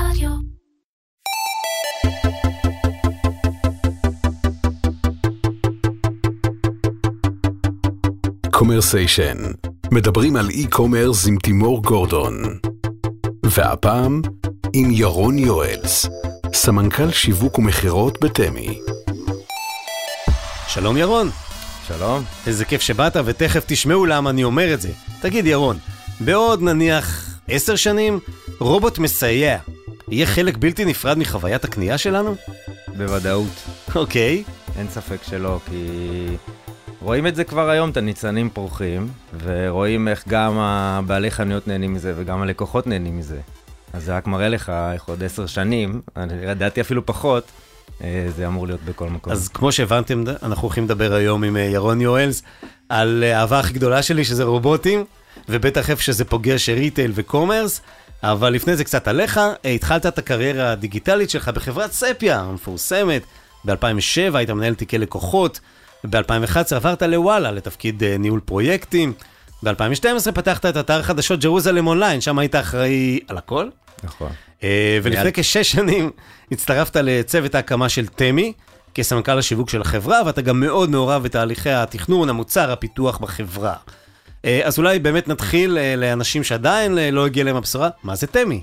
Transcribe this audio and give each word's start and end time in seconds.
רדיו. 0.00 0.30
קומרסיישן, 8.50 9.36
מדברים 9.92 10.36
על 10.36 10.50
e-commerce 10.50 11.26
עם 11.26 11.36
תימור 11.38 11.82
גורדון. 11.82 12.42
והפעם, 13.44 14.22
עם 14.72 14.90
ירון 14.90 15.38
יואלס, 15.38 16.06
סמנכ"ל 16.52 17.10
שיווק 17.10 17.58
ומכירות 17.58 18.20
בתמי. 18.20 18.80
שלום 20.68 20.96
ירון, 20.96 21.30
שלום. 21.88 22.22
איזה 22.46 22.64
כיף 22.64 22.80
שבאת 22.80 23.16
ותכף 23.24 23.64
תשמעו 23.66 24.06
למה 24.06 24.30
אני 24.30 24.44
אומר 24.44 24.74
את 24.74 24.80
זה. 24.80 24.90
תגיד 25.20 25.46
ירון, 25.46 25.76
בעוד 26.20 26.62
נניח 26.62 27.38
עשר 27.48 27.76
שנים, 27.76 28.18
רובוט 28.58 28.98
מסייע 28.98 29.58
יהיה 30.10 30.26
חלק 30.26 30.56
בלתי 30.56 30.84
נפרד 30.84 31.18
מחוויית 31.18 31.64
הקנייה 31.64 31.98
שלנו? 31.98 32.34
בוודאות. 32.96 33.64
אוקיי. 33.94 34.44
אין 34.78 34.88
ספק 34.88 35.22
שלא, 35.22 35.58
כי 35.68 35.86
רואים 37.00 37.26
את 37.26 37.36
זה 37.36 37.44
כבר 37.44 37.68
היום, 37.70 37.90
את 37.90 37.96
הניצנים 37.96 38.50
פורחים, 38.50 39.08
ורואים 39.42 40.08
איך 40.08 40.28
גם 40.28 40.58
הבעלי 40.58 41.30
חנויות 41.30 41.68
נהנים 41.68 41.94
מזה 41.94 42.12
וגם 42.16 42.42
הלקוחות 42.42 42.86
נהנים 42.86 43.18
מזה. 43.18 43.40
אז 43.92 44.04
זה 44.04 44.16
רק 44.16 44.26
מראה 44.26 44.48
לך 44.48 44.72
איך 44.92 45.04
עוד 45.08 45.24
עשר 45.24 45.46
שנים, 45.46 46.00
אני 46.16 46.32
ידעתי 46.42 46.80
אפילו 46.80 47.06
פחות, 47.06 47.44
אה, 48.02 48.26
זה 48.36 48.46
אמור 48.46 48.66
להיות 48.66 48.82
בכל 48.82 49.08
מקום. 49.08 49.32
אז 49.32 49.48
כמו 49.48 49.72
שהבנתם, 49.72 50.24
אנחנו 50.42 50.62
הולכים 50.62 50.84
לדבר 50.84 51.14
היום 51.14 51.44
עם 51.44 51.56
אה, 51.56 51.62
ירון 51.62 52.00
יואלס 52.00 52.42
על 52.88 53.24
אה, 53.26 53.38
האהבה 53.38 53.58
הכי 53.58 53.72
גדולה 53.72 54.02
שלי, 54.02 54.24
שזה 54.24 54.44
רובוטים, 54.44 55.04
ובטח 55.48 55.90
איפה 55.90 56.02
שזה 56.02 56.24
פוגש 56.24 56.68
retail 56.68 57.12
ו 57.14 57.21
commerce. 57.21 57.80
אבל 58.22 58.52
לפני 58.52 58.76
זה 58.76 58.84
קצת 58.84 59.08
עליך, 59.08 59.40
התחלת 59.64 60.06
את 60.06 60.18
הקריירה 60.18 60.72
הדיגיטלית 60.72 61.30
שלך 61.30 61.48
בחברת 61.48 61.92
ספיה 61.92 62.40
המפורסמת. 62.40 63.22
ב-2007 63.64 64.34
היית 64.34 64.50
מנהל 64.50 64.74
תיקי 64.74 64.98
לקוחות, 64.98 65.60
ב-2011 66.10 66.74
עברת 66.74 67.02
לוואלה 67.02 67.50
לתפקיד 67.50 68.04
ניהול 68.04 68.40
פרויקטים. 68.40 69.12
ב-2012 69.62 70.32
פתחת 70.34 70.66
את 70.66 70.76
אתר 70.76 71.02
חדשות 71.02 71.40
ג'רוזלם 71.40 71.86
אונליין, 71.86 72.20
שם 72.20 72.38
היית 72.38 72.54
אחראי 72.54 73.20
על 73.28 73.38
הכל. 73.38 73.68
נכון. 74.04 74.30
ולפני 75.02 75.22
מיד. 75.24 75.34
כשש 75.34 75.72
שנים 75.72 76.10
הצטרפת 76.52 76.96
לצוות 76.96 77.54
ההקמה 77.54 77.88
של 77.88 78.06
תמי, 78.06 78.52
כסמנכ"ל 78.94 79.38
השיווק 79.38 79.70
של 79.70 79.80
החברה, 79.80 80.20
ואתה 80.26 80.42
גם 80.42 80.60
מאוד 80.60 80.90
מעורב 80.90 81.22
בתהליכי 81.22 81.70
התכנון, 81.70 82.28
המוצר, 82.28 82.72
הפיתוח 82.72 83.18
בחברה. 83.18 83.74
אה, 84.44 84.60
אז 84.64 84.78
אולי 84.78 84.98
באמת 84.98 85.28
נתחיל 85.28 85.78
אה, 85.78 85.96
לאנשים 85.96 86.44
שעדיין 86.44 86.98
אה, 86.98 87.10
לא 87.10 87.26
הגיע 87.26 87.44
להם 87.44 87.56
הבשורה, 87.56 87.88
מה 88.02 88.14
זה 88.14 88.26
תמי? 88.26 88.62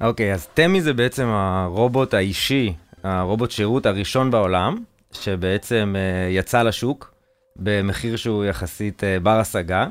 אוקיי, 0.00 0.34
אז 0.34 0.46
תמי 0.54 0.82
זה 0.82 0.92
בעצם 0.92 1.26
הרובוט 1.26 2.14
האישי, 2.14 2.72
הרובוט 3.02 3.50
שירות 3.50 3.86
הראשון 3.86 4.30
בעולם, 4.30 4.76
שבעצם 5.12 5.94
יצא 6.30 6.62
לשוק 6.62 7.14
במחיר 7.56 8.16
שהוא 8.16 8.44
יחסית 8.44 9.02
בר 9.22 9.38
השגה. 9.40 9.86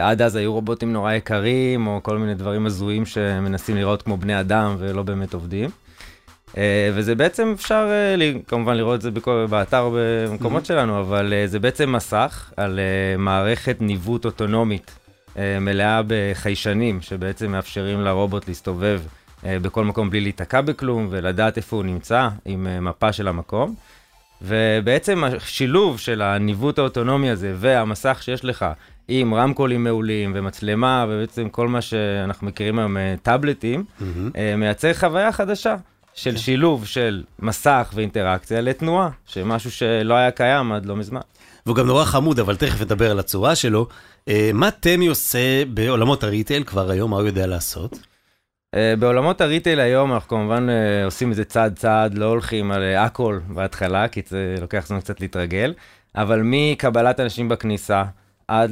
עד 0.00 0.22
אז 0.22 0.36
היו 0.36 0.52
רובוטים 0.52 0.92
נורא 0.92 1.12
יקרים, 1.12 1.86
או 1.86 2.00
כל 2.02 2.18
מיני 2.18 2.34
דברים 2.34 2.66
הזויים 2.66 3.06
שמנסים 3.06 3.76
לראות 3.76 4.02
כמו 4.02 4.16
בני 4.16 4.40
אדם 4.40 4.76
ולא 4.78 5.02
באמת 5.02 5.34
עובדים. 5.34 5.70
אה, 6.56 6.62
וזה 6.94 7.14
בעצם 7.14 7.52
אפשר 7.56 7.88
אה, 7.90 8.16
לי- 8.16 8.42
כמובן 8.46 8.76
לראות 8.76 8.94
את 8.94 9.02
זה 9.02 9.10
בכל, 9.10 9.46
באתר 9.50 9.90
במקומות 9.94 10.66
שלנו, 10.66 11.00
אבל 11.00 11.32
אה, 11.32 11.46
זה 11.46 11.58
בעצם 11.58 11.92
מסך 11.92 12.52
על 12.56 12.80
מערכת 13.18 13.76
ניווט 13.80 14.24
אוטונומית 14.24 14.98
אה, 15.38 15.58
מלאה 15.60 16.00
בחיישנים, 16.06 17.00
שבעצם 17.02 17.50
מאפשרים 17.52 18.00
לרובוט 18.00 18.48
להסתובב 18.48 19.00
בכל 19.44 19.84
מקום 19.84 20.10
בלי 20.10 20.20
להיתקע 20.20 20.60
בכלום 20.60 21.06
ולדעת 21.10 21.56
איפה 21.56 21.76
הוא 21.76 21.84
נמצא 21.84 22.28
עם 22.44 22.84
מפה 22.84 23.12
של 23.12 23.28
המקום. 23.28 23.74
ובעצם 24.42 25.24
השילוב 25.24 25.98
של 26.00 26.22
הניווט 26.22 26.78
האוטונומי 26.78 27.30
הזה 27.30 27.52
והמסך 27.56 28.18
שיש 28.22 28.44
לך 28.44 28.66
עם 29.08 29.34
רמקולים 29.34 29.84
מעולים 29.84 30.32
ומצלמה 30.34 31.06
ובעצם 31.08 31.48
כל 31.48 31.68
מה 31.68 31.80
שאנחנו 31.80 32.46
מכירים 32.46 32.78
היום 32.78 32.96
טאבלטים, 33.22 33.84
אה, 34.36 34.56
מייצר 34.56 34.94
חוויה 34.94 35.32
חדשה 35.32 35.76
של 36.16 36.36
שילוב 36.36 36.86
של 36.86 37.22
מסך 37.38 37.92
ואינטראקציה 37.94 38.60
לתנועה, 38.60 39.10
שמשהו 39.26 39.70
שלא 39.70 40.14
היה 40.14 40.30
קיים 40.30 40.72
עד 40.72 40.86
לא 40.86 40.96
מזמן. 40.96 41.20
והוא 41.66 41.76
גם 41.76 41.86
נורא 41.86 42.04
חמוד, 42.04 42.40
אבל 42.40 42.56
תכף 42.56 42.80
נדבר 42.80 43.10
על 43.10 43.18
הצורה 43.18 43.54
שלו. 43.54 43.86
אה, 44.28 44.50
מה 44.54 44.70
תמי 44.70 45.06
עושה 45.06 45.64
בעולמות 45.64 46.24
הריטייל 46.24 46.64
כבר 46.64 46.90
היום, 46.90 47.10
מה 47.10 47.16
הוא 47.16 47.26
יודע 47.26 47.46
לעשות? 47.46 47.98
אה, 48.74 48.94
בעולמות 48.98 49.40
הריטייל 49.40 49.80
היום 49.80 50.12
אנחנו 50.12 50.28
כמובן 50.28 50.66
אה, 50.68 51.04
עושים 51.04 51.30
את 51.30 51.36
זה 51.36 51.44
צעד 51.44 51.76
צעד, 51.76 52.14
לא 52.14 52.24
הולכים 52.24 52.72
על 52.72 52.82
הכל 52.82 53.40
בהתחלה, 53.48 54.08
כי 54.08 54.22
זה 54.26 54.54
לוקח 54.60 54.86
זמן 54.86 55.00
קצת 55.00 55.20
להתרגל, 55.20 55.74
אבל 56.14 56.40
מקבלת 56.44 57.20
אנשים 57.20 57.48
בכניסה 57.48 58.04
עד 58.48 58.70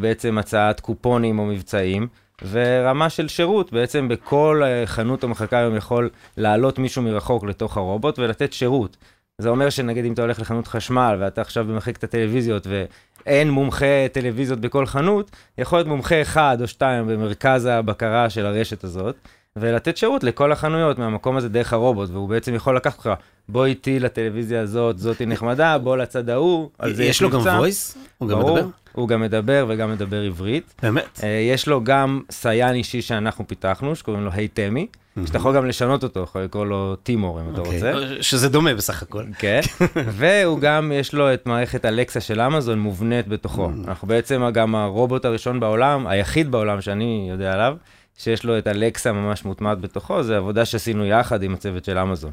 בעצם 0.00 0.38
הצעת 0.38 0.80
קופונים 0.80 1.38
או 1.38 1.44
מבצעים, 1.44 2.08
ורמה 2.50 3.10
של 3.10 3.28
שירות, 3.28 3.72
בעצם 3.72 4.08
בכל 4.08 4.62
אה, 4.64 4.86
חנות 4.86 5.22
או 5.22 5.28
מחלקה 5.28 5.58
היום 5.58 5.76
יכול 5.76 6.10
לעלות 6.36 6.78
מישהו 6.78 7.02
מרחוק 7.02 7.44
לתוך 7.44 7.76
הרובוט 7.76 8.18
ולתת 8.18 8.52
שירות. 8.52 8.96
זה 9.38 9.48
אומר 9.48 9.70
שנגיד 9.70 10.04
אם 10.04 10.12
אתה 10.12 10.22
הולך 10.22 10.40
לחנות 10.40 10.66
חשמל 10.66 11.16
ואתה 11.20 11.40
עכשיו 11.40 11.64
במחלקת 11.64 12.04
הטלוויזיות 12.04 12.66
ואין 12.66 13.50
מומחה 13.50 14.06
טלוויזיות 14.12 14.60
בכל 14.60 14.86
חנות, 14.86 15.30
יכול 15.58 15.78
להיות 15.78 15.88
מומחה 15.88 16.22
אחד 16.22 16.58
או 16.60 16.68
שתיים 16.68 17.06
במרכז 17.06 17.66
הבקרה 17.66 18.30
של 18.30 18.46
הרשת 18.46 18.84
הזאת, 18.84 19.16
ולתת 19.56 19.96
שירות 19.96 20.24
לכל 20.24 20.52
החנויות 20.52 20.98
מהמקום 20.98 21.36
הזה 21.36 21.48
דרך 21.48 21.72
הרובוט, 21.72 22.10
והוא 22.10 22.28
בעצם 22.28 22.54
יכול 22.54 22.76
לקחת 22.76 22.96
אותך, 22.98 23.10
בוא 23.48 23.66
איתי 23.66 24.00
לטלוויזיה 24.00 24.60
הזאת, 24.60 24.98
זאתי 24.98 25.26
נחמדה, 25.26 25.78
בוא 25.78 25.96
לצד 25.96 26.30
ההוא, 26.30 26.70
על 26.78 26.94
זה 26.94 27.04
יש 27.04 27.22
לו 27.22 27.30
גם 27.30 27.40
מבצע." 27.40 27.58
voice? 27.60 27.98
הוא 28.18 28.28
גם 28.28 28.38
מדבר? 28.38 28.66
הוא 28.96 29.08
גם 29.08 29.20
מדבר 29.20 29.66
וגם 29.68 29.90
מדבר 29.90 30.22
עברית. 30.22 30.74
באמת? 30.82 31.20
אה, 31.22 31.28
יש 31.28 31.68
לו 31.68 31.84
גם 31.84 32.20
סייען 32.30 32.74
אישי 32.74 33.02
שאנחנו 33.02 33.48
פיתחנו, 33.48 33.96
שקוראים 33.96 34.24
לו 34.24 34.30
היי 34.32 34.48
תמי, 34.48 34.86
שאתה 35.26 35.38
יכול 35.38 35.56
גם 35.56 35.66
לשנות 35.66 36.02
אותו, 36.02 36.20
יכול 36.20 36.42
לקרוא 36.42 36.66
לו 36.66 36.96
טימור 37.02 37.40
אם 37.40 37.44
אתה 37.52 37.60
אוקיי. 37.60 37.92
רוצה. 37.92 38.22
שזה 38.22 38.48
דומה 38.48 38.74
בסך 38.74 39.02
הכל. 39.02 39.24
כן, 39.38 39.60
והוא 40.18 40.60
גם, 40.60 40.92
יש 40.94 41.14
לו 41.14 41.34
את 41.34 41.46
מערכת 41.46 41.84
אלקסה 41.84 42.20
של 42.20 42.40
אמזון 42.40 42.78
מובנית 42.78 43.28
בתוכו. 43.28 43.70
אנחנו 43.84 44.08
בעצם 44.08 44.42
גם 44.52 44.74
הרובוט 44.74 45.24
הראשון 45.24 45.60
בעולם, 45.60 46.06
היחיד 46.06 46.50
בעולם 46.50 46.80
שאני 46.80 47.28
יודע 47.30 47.52
עליו, 47.52 47.76
שיש 48.18 48.44
לו 48.44 48.58
את 48.58 48.66
אלקסה 48.66 49.12
ממש 49.12 49.44
מוטמעת 49.44 49.80
בתוכו, 49.80 50.22
זה 50.22 50.36
עבודה 50.36 50.64
שעשינו 50.64 51.06
יחד 51.06 51.42
עם 51.42 51.54
הצוות 51.54 51.84
של 51.84 51.98
אמזון. 51.98 52.30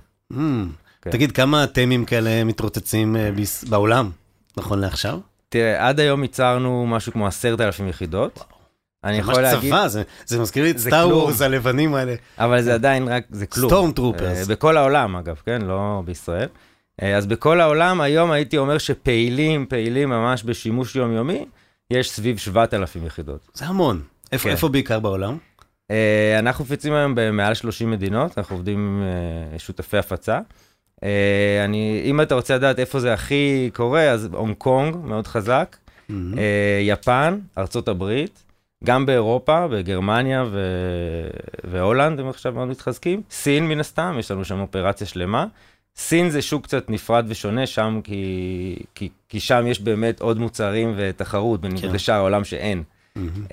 כן. 1.01 1.12
תגיד, 1.12 1.31
כמה 1.31 1.68
תמים 1.68 2.06
כאלה 2.06 2.44
מתרוצצים 2.44 3.16
אה, 3.16 3.30
בעולם, 3.69 4.09
נכון 4.57 4.80
לעכשיו? 4.80 5.19
תראה, 5.53 5.88
עד 5.88 6.00
היום 6.00 6.22
ייצרנו 6.24 6.86
משהו 6.88 7.12
כמו 7.14 7.28
עשרת 7.28 7.62
אלפים 7.62 7.88
יחידות. 7.88 8.44
אני 9.03 9.18
יכול 9.18 9.41
להגיד, 9.41 9.69
צבא, 9.74 9.88
זה- 9.88 10.03
זה 10.25 10.40
מזכיר 10.40 10.64
לי 10.64 10.72
את 10.72 10.78
סטאר. 10.78 11.08
וורס 11.09 11.41
הלבנים 11.41 11.96
האלה. 11.96 12.16
אבל 12.38 12.62
זה 12.62 12.74
עדיין 12.74 13.08
רק, 13.08 13.24
זה 13.30 13.46
כלום. 13.46 13.69
סטורם 13.69 13.92
טרופרס. 13.92 14.38
אה, 14.50 14.56
בכל 14.56 14.78
העולם, 14.78 15.16
אגב, 15.16 15.42
כן? 15.46 15.62
לא 15.62 16.02
בישראל. 16.06 16.47
אה, 17.02 17.18
אז 17.18 17.25
בכל 17.25 17.62
העולם, 17.62 18.02
היום 18.02 18.31
הייתי 18.31 18.58
אומר 18.58 18.78
שפעילים, 18.78 19.66
פעילים 19.69 20.09
ממש 20.09 20.44
בשימוש 20.44 20.96
יומיומי, 20.96 21.46
יש 21.92 22.12
סביב 22.12 22.38
7,000 22.38 23.06
יחידות. 23.06 23.47
זה 23.53 23.66
המון. 23.66 24.02
איפה 24.31 24.44
כן. 24.44 24.50
איפה 24.50 24.69
בעיקר 24.69 25.00
בעולם? 25.00 25.38
אה, 25.92 26.40
אנחנו 26.40 26.63
מפיצים 26.66 26.94
היום 26.94 27.13
במעל 27.16 27.53
30 27.53 27.92
מדינות, 27.92 28.38
אנחנו 28.38 28.56
עובדים 28.56 28.80
עם 28.80 29.03
שותפי 29.59 29.97
הפצה. 29.97 30.40
אה, 31.03 31.66
אני, 31.66 32.02
אם 32.06 32.22
אתה 32.22 32.36
רוצה 32.36 32.56
לדעת 32.56 32.80
איפה 32.80 33.00
זה 33.00 33.14
הכי 33.14 33.69
קורה, 33.74 34.02
אז 34.02 34.30
הונג 34.34 34.56
קונג, 34.56 34.96
מאוד 35.03 35.28
חזק, 35.28 35.78
אה, 36.12 36.80
יפן, 36.81 37.40
ארצות 37.58 37.88
הברית, 37.88 38.44
גם 38.84 39.06
באירופה, 39.06 39.68
בגרמניה 39.68 40.44
ו... 40.52 40.62
והולנד, 41.63 42.19
הם 42.19 42.30
עכשיו 42.30 42.53
מאוד 42.53 42.68
מתחזקים. 42.68 43.22
סין, 43.31 43.68
מן 43.68 43.80
הסתם, 43.80 44.16
יש 44.19 44.31
לנו 44.31 44.45
שם 44.45 44.60
אופרציה 44.60 45.07
שלמה. 45.07 45.45
סין 45.95 46.30
זה 46.30 46.42
שוק 46.42 46.63
קצת 46.63 46.89
נפרד 46.89 47.25
ושונה 47.28 47.66
שם, 47.66 48.00
כי, 48.04 48.75
כי, 48.95 49.10
כי 49.30 49.39
שם 49.39 49.68
יש 49.68 49.81
באמת 49.81 50.22
עוד 50.22 50.39
מוצרים 50.39 50.94
ותחרות, 50.98 51.62
בניגוד 51.62 51.89
כן. 51.89 51.95
לשאר 51.95 52.16
העולם 52.16 52.44
שאין. 52.44 52.83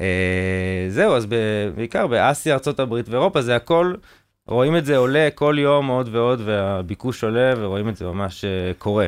אה, 0.01 0.87
זהו, 0.89 1.15
אז 1.15 1.27
ב- 1.27 1.71
בעיקר 1.77 2.07
באסיה, 2.07 2.55
ארה"ב 2.55 2.93
ואירופה, 3.07 3.43
זה 3.43 3.57
הכל, 3.57 3.95
רואים 4.51 4.77
את 4.77 4.85
זה 4.85 4.97
עולה 4.97 5.29
כל 5.35 5.57
יום 5.59 5.87
עוד 5.87 6.09
ועוד, 6.13 6.41
והביקוש 6.45 7.25
עולה, 7.25 7.53
ורואים 7.57 7.89
את 7.89 7.97
זה 7.97 8.05
ממש 8.05 8.45
אה, 8.45 8.73
קורה. 8.79 9.07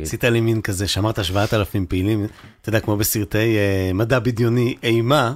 עשית 0.00 0.24
לי 0.24 0.40
מין 0.40 0.62
כזה, 0.62 0.88
שאמרת 0.88 1.24
7,000 1.24 1.86
פעילים, 1.86 2.26
אתה 2.60 2.68
יודע, 2.68 2.80
כמו 2.80 2.96
בסרטי 2.96 3.56
אה, 3.56 3.90
מדע 3.94 4.18
בדיוני 4.18 4.76
אימה, 4.82 5.34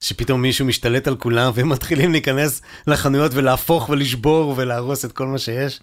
שפתאום 0.00 0.42
מישהו 0.42 0.66
משתלט 0.66 1.08
על 1.08 1.16
כולם 1.16 1.50
והם 1.54 1.68
מתחילים 1.68 2.12
להיכנס 2.12 2.62
לחנויות 2.86 3.32
ולהפוך 3.34 3.88
ולשבור 3.88 4.54
ולהרוס 4.56 5.04
את 5.04 5.12
כל 5.12 5.26
מה 5.26 5.38
שיש. 5.38 5.80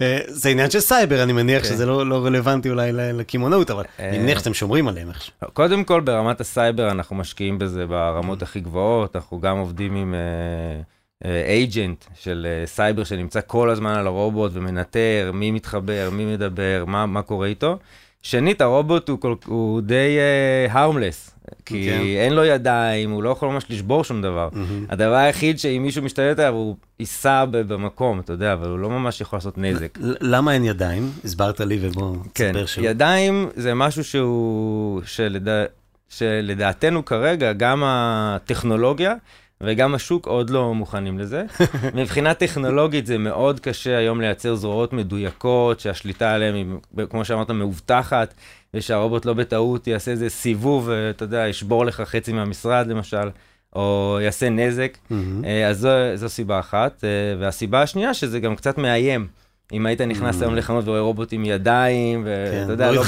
אה, 0.00 0.18
זה 0.26 0.48
עניין 0.48 0.70
של 0.70 0.80
סייבר, 0.80 1.22
אני 1.22 1.32
מניח 1.32 1.62
כן. 1.62 1.68
שזה 1.68 1.86
לא 1.86 2.06
לא 2.06 2.26
רלוונטי 2.26 2.70
אולי 2.70 2.92
לקמעונאות, 2.92 3.70
אבל 3.70 3.84
אני 3.98 4.16
אה. 4.16 4.22
מניח 4.22 4.38
שאתם 4.38 4.54
שומרים 4.54 4.88
עליהם 4.88 5.08
איכשהו. 5.08 5.32
קודם 5.52 5.84
כל, 5.84 6.00
ברמת 6.00 6.40
הסייבר 6.40 6.90
אנחנו 6.90 7.16
משקיעים 7.16 7.58
בזה 7.58 7.86
ברמות 7.86 8.42
הכי 8.42 8.60
גבוהות, 8.60 9.16
אנחנו 9.16 9.40
גם 9.40 9.58
עובדים 9.58 9.94
עם, 9.94 10.14
אה, 10.14 10.82
agent 11.24 12.04
של 12.14 12.46
אה, 12.50 12.66
סייבר 12.66 13.04
שנמצא 13.04 13.40
כל 13.46 13.70
הזמן 13.70 13.94
על 13.94 14.06
הרובוט 14.06 14.52
ומנטר 14.54 15.30
מי 15.34 15.50
מתחבר, 15.50 16.08
מי 16.12 16.24
מדבר, 16.24 16.84
מה, 16.86 17.06
מה 17.06 17.22
קורה 17.22 17.46
איתו. 17.46 17.78
שנית, 18.22 18.60
הרובוט 18.60 19.08
הוא, 19.08 19.20
כל, 19.20 19.34
הוא 19.46 19.80
די 19.80 20.18
אה, 20.68 20.72
harmless, 20.74 21.30
כי 21.66 21.88
כן. 21.90 22.00
אין 22.00 22.32
לו 22.32 22.44
ידיים, 22.44 23.10
הוא 23.10 23.22
לא 23.22 23.30
יכול 23.30 23.48
ממש 23.48 23.64
לשבור 23.70 24.04
שום 24.04 24.22
דבר. 24.22 24.48
מהמם. 24.52 24.86
הדבר 24.88 25.14
היחיד 25.14 25.58
שאם 25.58 25.82
מישהו 25.82 26.02
משתלט 26.02 26.38
עליו, 26.38 26.54
הוא 26.54 26.76
ייסע 27.00 27.44
במקום, 27.44 28.20
אתה 28.20 28.32
יודע, 28.32 28.52
אבל 28.52 28.68
הוא 28.68 28.78
לא 28.78 28.90
ממש 28.90 29.20
יכול 29.20 29.36
לעשות 29.36 29.58
נזק. 29.58 29.98
למה 30.20 30.54
אין 30.54 30.64
ידיים? 30.64 31.10
הסברת 31.24 31.60
לי 31.60 31.78
ובוא 31.80 32.16
כן, 32.34 32.52
תספר 32.52 32.66
שלא. 32.66 32.88
ידיים 32.88 33.48
זה 33.54 33.74
משהו 33.74 34.04
שהוא, 34.04 35.02
שלדע, 35.04 35.64
שלדעתנו 36.08 37.04
כרגע, 37.04 37.52
גם 37.52 37.82
הטכנולוגיה 37.86 39.14
וגם 39.62 39.94
השוק 39.94 40.26
עוד 40.26 40.50
לא 40.50 40.74
מוכנים 40.74 41.18
לזה. 41.18 41.44
מבחינה 41.94 42.34
טכנולוגית 42.34 43.06
זה 43.06 43.18
מאוד 43.18 43.60
קשה 43.60 43.96
היום 43.98 44.20
לייצר 44.20 44.54
זרועות 44.54 44.92
מדויקות, 44.92 45.80
שהשליטה 45.80 46.34
עליהן 46.34 46.54
היא, 46.54 46.66
כמו 47.10 47.24
שאמרת, 47.24 47.50
מאובטחת, 47.50 48.34
ושהרובוט 48.74 49.26
לא 49.26 49.32
בטעות 49.32 49.86
יעשה 49.86 50.10
איזה 50.10 50.28
סיבוב, 50.30 50.90
אתה 50.90 51.24
יודע, 51.24 51.48
ישבור 51.48 51.84
לך 51.86 52.00
חצי 52.00 52.32
מהמשרד 52.32 52.86
למשל, 52.86 53.28
או 53.76 54.18
יעשה 54.22 54.50
נזק. 54.50 54.98
אה, 55.44 55.68
אז 55.68 55.78
זו, 55.78 55.88
זו 56.14 56.28
סיבה 56.28 56.58
אחת. 56.60 57.04
אה, 57.04 57.08
והסיבה 57.40 57.82
השנייה, 57.82 58.14
שזה 58.14 58.40
גם 58.40 58.56
קצת 58.56 58.78
מאיים. 58.78 59.26
אם 59.72 59.86
היית 59.86 60.00
נכנס 60.00 60.38
Mm. 60.38 60.42
היום 60.44 60.54
לחנות 60.56 60.84
ורואה 60.88 61.00
רובוט 61.00 61.32
עם 61.32 61.44
ידיים, 61.44 62.24
כן, 62.24 62.30
ואתה 62.60 62.72
יודע, 62.72 62.84
מוריד 62.84 62.98
לא. 63.00 63.04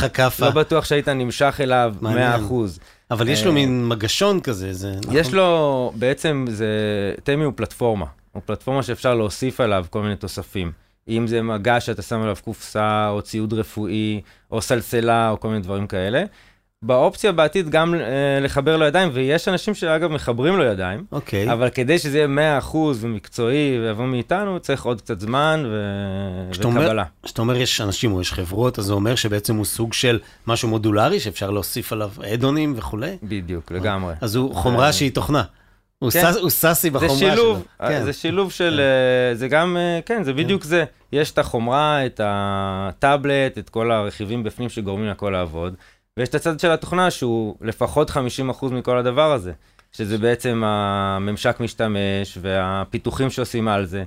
לא 0.47 0.51
בטוח 0.51 0.85
שהיית 0.85 1.09
נמשך 1.09 1.57
אליו 1.61 1.95
100%. 2.01 2.03
מעניין. 2.03 2.41
אבל 3.11 3.29
יש 3.29 3.45
לו 3.45 3.51
אה, 3.51 3.55
מין 3.55 3.89
מגשון 3.89 4.41
כזה, 4.41 4.73
זה 4.73 4.95
נכון? 5.03 5.17
יש 5.17 5.35
לו, 5.35 5.93
בעצם 5.95 6.45
זה, 6.49 6.69
תמי 7.25 7.45
הוא 7.45 7.53
פלטפורמה. 7.57 8.07
הוא 8.33 8.43
פלטפורמה 8.47 8.83
שאפשר 8.83 9.15
להוסיף 9.15 9.61
עליו 9.61 9.87
כל 9.91 10.03
מיני 10.03 10.17
תוספים. 10.17 10.73
אם 11.09 11.27
זה 11.27 11.43
מגע 11.43 11.81
שאתה 11.81 12.03
שם 12.03 12.21
עליו 12.21 12.37
קופסה, 12.45 13.09
או 13.09 13.23
ציוד 13.23 13.53
רפואי, 13.53 14.21
או 14.51 14.63
סלסלה, 14.63 15.31
או 15.31 15.41
כל 15.41 15.49
מיני 15.49 15.61
דברים 15.61 15.87
כאלה. 15.87 16.25
באופציה 16.87 17.33
בעתיד 17.33 17.71
גם 17.71 17.95
אה, 17.95 18.01
לחבר 18.41 18.77
לו 18.77 18.85
ידיים, 18.87 19.11
ויש 19.13 19.49
אנשים 19.49 19.75
שאגב 19.75 20.11
מחברים 20.11 20.57
לו 20.57 20.65
ידיים, 20.65 21.05
אוקיי. 21.13 21.53
אבל 21.53 21.69
כדי 21.69 21.99
שזה 21.99 22.19
יהיה 22.19 22.61
100% 22.61 22.77
ומקצועי 23.01 23.79
ויבוא 23.81 24.05
מאיתנו, 24.05 24.61
צריך 24.61 24.85
עוד 24.85 25.01
קצת 25.01 25.21
זמן 25.21 25.65
ו... 25.67 25.81
וקבלה. 26.55 27.05
כשאתה 27.23 27.43
אומר 27.43 27.57
יש 27.57 27.81
אנשים 27.81 28.13
או 28.13 28.21
יש 28.21 28.33
חברות, 28.33 28.79
אז 28.79 28.85
זה 28.85 28.93
אומר 28.93 29.15
שבעצם 29.15 29.57
הוא 29.57 29.65
סוג 29.65 29.93
של 29.93 30.19
משהו 30.47 30.69
מודולרי 30.69 31.21
שאפשר 31.21 31.51
להוסיף 31.51 31.93
עליו 31.93 32.11
אדונים 32.35 32.75
וכולי? 32.77 33.17
בדיוק, 33.23 33.73
לגמרי. 33.73 34.15
אז 34.21 34.37
הוא 34.37 34.55
חומרה 34.55 34.87
אה, 34.87 34.93
שהיא 34.93 35.11
תוכנה. 35.13 35.43
הוא 35.99 36.11
כן. 36.11 36.21
סס- 36.33 36.37
הוא 36.41 36.51
סאסי 36.51 36.91
זה 36.91 36.99
בחומרה 36.99 37.17
שלו. 37.19 37.31
שילוב, 37.31 37.65
כן. 37.79 38.05
זה 38.05 38.13
שילוב 38.13 38.53
של, 38.53 38.81
אה, 38.81 39.35
זה 39.35 39.49
גם, 39.49 39.77
אה, 39.77 40.01
כן, 40.07 40.23
זה 40.25 40.33
בדיוק 40.33 40.65
זה. 40.65 40.85
יש 41.13 41.31
את 41.31 41.39
החומרה, 41.39 42.07
את 42.07 42.21
הטאבלט, 42.25 43.59
את 43.59 43.69
כל 43.71 43.91
הרכיבים 43.93 44.43
בפנים 44.43 44.69
שגורמים 44.69 45.07
לכל 45.11 45.31
לעבוד, 45.31 45.75
ויש 46.19 46.29
את 46.29 46.35
הצד 46.35 46.61
של 46.61 46.71
התוכנה 46.71 47.11
שהוא 47.11 47.57
לפחות 47.61 48.11
50% 48.11 48.15
מכל 48.71 48.99
הדבר 48.99 49.33
הזה, 49.33 49.53
שזה 49.93 50.19
בעצם 50.19 50.63
הממשק 50.65 51.61
משתמש 51.61 52.39
והפיתוחים 52.41 53.31
שעושים 53.31 53.69
על 53.69 53.87
זה. 53.87 54.05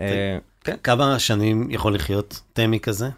אה, 0.00 0.38
כן. 0.60 0.76
כמה 0.82 1.18
שנים 1.18 1.70
יכול 1.70 1.94
לחיות 1.94 2.40
תמי 2.52 2.80
כזה? 2.80 3.08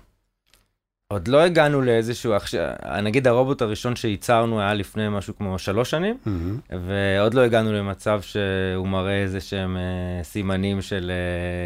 עוד 1.08 1.28
לא 1.28 1.40
הגענו 1.40 1.82
לאיזשהו, 1.82 2.34
עכשיו, 2.34 2.72
נגיד 3.02 3.26
הרובוט 3.26 3.62
הראשון 3.62 3.96
שייצרנו 3.96 4.60
היה 4.60 4.74
לפני 4.74 5.08
משהו 5.08 5.36
כמו 5.36 5.58
שלוש 5.58 5.90
שנים, 5.90 6.18
מהמם. 6.26 6.58
ועוד 6.70 7.34
לא 7.34 7.40
הגענו 7.40 7.72
למצב 7.72 8.20
שהוא 8.22 8.88
מראה 8.88 9.22
איזה 9.22 9.40
שהם 9.40 9.76
אה, 9.76 10.24
סימנים 10.24 10.82
של 10.82 11.12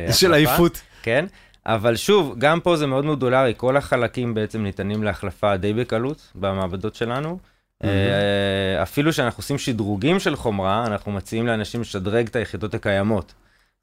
אה, 0.08 0.12
של. 0.12 0.34
עייפות. 0.34 0.80
כן, 1.02 1.26
אבל 1.66 1.96
שוב, 1.96 2.34
גם 2.38 2.60
פה 2.60 2.76
זה 2.76 2.86
מאוד 2.86 3.04
מודולרי, 3.04 3.54
כל 3.56 3.76
החלקים 3.76 4.34
בעצם 4.34 4.62
ניתנים 4.62 5.02
להחלפה 5.02 5.56
די 5.56 5.72
בקלות 5.72 6.32
במעבדות 6.34 6.94
שלנו. 6.94 7.38
אה, 7.84 8.82
אפילו 8.82 9.12
שאנחנו 9.12 9.40
עושים 9.40 9.58
שדרוגים 9.58 10.20
של 10.20 10.36
חומרה, 10.36 10.86
אנחנו 10.86 11.12
מציעים 11.12 11.46
לאנשים 11.46 11.80
לשדרג 11.80 12.26
את 12.26 12.36
היחידות 12.36 12.74
הקיימות. 12.74 13.34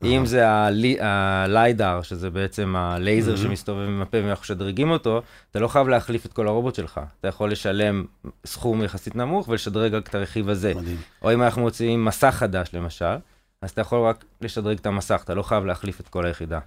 אם 0.03 0.25
זה 0.25 0.49
הלי- 0.49 0.97
הליידר, 1.01 2.01
שזה 2.01 2.29
בעצם 2.29 2.75
הלייזר 2.75 3.31
מהמם. 3.31 3.43
שמסתובב 3.43 3.87
עם 3.87 4.01
הפה 4.01 4.17
ואנחנו 4.23 4.41
משדרגים 4.41 4.91
אותו, 4.91 5.21
אתה 5.51 5.59
לא 5.59 5.67
חייב 5.67 5.87
להחליף 5.87 6.25
את 6.25 6.33
כל 6.33 6.47
הרובוט 6.47 6.75
שלך. 6.75 7.01
אתה 7.19 7.27
יכול 7.27 7.51
לשלם 7.51 8.05
סכום 8.45 8.83
יחסית 8.83 9.15
נמוך 9.15 9.47
ולשדרג 9.49 9.93
רק 9.93 10.07
את 10.07 10.15
הרכיב 10.15 10.49
הזה. 10.49 10.73
מדהים. 10.75 10.97
או 11.21 11.33
אם 11.33 11.43
אנחנו 11.43 11.61
מוציאים 11.61 12.05
מסך 12.05 12.35
חדש 12.37 12.69
למשל, 12.73 13.15
אז 13.61 13.69
אתה 13.69 13.81
יכול 13.81 14.07
רק 14.07 14.25
לשדרג 14.41 14.77
את 14.77 14.85
המסך, 14.85 15.21
אתה 15.23 15.33
לא 15.33 15.43
חייב 15.43 15.65
להחליף 15.65 15.99
את 15.99 16.07
כל 16.07 16.25
היחידה. 16.25 16.59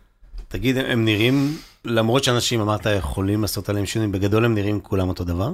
תגיד, 0.52 0.76
הם- 0.76 1.04
נראים, 1.04 1.56
למרות 1.84 2.24
שאנשים, 2.24 2.60
אמרת, 2.60 2.86
יכולים 2.98 3.42
לעשות 3.42 3.68
עליהם 3.68 3.86
שינויים, 3.86 4.12
בגדול 4.12 4.44
הם 4.44 4.54
נראים 4.54 4.80
כולם 4.80 5.08
אותו 5.08 5.24
דבר? 5.24 5.50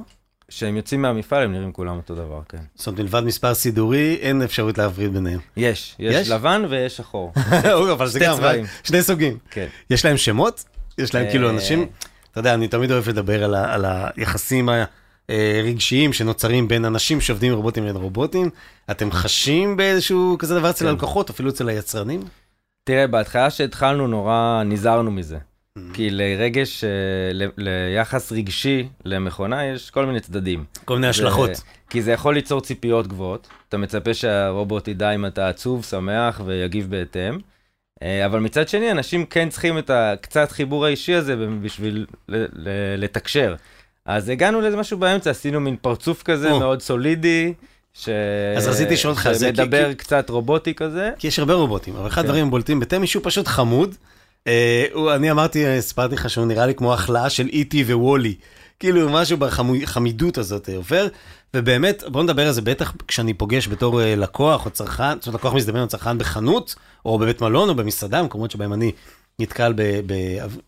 כשהם 0.48 0.76
יוצאים 0.76 1.02
מהמפעל 1.02 1.43
הם 1.43 1.52
נראים 1.52 1.72
כולם 1.72 1.96
אותו 1.96 2.14
דבר, 2.14 2.40
כן. 2.48 2.58
זאת 2.75 2.87
אומרת, 2.87 3.00
מלבד 3.00 3.20
מספר 3.20 3.54
סידורי, 3.54 4.19
אין 4.20 4.43
אפשרות 4.43 4.78
להפריד 4.78 5.12
ביניהם. 5.12 5.38
יש, 5.56 5.96
יש, 5.98 6.14
יש? 6.14 6.28
לבן 6.28 6.64
ויש 6.70 6.96
שחור. 6.96 7.32
אבל 7.93 8.06
זה 8.06 8.19
שתי 8.19 8.28
גם. 8.28 8.38
שני 8.84 9.02
סוגים. 9.02 9.38
כן. 9.50 9.66
יש 9.90 10.04
להם 10.04 10.16
שמות? 10.16 10.64
יש 10.99 11.14
להם 11.14 11.25
אה, 11.25 11.31
כאילו 11.31 11.50
אנשים, 11.50 11.87
אתה 12.31 12.40
יודע, 12.40 12.54
אני 12.54 12.69
תמיד 12.69 12.92
אוהב 12.92 13.08
לדבר 13.08 13.44
על, 13.44 13.54
ה, 13.54 13.75
על 13.75 13.84
היחסים 14.16 14.69
הרגשיים 15.28 16.12
שנוצרים 16.12 16.69
בין 16.69 16.84
אנשים 16.84 17.20
שעובדים 17.20 17.50
עם 17.52 17.56
רובוטים 17.56 17.84
לבין 17.84 17.96
רובוטים. 18.02 18.50
אתם 18.90 19.10
חשים 19.12 19.76
באיזשהו 19.76 20.37
כזה 20.38 20.54
דבר 20.54 20.70
אצל 20.70 20.84
כן. 20.84 20.88
הלקוחות, 20.90 21.31
אפילו 21.31 21.50
אצל 21.50 21.69
היצרנים? 21.69 22.20
תראה, 22.87 23.06
בהתחלה 23.06 23.50
שהתחלנו 23.50 24.06
נורא 24.06 24.62
נזהרנו 24.67 25.11
מזה. 25.11 25.37
Mm-hmm. 25.37 25.81
כי 25.94 26.11
לרגש, 26.11 26.85
אה, 26.85 26.88
ל- 27.33 27.50
ליחס 27.56 28.33
רגשי 28.33 28.88
למכונה 29.05 29.65
יש 29.67 29.91
כל 29.91 30.06
מיני 30.06 30.21
צדדים. 30.21 30.65
כל 30.85 30.94
מיני 30.94 31.06
השלכות. 31.06 31.55
זה- 31.55 31.62
כי 31.91 32.03
זה 32.03 32.12
יכול 32.12 32.35
ליצור 32.35 32.61
ציפיות 32.61 33.06
גבוהות. 33.06 33.49
אתה 33.69 33.77
מצפה 33.77 34.15
שהרובוט 34.15 34.88
ידע 34.88 35.11
אם 35.11 35.27
אתה 35.27 35.49
עצוב, 35.49 35.85
שמח 35.85 36.41
ויגיב 36.44 36.91
בהתאם. 36.91 37.38
אה, 38.03 38.27
אבל 38.27 38.41
מצד 38.41 38.69
שני, 38.69 38.91
אנשים 38.91 39.27
כן 39.27 39.49
צריכים 39.49 39.79
את 39.79 39.91
הקצת 39.91 40.53
חיבור 40.53 40.87
האישי 40.87 41.15
הזה 41.15 41.35
בשביל 41.62 42.06
ל- 42.29 42.37
ל- 42.53 42.69
לתקשר. 42.99 43.55
אז 44.06 44.29
הגענו 44.29 44.61
לאיזה 44.61 44.77
משהו 44.77 44.99
באמצע, 44.99 45.31
עשינו 45.31 45.61
מין 45.61 45.77
פרצוף 45.81 46.23
כזה 46.23 46.50
או. 46.53 46.59
מאוד 46.59 46.83
סולידי, 46.83 47.55
ש... 47.98 48.08
אז 48.56 48.69
רציתי 48.69 48.94
לשאול 48.94 49.12
אותך 49.12 49.28
זה, 49.32 49.46
שמדבר 49.46 49.88
כי- 49.88 49.94
קצת 49.94 50.31
רובוטי 50.31 50.75
כזה. 50.75 51.10
כי 51.19 51.26
יש 51.26 51.38
הרבה 51.38 51.54
רובוטים, 51.54 51.96
אבל 51.96 52.06
אחד 52.08 52.22
כן. 52.22 52.28
הדברים 52.28 52.46
הבולטים 52.46 52.81
בתמי 52.81 53.06
שהוא 53.06 53.22
פשוט 53.25 53.46
חמוד. 53.48 53.94
אה, 54.46 54.84
הוא- 54.93 55.12
אני 55.12 55.30
אמרתי, 55.30 55.64
סיפרתי 55.82 56.14
לך 56.14 56.30
שהוא 56.30 56.47
נראה 56.47 56.66
לי 56.66 56.75
כמו 56.75 56.94
החלאה 56.94 57.30
של 57.30 57.47
איטי 57.47 57.94
וולי. 57.94 58.35
כאילו 58.80 59.09
משהו 59.11 59.37
בחמידות 59.38 60.38
הזאת 60.38 60.68
אה, 60.68 60.76
עובר, 60.76 61.06
ובאמת, 61.54 62.02
בוא 62.09 62.23
נדבר 62.23 62.47
על 62.47 62.52
זה 62.52 62.62
בטח 62.62 62.92
כשאני 63.09 63.35
פוגש 63.35 63.68
בתור 63.68 64.02
אה, 64.02 64.16
לקוח 64.16 64.66
או 64.66 64.71
צרכן, 64.71 65.14
זאת 65.18 65.26
אומרת 65.26 65.40
לקוח 65.40 65.54
מזדמן 65.54 65.80
או 65.80 65.87
צרכן 65.87 66.18
בחנות, 66.18 66.75
או 67.04 67.18
בבית 67.18 67.40
מלון 67.40 67.68
או 67.68 67.75
במסעדה, 67.75 68.23
מקומות 68.23 68.50
שבהם 68.50 68.73
אני 68.73 68.92
נתקל 69.38 69.73
ב... 69.76 69.82
ב 70.06 70.12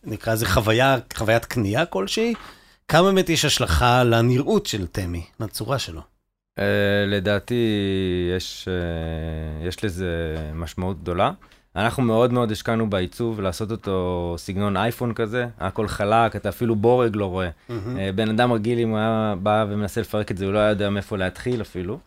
נקרא 0.04 0.32
לזה 0.32 0.46
חוויה, 0.46 0.96
חוויית 1.16 1.44
קנייה 1.44 1.84
כלשהי, 1.86 2.34
כמה 2.88 3.02
באמת 3.02 3.28
יש 3.28 3.44
השלכה 3.44 4.04
לנראות 4.04 4.66
של 4.66 4.86
תמי, 4.86 5.22
לצורה 5.40 5.78
שלו. 5.78 6.00
Uh, 6.58 6.60
לדעתי 7.06 7.64
יש, 8.36 8.68
uh, 8.68 9.68
יש 9.68 9.84
לזה 9.84 10.36
משמעות 10.54 11.00
גדולה. 11.02 11.30
אנחנו 11.76 12.02
מאוד 12.02 12.32
מאוד 12.32 12.52
השקענו 12.52 12.90
בעיצוב 12.90 13.40
לעשות 13.40 13.70
אותו 13.70 14.34
סגנון 14.38 14.76
אייפון 14.76 15.14
כזה, 15.14 15.46
הכל 15.58 15.88
חלק, 15.88 16.36
אתה 16.36 16.48
אפילו 16.48 16.76
בורג 16.76 17.16
לא 17.16 17.26
רואה. 17.26 17.48
Uh, 17.68 17.72
בן 18.14 18.28
אדם 18.28 18.52
רגיל 18.52 18.78
אם 18.78 18.88
הוא 18.88 18.98
היה 18.98 19.34
בא 19.42 19.64
ומנסה 19.68 20.00
לפרק 20.00 20.30
את 20.30 20.36
זה, 20.36 20.44
הוא 20.44 20.52
לא 20.52 20.58
היה 20.58 20.70
יודע 20.70 20.90
מאיפה 20.90 21.16
להתחיל 21.16 21.60
אפילו. 21.60 21.98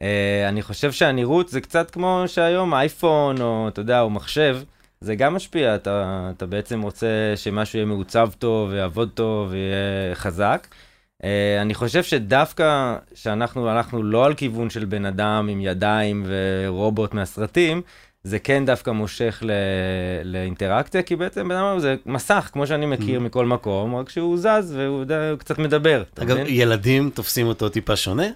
Uh, 0.00 0.02
אני 0.48 0.62
חושב 0.62 0.92
שהנראות 0.92 1.48
זה 1.48 1.60
קצת 1.60 1.90
כמו 1.90 2.24
שהיום 2.26 2.74
אייפון 2.74 3.40
או 3.40 3.68
אתה 3.68 3.80
יודע, 3.80 4.00
או 4.00 4.10
מחשב, 4.10 4.58
זה 5.00 5.14
גם 5.14 5.34
משפיע, 5.34 5.74
אתה, 5.74 6.30
אתה 6.36 6.46
בעצם 6.46 6.82
רוצה 6.82 7.32
שמשהו 7.36 7.78
יהיה 7.78 7.86
מעוצב 7.86 8.30
טוב 8.38 8.70
ויעבוד 8.70 9.10
טוב 9.14 9.48
ויהיה 9.50 10.14
חזק. 10.14 10.66
Uh, 11.24 11.26
אני 11.62 11.74
חושב 11.74 12.02
שדווקא 12.02 12.96
שאנחנו 13.14 13.68
הלכנו 13.68 14.02
לא 14.02 14.26
על 14.26 14.34
כיוון 14.34 14.70
של 14.70 14.84
בן 14.84 15.04
אדם 15.04 15.48
עם 15.50 15.60
ידיים 15.60 16.26
ורובוט 16.26 17.14
מהסרטים, 17.14 17.82
זה 18.24 18.38
כן 18.38 18.66
דווקא 18.66 18.90
מושך 18.90 19.42
ל... 19.42 19.50
לאינטראקציה, 20.24 21.02
כי 21.02 21.16
בעצם 21.16 21.48
בן 21.48 21.56
אדם 21.56 21.78
זה 21.78 21.96
מסך, 22.06 22.50
כמו 22.52 22.66
שאני 22.66 22.86
מכיר 22.86 23.20
מכל 23.20 23.46
מקום, 23.46 23.96
רק 23.96 24.08
שהוא 24.08 24.38
זז 24.38 24.74
והוא 24.76 25.00
יודע, 25.00 25.30
הוא 25.30 25.38
קצת 25.38 25.58
מדבר. 25.58 26.02
אגב? 26.18 26.36
ילדים 26.46 27.10
תופסים 27.14 27.46
אותו 27.46 27.68
טיפה 27.68 27.96
שונה? 27.96 28.26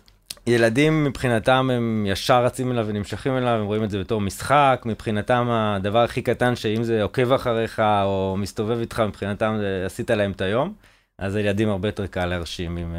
ילדים 0.47 1.05
מבחינתם 1.05 1.71
הם 1.73 2.07
ישר 2.09 2.45
רצים 2.45 2.73
אליו 2.73 2.87
ונמשכים 2.89 3.37
אליו, 3.37 3.55
הם 3.61 3.67
רואים 3.67 3.85
את 3.85 3.91
זה 3.91 4.01
בתור 4.01 4.21
משחק, 4.21 4.83
מבחינתם 4.85 5.49
הדבר 5.51 5.99
הכי 5.99 6.23
קטן 6.23 6.57
שאם 6.57 6.83
זה 6.83 7.03
עוקב 7.03 7.33
אחריך 7.33 7.83
או 8.05 8.37
מסתובב 8.39 8.79
איתך, 8.81 9.01
מבחינתם 9.01 9.57
זה 9.59 9.83
עשית 9.87 10.11
להם 10.11 10.31
את 10.31 10.41
היום, 10.41 10.73
אז 11.19 11.35
הילדים 11.35 11.69
הרבה 11.69 11.89
יותר 11.89 12.07
קל 12.07 12.27
להרשים 12.27 12.77
עם, 12.77 12.95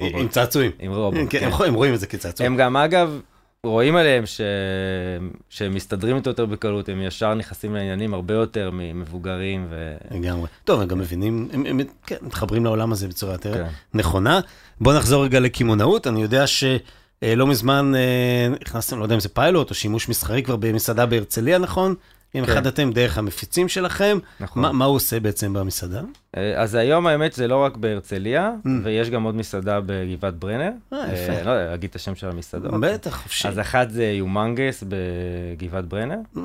אה, 0.00 0.08
עם 0.20 0.28
צעצועים. 0.28 0.70
עם 0.78 0.92
רובוט, 0.92 1.20
כן, 1.30 1.40
כן. 1.40 1.50
הם- 1.66 1.74
רואים 1.74 1.94
את 1.94 2.00
זה 2.00 2.06
כצעצוע. 2.06 2.46
הם 2.46 2.56
גם 2.56 2.76
אגב, 2.76 3.20
רואים 3.64 3.96
עליהם 3.96 4.26
ש... 4.26 4.40
שהם 5.48 5.74
מסתדרים 5.74 6.16
איתו 6.16 6.30
יותר 6.30 6.46
בקלות, 6.46 6.88
הם 6.88 7.02
ישר 7.02 7.34
נכנסים 7.34 7.74
לעניינים 7.74 8.14
הרבה 8.14 8.34
יותר 8.34 8.70
ממבוגרים. 8.72 9.66
ו... 9.70 9.96
לגמרי. 10.10 10.46
טוב, 10.64 10.80
הם 10.80 10.88
גם 10.88 10.98
מבינים, 10.98 11.48
הם, 11.52 11.66
הם 11.66 11.80
כן, 12.06 12.16
מתחברים 12.22 12.64
לעולם 12.64 12.92
הזה 12.92 13.08
בצורה 13.08 13.32
יותר 13.32 13.54
כן. 13.54 13.66
נכונה. 13.94 14.40
בוא 14.80 14.94
נחזור 14.94 15.24
רגע 15.24 15.40
לקמעונאות, 15.40 16.06
אני 16.06 16.22
יודע 16.22 16.46
מזמן 17.46 17.92
אה, 17.94 18.48
נכנסתם, 18.60 18.98
לא 18.98 19.02
יודע 19.04 19.14
אם 19.14 19.20
זה 19.20 19.28
פיילוט 19.28 19.70
או 19.70 19.74
שימוש 19.74 20.08
מסחרי 20.08 20.42
כבר 20.42 20.56
במסעדה 20.56 21.06
בהרצליה, 21.06 21.58
נכון? 21.58 21.94
עם 22.34 22.46
כן. 22.46 22.52
אחד 22.52 22.66
אתם 22.66 22.90
דרך 22.92 23.18
המפיצים 23.18 23.68
שלכם. 23.68 24.18
נכון. 24.40 24.62
מה, 24.62 24.72
מה 24.72 24.84
הוא 24.84 24.96
עושה 24.96 25.20
בעצם 25.20 25.52
במסעדה? 25.52 26.00
אה, 26.36 26.62
אז 26.62 26.74
היום 26.74 27.06
האמת 27.06 27.32
זה 27.32 27.48
לא 27.48 27.56
רק 27.56 27.76
בהרצליה, 27.76 28.52
Mm. 28.64 28.68
ויש 28.84 29.10
גם 29.10 29.22
עוד 29.22 29.34
מסעדה 29.34 29.78
בגבעת 29.86 30.34
ברנר. 30.34 30.70
אה, 30.92 30.98
יפה. 31.12 31.32
אה, 31.32 31.42
לא 31.44 31.50
יודע, 31.50 31.74
אגיד 31.74 31.90
את 31.90 31.96
השם 31.96 32.14
של 32.14 32.28
המסעדות. 32.30 32.72
בטח, 32.80 33.22
חופשי. 33.22 33.48
אז 33.48 33.58
אחת 33.60 33.90
זה 33.90 34.04
יומנגס 34.04 34.84
בגבעת 34.88 35.84
ברנר, 35.86 36.18
Mm. 36.36 36.38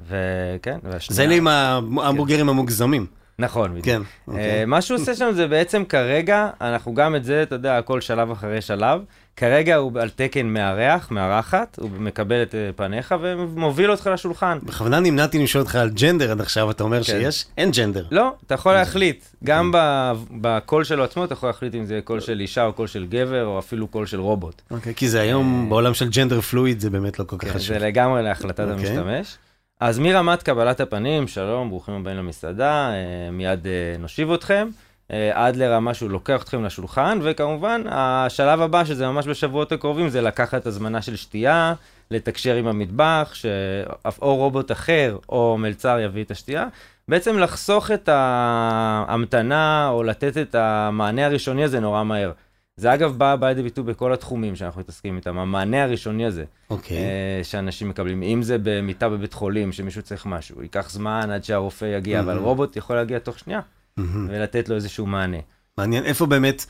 וכן, 0.00 0.78
והשנייה... 0.82 1.16
זה 1.16 1.26
לי 1.26 1.36
עם 1.36 1.46
ההמבורגרים 1.48 2.48
המוגזמים. 2.48 3.06
נכון, 3.38 3.70
בדיוק. 3.70 3.84
כן. 3.86 4.02
אה, 4.02 4.06
אוקיי. 4.28 4.64
מה 4.64 4.82
שהוא 4.82 4.98
עושה 4.98 5.14
שם 5.14 5.30
זה 5.34 5.46
בעצם 5.46 5.84
כרגע, 5.84 6.50
אנחנו 6.60 6.94
גם 6.94 7.16
את 7.16 7.24
זה, 7.24 7.42
אתה 7.42 7.54
יודע, 7.54 7.78
הכל 7.78 8.00
שלב 8.00 8.30
אחרי 8.30 8.60
שלב. 8.60 9.00
כרגע 9.36 9.76
הוא 9.76 9.92
על 10.00 10.10
תקן 10.10 10.46
מארח, 10.46 11.10
מארחת, 11.10 11.78
הוא 11.80 11.90
מקבל 11.98 12.42
את 12.42 12.54
אה, 12.54 12.70
פניך 12.76 13.14
ומוביל 13.20 13.90
אותך 13.90 14.10
לשולחן. 14.12 14.58
בכוונה 14.62 15.00
נמנעתי 15.00 15.42
לשאול 15.42 15.62
אותך 15.62 15.76
על 15.76 15.90
gender 15.90 16.30
עד 16.30 16.40
עכשיו, 16.40 16.70
אתה 16.70 16.84
אומר 16.84 17.02
שיש? 17.02 17.46
אין 17.58 17.70
gender. 17.70 18.04
לא, 18.10 18.32
אתה 18.46 18.54
יכול 18.54 18.72
להחליט. 18.72 19.24
גם 19.44 19.70
ב- 19.74 20.12
בקול 20.40 20.84
שלו 20.84 21.04
עצמו, 21.04 21.24
אתה 21.24 21.32
יכול 21.32 21.48
להחליט 21.48 21.74
אם 21.74 21.84
זה 21.84 22.00
קול 22.04 22.20
של 22.20 22.40
אישה 22.40 22.64
או 22.64 22.72
קול 22.72 22.86
של 22.86 23.06
גבר, 23.06 23.44
או 23.44 23.58
אפילו 23.58 23.86
קול 23.86 24.06
של 24.06 24.20
רובוט. 24.20 24.62
אוקיי, 24.70 24.94
כי 24.94 25.08
זה 25.08 25.20
היום, 25.20 25.68
בעולם 25.68 25.94
של 25.94 26.08
gender 26.08 26.40
fluid, 26.40 26.80
זה 26.80 26.90
באמת 26.90 27.18
לא 27.18 27.24
כל 27.24 27.36
כך 27.38 27.48
כן, 27.48 27.54
חשוב. 27.54 27.78
זה 27.78 27.86
לגמרי 27.86 28.22
להחלטת 28.22 28.60
אוקיי. 28.60 28.74
המשתמש. 28.74 29.36
אז 29.80 29.98
מרמת 29.98 30.42
קבלת 30.42 30.80
הפנים, 30.80 31.28
שלום, 31.28 31.68
ברוכים 31.68 31.94
הבאים 31.94 32.16
למסעדה, 32.16 32.90
אה, 32.90 33.30
מיד 33.32 33.66
אה, 33.66 33.72
נושיב 33.98 34.32
אתכם, 34.32 34.68
אה, 35.12 35.46
עד 35.46 35.56
לרמה 35.56 35.94
שהוא 35.94 36.10
לוקח 36.10 36.42
אתכם 36.42 36.64
לשולחן, 36.64 37.18
וכמובן, 37.22 37.82
השלב 37.88 38.60
הבא, 38.60 38.84
שזה 38.84 39.06
ממש 39.06 39.26
בשבועות 39.26 39.72
הקרובים, 39.72 40.08
זה 40.08 40.20
לקחת 40.20 40.66
הזמנה 40.66 41.02
של 41.02 41.16
שתייה, 41.16 41.74
לתקשר 42.10 42.54
עם 42.54 42.66
המטבח, 42.66 43.30
שאו 43.34 44.36
רובוט 44.36 44.72
אחר 44.72 45.16
או 45.28 45.58
מלצר 45.58 45.98
יביא 46.00 46.24
את 46.24 46.30
השתייה. 46.30 46.66
בעצם 47.08 47.38
לחסוך 47.38 47.90
את 47.90 48.08
ההמתנה 48.12 49.88
או 49.88 50.02
לתת 50.02 50.38
את 50.38 50.54
המענה 50.54 51.26
הראשוני 51.26 51.64
הזה 51.64 51.80
נורא 51.80 52.04
מהר. 52.04 52.32
זה 52.76 52.94
אגב 52.94 53.18
בא 53.18 53.36
בא 53.36 53.48
לידי 53.48 53.62
ביטוי 53.62 53.84
בכל 53.84 54.12
התחומים 54.12 54.56
שאנחנו 54.56 54.80
מתעסקים 54.80 55.16
איתם, 55.16 55.38
המענה 55.38 55.82
הראשוני 55.82 56.26
הזה. 56.26 56.44
אוקיי. 56.70 56.96
אה, 56.96 57.40
שאנשים 57.42 57.88
מקבלים. 57.88 58.22
אם 58.22 58.42
זה 58.42 58.56
במיטה 58.62 59.08
בבית 59.08 59.32
חולים, 59.32 59.72
שמישהו 59.72 60.02
צריך 60.02 60.26
משהו, 60.26 60.62
ייקח 60.62 60.90
זמן 60.90 61.30
עד 61.30 61.44
שהרופא 61.44 61.84
יגיע, 61.84 62.20
אבל 62.20 62.34
מהמם. 62.34 62.44
רובוט 62.44 62.76
יכול 62.76 62.96
להגיע 62.96 63.18
תוך 63.18 63.38
שנייה. 63.38 63.60
ולתת 63.98 64.68
לו 64.68 64.74
איזשהו 64.74 65.06
מענה. 65.06 65.36
מעניין, 65.78 66.04
איפה 66.04 66.26
באמת, 66.26 66.66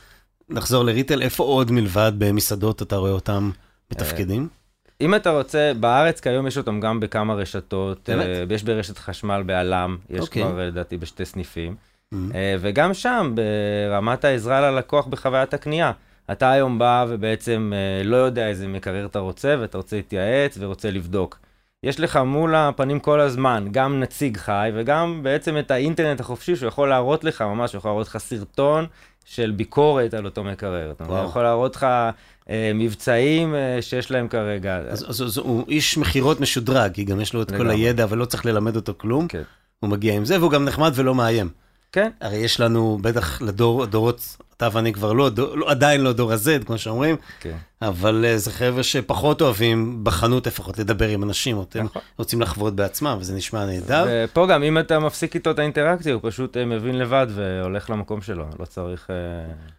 נחזור 0.49 0.83
לריטל, 0.83 1.21
איפה 1.21 1.43
עוד 1.43 1.71
מלבד 1.71 2.11
במסעדות 2.17 2.81
אתה 2.81 2.95
רואה 2.95 3.11
אותם 3.11 3.51
מתפקדים? 3.91 4.47
אם 5.01 5.15
אתה 5.15 5.29
רוצה, 5.29 5.71
בארץ 5.79 6.19
כיום 6.19 6.47
יש 6.47 6.57
אותם 6.57 6.79
גם 6.79 6.99
בכמה 6.99 7.33
רשתות, 7.33 8.09
באמת? 8.09 8.25
אה, 8.25 8.55
יש 8.55 8.63
ברשת 8.63 8.97
חשמל 8.97 9.43
בעלם, 9.45 9.97
יש 10.09 10.19
אוקיי. 10.19 10.43
כבר 10.43 10.59
אה, 10.59 10.65
לדעתי 10.65 10.97
בשתי 10.97 11.25
סניפים. 11.25 11.75
אה, 12.13 12.55
וגם 12.59 12.93
שם, 12.93 13.35
ברמת 13.35 14.25
העזרה 14.25 14.71
ללקוח 14.71 15.07
בחוויית 15.07 15.53
הקנייה. 15.53 15.91
אתה 16.31 16.51
היום 16.51 16.79
בא 16.79 17.05
ובעצם 17.09 17.73
אה, 17.75 18.03
לא 18.03 18.15
יודע 18.15 18.47
איזה 18.47 18.67
מקרר 18.67 19.05
אתה 19.05 19.19
רוצה, 19.19 19.55
ואתה 19.59 19.77
רוצה 19.77 19.95
להתייעץ 19.95 20.57
ורוצה 20.59 20.91
לבדוק. 20.91 21.39
יש 21.83 21.99
לך 21.99 22.15
מול 22.15 22.55
הפנים 22.55 22.99
כל 22.99 23.19
הזמן 23.19 23.67
גם 23.71 23.99
נציג 23.99 24.37
חי 24.37 24.71
וגם 24.75 25.19
בעצם 25.23 25.57
את 25.57 25.71
האינטרנט 25.71 26.19
החופשי 26.19 26.55
שהוא 26.55 26.67
יכול 26.67 26.89
להראות 26.89 27.23
לך 27.23 27.41
ממש, 27.41 27.73
הוא 27.73 27.79
יכול 27.79 27.91
להראות 27.91 28.07
לך 28.07 28.17
סרטון 28.17 28.85
של 29.25 29.51
ביקורת 29.55 30.13
על 30.13 30.25
אותו 30.25 30.43
מקרר. 30.43 30.93
וואו. 30.99 31.19
הוא 31.19 31.29
יכול 31.29 31.43
להראות 31.43 31.75
לך 31.75 31.85
אה, 32.49 32.71
מבצעים 32.75 33.55
אה, 33.55 33.77
שיש 33.81 34.11
להם 34.11 34.27
כרגע. 34.27 34.77
אז, 34.89 35.09
אז, 35.09 35.21
אז 35.23 35.37
הוא 35.37 35.65
איש 35.67 35.97
מכירות 35.97 36.41
משודרג, 36.41 36.91
כי 36.91 37.03
גם 37.03 37.21
יש 37.21 37.33
לו 37.33 37.41
את 37.41 37.51
כל 37.51 37.57
לגמרי. 37.57 37.75
הידע 37.75 38.05
ולא 38.09 38.25
צריך 38.25 38.45
ללמד 38.45 38.75
אותו 38.75 38.93
כלום. 38.97 39.27
כן. 39.27 39.41
הוא 39.79 39.89
מגיע 39.89 40.13
עם 40.13 40.25
זה, 40.25 40.39
והוא 40.39 40.51
גם 40.51 40.65
נחמד 40.65 40.91
ולא 40.95 41.15
מאיים. 41.15 41.49
כן, 41.91 42.09
הרי 42.21 42.37
יש 42.37 42.59
לנו, 42.59 42.99
בטח 43.01 43.41
לדור, 43.41 43.83
הדורות, 43.83 44.37
אתה 44.57 44.69
ואני 44.71 44.93
כבר 44.93 45.13
לא, 45.13 45.29
דור, 45.29 45.57
לא 45.57 45.69
עדיין 45.69 46.01
לא 46.01 46.13
דור 46.13 46.31
ה-Z, 46.31 46.65
כמו 46.65 46.77
שאומרים, 46.77 47.15
כן. 47.39 47.55
אבל 47.81 48.25
uh, 48.25 48.37
זה 48.37 48.51
חבר'ה 48.51 48.83
שפחות 48.83 49.41
אוהבים, 49.41 49.99
בחנות 50.03 50.47
לפחות, 50.47 50.79
לדבר 50.79 51.07
עם 51.07 51.23
אנשים, 51.23 51.57
או 51.57 51.63
אתם 51.63 51.83
נכון. 51.83 52.01
רוצים 52.17 52.41
לחוות 52.41 52.75
בעצמם, 52.75 53.17
וזה 53.19 53.35
נשמע 53.35 53.65
נהדר. 53.65 54.05
ופה 54.09 54.47
גם 54.47 54.63
אם 54.63 54.77
אתה 54.79 54.99
מפסיק 54.99 55.35
איתו 55.35 55.51
את 55.51 55.59
האינטראקציה, 55.59 56.13
הוא 56.13 56.21
פשוט 56.23 56.57
אה, 56.57 56.65
מבין 56.65 56.97
לבד 56.97 57.27
והולך 57.29 57.89
למקום 57.89 58.21
שלו, 58.21 58.45
לא 58.59 58.65
צריך, 58.65 59.07
אה, 59.09 59.15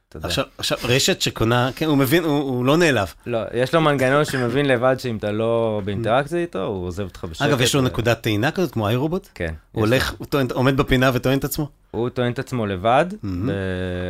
אתה 0.09 0.17
יודע. 0.17 0.29
עכשיו, 0.29 0.45
עכשיו, 0.59 0.79
רשת 0.85 1.21
שקונה, 1.21 1.71
כן, 1.77 1.87
הוא 1.87 1.97
מבין, 1.97 2.25
הוא, 2.25 2.43
הוא 2.43 2.65
לא 2.65 2.77
נעלב. 2.77 3.15
לא, 3.27 3.39
יש 3.55 3.75
לו 3.75 3.81
מנגנון 3.81 4.25
שמבין 4.25 4.67
לבד 4.67 4.97
שאם 4.99 5.17
אתה 5.17 5.33
לא 5.33 5.81
באינטראקציה 5.85 6.39
איתו, 6.39 6.65
הוא 6.65 6.87
עוזב 6.87 7.03
אותך 7.03 7.25
בשקט. 7.31 7.47
אגב, 7.47 7.61
יש 7.61 7.75
לו 7.75 7.83
ו- 7.83 7.85
נקודת 7.85 8.21
טעינה 8.21 8.51
כזאת, 8.51 8.71
כמו 8.71 8.89
איי-רובוט? 8.89 9.29
כן. 9.35 9.55
הוא 9.73 9.81
הולך, 9.87 10.15
הוא 10.19 10.27
טוען, 10.27 10.47
עומד 10.53 10.77
בפינה 10.77 11.11
וטוען 11.15 11.39
את 11.39 11.45
עצמו? 11.45 11.65
לו. 11.65 12.01
הוא 12.01 12.09
טוען 12.09 12.33
את 12.33 12.39
עצמו 12.39 12.67
לבד. 12.67 13.07
ב- 13.25 13.51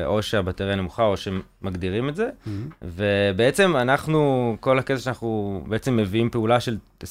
או 0.07 0.23
שהבטריה 0.23 0.77
נמוכה 0.77 1.03
או 1.03 1.15
שמגדירים 1.17 2.09
את 2.09 2.17
זה, 2.17 2.29
ובעצם 2.83 3.77
אנחנו, 3.85 4.57
כל 4.61 4.79
הקטע 4.79 4.99
שאנחנו 4.99 5.61
בעצם 5.69 5.97
מביאים 5.97 6.31
פעולה 6.31 6.61
של 6.61 6.77
24/7. 7.03 7.07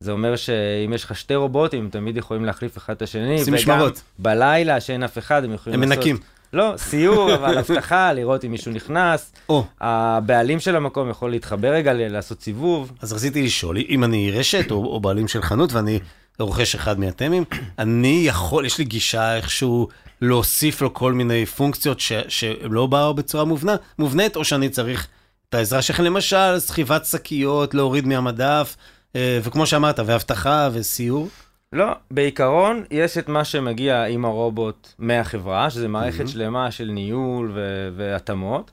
זה 0.00 0.12
אומר 0.12 0.36
שאם 0.36 0.92
יש 0.92 1.04
לך 1.04 1.16
שתי 1.16 1.34
רובוטים, 1.34 1.84
הם 1.84 1.90
תמיד 1.90 2.16
יכולים 2.16 2.44
להחליף 2.44 2.78
אחד 2.78 2.94
את 2.94 3.02
השני, 3.02 3.38
עושים 3.38 3.54
משמרות. 3.54 4.02
בלילה, 4.18 4.80
שאין 4.80 5.02
אף 5.02 5.18
אחד, 5.18 5.44
הם 5.44 5.52
יכולים 5.52 5.82
הם 5.82 5.88
לעשות... 5.88 6.04
מנקים. 6.04 6.16
לא, 6.52 6.72
סיור, 6.76 7.34
אבל 7.34 7.58
אבטחה, 7.58 8.12
לראות 8.12 8.44
אם 8.44 8.50
מישהו 8.50 8.72
נכנס. 8.72 9.32
או, 9.48 9.64
הבעלים 9.80 10.60
של 10.60 10.76
המקום 10.76 11.10
יכול 11.10 11.30
להתחבר 11.30 11.68
רגע, 11.68 11.92
לעשות 11.94 12.42
סיבוב. 12.42 12.92
אז 13.00 13.12
רציתי 13.12 13.42
לשאול, 13.42 13.76
אם 13.88 14.04
אני 14.04 14.30
רשת 14.30 14.70
או, 14.70 14.76
או 14.76 15.00
בעלים 15.00 15.28
של 15.28 15.42
חנות 15.42 15.72
ואני 15.72 15.98
רוכש 16.38 16.74
אחד 16.74 17.00
מהתמים, 17.00 17.44
אני 17.78 18.22
יכול, 18.24 18.66
יש 18.66 18.78
לי 18.78 18.84
גישה 18.84 19.36
איכשהו 19.36 19.88
להוסיף 20.20 20.82
לו 20.82 20.94
כל 20.94 21.12
מיני 21.12 21.46
פונקציות 21.46 22.00
ש, 22.00 22.12
שלא 22.28 22.86
באו 22.86 23.14
בצורה 23.14 23.44
מובנה, 23.44 23.76
מובנית, 23.98 24.36
או 24.36 24.44
שאני 24.44 24.68
צריך 24.68 25.08
את 25.48 25.54
העזרה 25.54 25.82
שלכם, 25.82 26.04
למשל, 26.04 26.58
סחיבת 26.58 27.04
שקיות, 27.04 27.74
להוריד 27.74 28.06
מהמדף, 28.06 28.76
אה, 29.16 29.38
וכמו 29.42 29.66
שאמרת, 29.66 29.98
ואבטחה 30.06 30.68
וסיור. 30.72 31.28
לא, 31.72 31.86
בעיקרון 32.10 32.84
יש 32.90 33.18
את 33.18 33.28
מה 33.28 33.44
שמגיע 33.44 34.04
עם 34.04 34.24
הרובוט 34.24 34.88
מהחברה, 34.98 35.70
שזה 35.70 35.88
מערכת 35.88 36.24
Mhm. 36.24 36.28
שלמה 36.28 36.70
של 36.70 36.84
ניהול 36.84 37.52
ו- 37.54 37.88
והתאמות, 37.96 38.70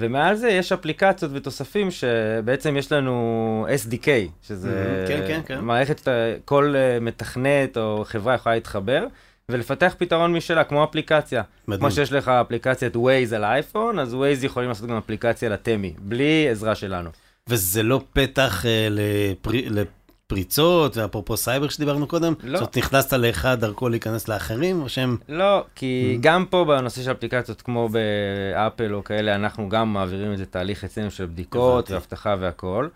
ומעל 0.00 0.34
זה 0.36 0.48
יש 0.48 0.72
אפליקציות 0.72 1.30
ותוספים 1.34 1.90
שבעצם 1.90 2.76
יש 2.76 2.92
לנו 2.92 3.66
SDK, 3.68 4.06
שזה 4.42 5.04
Mhm, 5.04 5.08
כן, 5.08 5.20
כן, 5.26 5.40
כן. 5.46 5.60
מערכת 5.60 5.98
שכל 5.98 6.74
אה, 6.76 7.00
מתכנת 7.00 7.76
או 7.76 8.04
חברה 8.06 8.34
יכולה 8.34 8.54
להתחבר. 8.54 9.06
ולפתח 9.50 9.94
פתרון 9.98 10.32
משלה, 10.32 10.64
כמו 10.64 10.84
אפליקציה. 10.84 11.42
מדהים. 11.68 11.80
כמו 11.80 11.90
שיש 11.90 12.12
לך 12.12 12.28
אפליקציית 12.28 12.96
Waze 12.96 13.34
על 13.34 13.44
האייפון, 13.44 13.98
אז 13.98 14.14
Waze 14.14 14.44
יכולים 14.44 14.68
לעשות 14.68 14.88
גם 14.88 14.96
אפליקציה 14.96 15.48
לתמי, 15.48 15.94
בלי 15.98 16.48
עזרה 16.50 16.74
שלנו. 16.74 17.10
וזה 17.48 17.82
לא 17.82 18.00
פתח 18.12 18.66
אה, 18.66 18.88
לפרי, 18.90 19.68
לפריצות, 19.68 20.96
ואפרופו 20.96 21.36
סייבר 21.36 21.68
שדיברנו 21.68 22.06
קודם? 22.06 22.34
לא. 22.42 22.58
זאת 22.58 22.78
נכנסת 22.78 23.12
לאחד, 23.12 23.60
דרכו 23.60 23.88
להיכנס 23.88 24.28
לאחרים, 24.28 24.82
או 24.82 24.88
שהם... 24.88 25.16
לא, 25.28 25.64
כי 25.74 26.18
גם 26.20 26.44
פה 26.50 26.64
בנושא 26.64 27.02
של 27.02 27.12
אפליקציות 27.12 27.62
כמו 27.62 27.88
באפל 27.88 28.94
או 28.94 29.04
כאלה, 29.04 29.34
אנחנו 29.34 29.68
גם 29.68 29.92
מעבירים 29.92 30.32
את 30.32 30.38
זה 30.38 30.46
תהליך 30.46 30.84
אצלנו 30.84 31.10
של 31.10 31.26
בדיקות. 31.26 31.90
ואבטחה 31.90 32.34
והכל. 32.40 32.88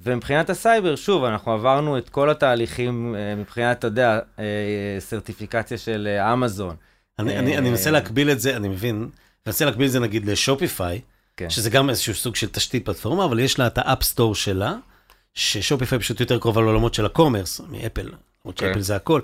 ומבחינת 0.00 0.50
הסייבר, 0.50 0.96
שוב, 0.96 1.24
אנחנו 1.24 1.52
עברנו 1.52 1.98
את 1.98 2.08
כל 2.08 2.30
התהליכים 2.30 3.14
אה, 3.18 3.34
מבחינת, 3.34 3.78
אתה 3.78 3.86
יודע, 3.86 4.18
אה, 4.38 4.44
סרטיפיקציה 4.98 5.78
של 5.78 6.08
אה, 6.10 6.32
אמזון. 6.32 6.76
אני, 7.18 7.38
אני, 7.38 7.58
אני 7.58 7.70
מנסה 7.70 7.90
להקביל 7.90 8.30
את 8.30 8.40
זה, 8.40 8.56
אני 8.56 8.68
מבין, 8.68 8.96
אני 8.96 9.06
מנסה 9.46 9.64
להקביל 9.64 9.86
את 9.86 9.92
זה 9.92 10.00
נגיד 10.00 10.26
לשופיפיי, 10.26 11.00
כן. 11.36 11.50
שזה 11.50 11.70
גם 11.70 11.90
איזשהו 11.90 12.14
סוג 12.14 12.36
של 12.36 12.48
תשתית 12.48 12.84
פלטפורמה, 12.84 13.24
אבל 13.24 13.38
יש 13.38 13.58
לה 13.58 13.66
את 13.66 13.78
ה 13.78 13.84
App 13.84 14.03
Store 14.03 14.34
שלה, 14.34 14.74
ששופיפיי 15.34 15.98
פשוט 15.98 16.20
יותר 16.20 16.38
קרובה 16.38 16.60
לעולמות 16.60 16.94
של 16.94 17.06
ה 17.06 17.11
commerce, 17.11 17.60
מאפל, 17.68 18.02
למרות 18.02 18.58
כן. 18.58 18.66
שאפל 18.66 18.80
זה 18.80 18.96
הכל, 18.96 19.20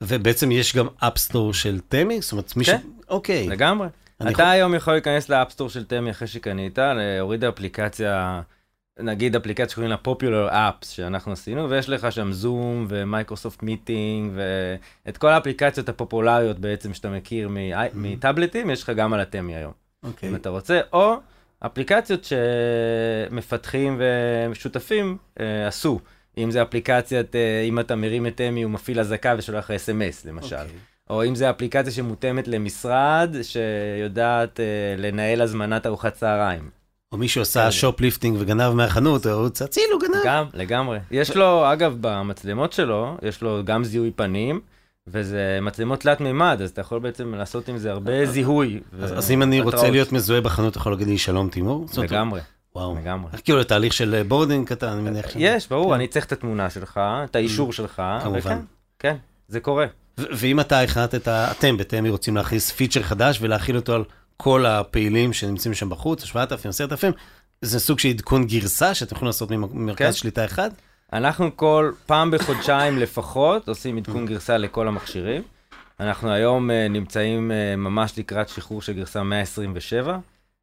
ובעצם 0.00 0.52
יש 0.52 0.76
גם 0.76 0.86
App 0.98 1.19
Store 1.19 1.54
של 1.54 1.80
תמי, 1.88 2.20
זאת 2.20 2.32
אומרת, 2.32 2.56
מישהו, 2.56 2.78
כן. 2.78 2.88
אוקיי, 3.08 3.48
לגמרי. 3.48 3.88
אתה 4.22 4.30
יכול- 4.30 4.44
היום 4.44 4.74
יכול 4.74 4.92
להיכנס 4.92 5.28
ל 5.28 5.32
App 5.32 5.46
Store 5.46 5.68
של 5.68 5.84
תמי 5.84 6.10
אחרי 6.10 6.28
שקנית, 6.28 6.78
להוריד 6.78 7.44
אפליקציה, 7.44 8.40
נגיד 9.02 9.36
אפליקציה 9.36 9.68
שקוראים 9.68 9.90
לה 9.90 9.96
Popular 10.04 10.52
Apps 10.52 10.86
שאנחנו 10.86 11.32
עשינו, 11.32 11.70
ויש 11.70 11.88
לך 11.88 12.12
שם 12.12 12.32
Zoom 12.32 12.86
ו 12.88 12.95
Microsoft 12.95 13.62
Meeting, 13.62 14.32
ואת 14.34 15.16
כל 15.16 15.28
האפליקציות 15.28 15.88
הפופולריות 15.88 16.58
בעצם 16.58 16.94
שאתה 16.94 17.10
מכיר 17.10 17.48
מ- 17.48 17.56
מטאבלטים, 17.94 18.70
יש 18.70 18.82
לך 18.82 18.90
גם 18.90 19.12
על 19.12 19.20
התמי 19.20 19.56
היום. 19.56 19.72
אוקיי. 20.02 20.28
אם 20.28 20.34
אתה 20.34 20.48
רוצה, 20.48 20.80
או 20.92 21.16
אפליקציות 21.60 22.24
שמפתחים 23.30 24.00
ושותפים 24.00 25.16
אה, 25.40 25.66
עשו. 25.66 26.00
אם 26.38 26.50
זה 26.50 26.62
אפליקציית, 26.62 27.36
אה, 27.36 27.62
אם 27.68 27.80
אתה 27.80 27.96
מרים 27.96 28.26
את 28.26 28.40
תמי, 28.40 28.62
הוא 28.62 28.70
מפעיל 28.70 29.00
אזעקה 29.00 29.34
ושולח 29.38 29.64
לך 29.64 29.70
אס.אם.אס, 29.70 30.24
למשל. 30.24 30.56
Okay. 30.56 30.90
או 31.10 31.24
אם 31.24 31.34
זה 31.34 31.50
אפליקציה 31.50 31.92
שמותאמת 31.92 32.48
למשרד, 32.48 33.34
שיודעת 33.42 34.60
אה, 34.60 34.94
לנהל 34.98 35.40
הזמנת 35.40 35.86
ארוחת 35.86 36.14
צהריים. 36.14 36.79
או 37.12 37.18
מישהו 37.18 37.42
עשה 37.42 37.72
shoplifting 37.72 38.36
וגנב 38.40 38.72
מהחנות, 38.72 39.26
או 39.26 39.46
הצילו 39.46 39.98
גנב. 39.98 40.22
גם, 40.24 40.44
לגמרי. 40.54 40.98
יש 41.10 41.36
לו, 41.36 41.72
אגב, 41.72 41.96
במצלמות 42.00 42.72
שלו, 42.72 43.16
יש 43.22 43.42
לו 43.42 43.60
גם 43.64 43.84
זיהוי 43.84 44.10
פנים. 44.10 44.60
וזה 45.06 45.58
מצלמות 45.62 46.00
תלת 46.00 46.20
מימד, 46.20 46.58
אז 46.62 46.70
אתה 46.70 46.80
יכול 46.80 46.98
בעצם 46.98 47.34
לעשות 47.34 47.68
עם 47.68 47.78
זה 47.78 47.90
הרבה 47.90 48.26
זיהוי. 48.26 48.80
אז 49.02 49.30
אם 49.30 49.42
אני 49.42 49.60
רוצה 49.60 49.90
להיות 49.90 50.12
מזוהה 50.12 50.40
בחנות, 50.40 50.72
אתה 50.72 50.78
יכול 50.78 50.92
להגיד 50.92 51.08
לי 51.08 51.18
שלום 51.18 51.48
תימור? 51.48 51.86
לגמרי. 51.98 52.40
וואו. 52.74 52.96
לגמרי. 52.96 53.30
כאילו 53.44 53.58
לתהליך 53.58 53.92
של 53.92 54.22
boarding 54.28 54.68
קטן, 54.68 54.86
אני 54.88 55.02
מניח. 55.02 55.26
יש, 55.36 55.68
ברור, 55.68 55.88
כן. 55.88 55.94
אני 55.94 56.08
צריך 56.08 56.24
את 56.24 56.32
התמונה 56.32 56.70
שלך, 56.70 57.00
את 57.24 57.36
האישור 57.36 57.72
שלך. 57.72 58.02
כמובן. 58.22 58.60
כן, 58.98 59.16
זה 59.48 59.60
קורה. 59.60 59.86
ואם 60.18 60.60
אתה 60.60 60.82
החלטת, 60.82 61.28
אתם 61.28 61.76
בתמי 61.76 62.10
רוצים 62.10 62.36
להכניס 62.36 62.70
פיצ'ר 62.70 63.02
חדש 63.02 63.38
ולהחיל 63.40 63.76
אותו 63.76 63.94
על 63.94 64.04
כל 64.42 64.66
הפעילים 64.66 65.32
שנמצאים 65.32 65.74
שם 65.74 65.88
בחוץ, 65.88 66.24
7,000, 66.24 66.70
10,000, 66.70 67.12
זה 67.62 67.80
סוג 67.80 67.98
של 67.98 68.08
עדכון 68.08 68.46
גרסה 68.46 68.94
שאתם 68.94 69.14
יכולים 69.14 69.26
לעשות 69.26 69.50
ממרכז 69.50 70.06
כן. 70.06 70.12
שליטה 70.12 70.44
אחד? 70.44 70.70
אנחנו 71.12 71.56
כל 71.56 71.92
פעם 72.06 72.30
בחודשיים 72.30 72.98
לפחות 72.98 73.68
עושים 73.68 73.96
עדכון 73.96 74.26
גרסה 74.26 74.58
לכל 74.58 74.88
המכשירים. 74.88 75.42
אנחנו 76.00 76.30
היום 76.30 76.70
uh, 76.70 76.72
נמצאים 76.90 77.50
uh, 77.50 77.76
ממש 77.76 78.18
לקראת 78.18 78.48
שחרור 78.48 78.82
של 78.82 78.92
גרסה 78.92 79.22
127. 79.22 80.18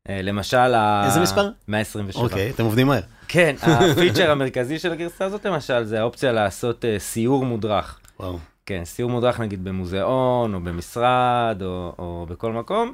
Uh, 0.07 0.11
למשל, 0.11 0.73
איזה 1.05 1.19
מספר? 1.19 1.49
127. 1.67 2.23
אוקיי, 2.23 2.49
okay, 2.49 2.53
אתם 2.53 2.63
עובדים 2.63 2.87
מהר. 2.87 3.01
כן, 3.27 3.55
הפיצ'ר 3.91 4.31
המרכזי 4.31 4.79
של 4.79 4.91
הגרסה 4.91 5.25
הזאת 5.25 5.45
למשל, 5.45 5.83
זה 5.83 5.99
האופציה 5.99 6.31
לעשות 6.31 6.85
uh, 6.85 6.99
סיור 6.99 7.45
מודרך. 7.45 7.99
וואו. 8.19 8.39
כן, 8.65 8.85
סיור 8.85 9.09
מודרך 9.09 9.39
נגיד 9.39 9.63
במוזיאון, 9.63 10.53
או 10.53 10.59
במשרד, 10.59 11.61
או, 11.61 11.93
או 11.99 12.25
בכל 12.29 12.51
מקום. 12.51 12.93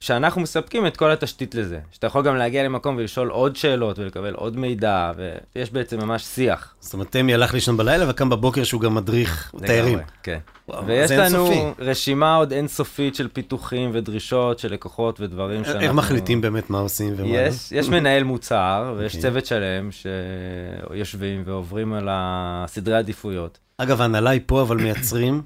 שאנחנו 0.00 0.40
מספקים 0.40 0.86
את 0.86 0.96
כל 0.96 1.10
התשתית 1.10 1.54
לזה. 1.54 1.78
שאתה 1.90 2.06
יכול 2.06 2.24
גם 2.24 2.36
להגיע 2.36 2.64
למקום 2.64 2.96
ולשאול 2.96 3.28
עוד 3.28 3.56
שאלות 3.56 3.98
ולקבל 3.98 4.34
עוד 4.34 4.56
מידע, 4.56 5.12
ויש 5.56 5.72
בעצם 5.72 6.00
ממש 6.00 6.24
שיח. 6.24 6.74
זאת 6.80 6.92
אומרת, 6.92 7.12
תמי 7.12 7.34
הלך 7.34 7.54
לישון 7.54 7.76
בלילה 7.76 8.10
וקם 8.10 8.30
בבוקר 8.30 8.64
שהוא 8.64 8.80
גם 8.80 8.94
מדריך 8.94 9.52
תיירים. 9.66 9.98
כן. 10.22 10.38
וואו, 10.68 10.86
ויש 10.86 11.10
לנו 11.10 11.50
אינסופי. 11.50 11.82
רשימה 11.84 12.34
עוד 12.34 12.52
אינסופית 12.52 13.14
של 13.14 13.28
פיתוחים 13.28 13.90
ודרישות 13.94 14.58
של 14.58 14.72
לקוחות 14.72 15.20
ודברים 15.20 15.64
שאנחנו... 15.64 15.80
איך 15.80 15.92
מחליטים 15.92 16.40
באמת 16.40 16.70
מה 16.70 16.78
עושים 16.78 17.14
ומה 17.16 17.28
לא? 17.28 17.38
יש, 17.38 17.72
יש 17.72 17.88
מנהל 17.88 18.24
מוצר 18.24 18.94
ויש 18.98 19.12
okay. 19.12 19.16
אוקיי. 19.16 19.30
צוות 19.30 19.46
שלם 19.46 19.88
שיושבים 19.92 21.42
ועוברים 21.46 21.92
על 21.92 22.08
הסדרי 22.10 22.96
עדיפויות. 22.96 23.58
אגב, 23.78 24.00
ההנהלה 24.00 24.30
היא 24.30 24.40
פה, 24.46 24.62
אבל 24.62 24.76
מייצרים 24.76 25.42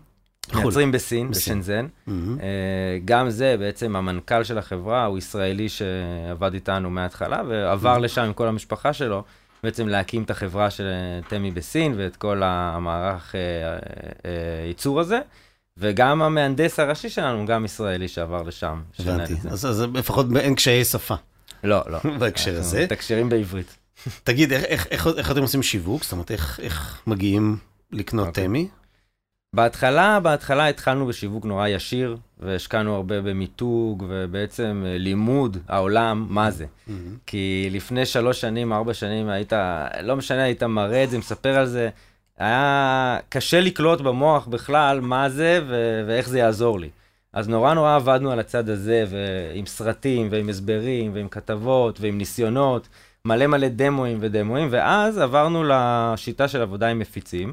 מייצרים 0.55 0.93
בסין, 0.93 1.31
בשנזן. 1.31 1.87
Mm-hmm. 2.09 2.13
גם 3.05 3.31
זה, 3.31 3.57
בעצם 3.59 3.97
המנכ"ל 3.97 4.45
של 4.45 4.59
החברה 4.59 5.05
הוא 5.05 5.19
ישראלי 5.19 5.69
שעבד 5.69 6.55
איתנו 6.55 6.91
מההתחלה, 6.91 7.43
ועבר 7.49 7.97
mm-hmm. 7.97 8.01
לשם 8.01 8.23
עם 8.23 8.33
כל 8.33 8.49
המשפחה 8.49 8.93
שלו, 8.93 9.25
בעצם 9.63 9.89
להקים 9.89 10.23
את 10.23 10.31
החברה 10.31 10.71
של 10.71 10.85
תמי 11.29 11.51
בסין 11.51 11.95
ואת 11.97 12.17
כל 12.17 12.43
המערך 12.45 13.35
אה, 13.35 13.41
אה, 14.25 14.67
ייצור 14.69 15.01
הזה. 15.01 15.21
וגם 15.77 16.23
המהנדס 16.23 16.81
הראשי 16.81 17.09
שלנו 17.09 17.39
הוא 17.39 17.47
גם 17.47 17.65
ישראלי 17.65 18.09
שעבר 18.09 18.43
לשם. 18.43 18.83
הבנתי, 18.99 19.35
אז, 19.51 19.67
אז 19.67 19.85
לפחות 19.95 20.27
אין 20.37 20.55
קשיי 20.55 20.85
שפה. 20.85 21.15
לא, 21.65 21.83
לא. 21.87 21.99
בהקשר 22.19 22.59
הזה. 22.59 22.83
מתקשרים 22.85 23.29
בעברית. 23.29 23.77
תגיד, 24.25 24.53
איך, 24.53 24.65
איך, 24.65 24.87
איך, 24.91 25.07
איך 25.17 25.31
אתם 25.31 25.43
עושים 25.43 25.63
שיווק? 25.63 26.03
זאת 26.03 26.13
אומרת, 26.13 26.31
איך, 26.31 26.61
איך 26.63 27.03
מגיעים 27.07 27.57
לקנות 27.93 28.27
okay. 28.27 28.29
אוקיי. 28.29 28.45
תמי? 28.45 28.69
בהתחלה, 29.57 30.21
בהתחלה 30.21 30.69
התחלנו 30.69 31.07
בשיווק 31.07 31.45
נורא 31.45 31.69
ישיר, 31.69 32.17
והשקענו 32.41 32.95
הרבה 32.95 33.21
במיתוג 33.21 34.05
ובעצם 34.09 34.85
אה, 34.87 34.99
לימוד 34.99 35.57
העולם 35.69 36.27
מה 36.29 36.51
זה. 36.51 36.65
Mm-hmm. 36.65 36.93
כי 37.27 37.69
לפני 37.73 38.07
שלוש 38.07 38.41
שנים, 38.41 38.73
ארבע 38.73 38.95
שנים 38.95 39.29
היית, 39.29 39.53
לא 40.03 40.17
משנה, 40.17 40.43
היית 40.43 40.62
מראה 40.62 41.05
את 41.05 41.11
זה, 41.11 41.19
מספר 41.19 41.59
על 41.59 41.67
זה, 41.67 41.88
היה 42.38 43.19
קשה 43.29 43.61
לקלוט 43.61 44.01
במוח 44.01 44.47
בכלל 44.47 45.01
מה 45.01 45.29
זה 45.29 45.61
ו- 45.69 46.05
ואיך 46.07 46.29
זה 46.29 46.38
יעזור 46.38 46.81
לי. 46.81 46.91
אז 47.33 47.49
נורא 47.49 47.75
נורא 47.75 47.97
עבדנו 47.97 48.31
על 48.31 48.41
הצד 48.41 48.69
הזה, 48.69 49.05
ועם 49.09 49.67
סרטים, 49.67 50.29
ועם 50.31 50.49
הסברים, 50.49 51.15
ועם 51.15 51.29
כתבות, 51.29 52.01
ועם 52.01 52.19
ניסיונות, 52.19 52.88
מלא 53.25 53.47
מלא 53.47 53.69
דמואים 53.69 54.19
ודמואים, 54.21 54.69
ואז 54.71 55.19
עברנו 55.19 55.65
לשיטה 55.69 56.49
של 56.49 56.62
עבודה 56.62 56.88
עם 56.88 56.99
מפיצים. 56.99 57.53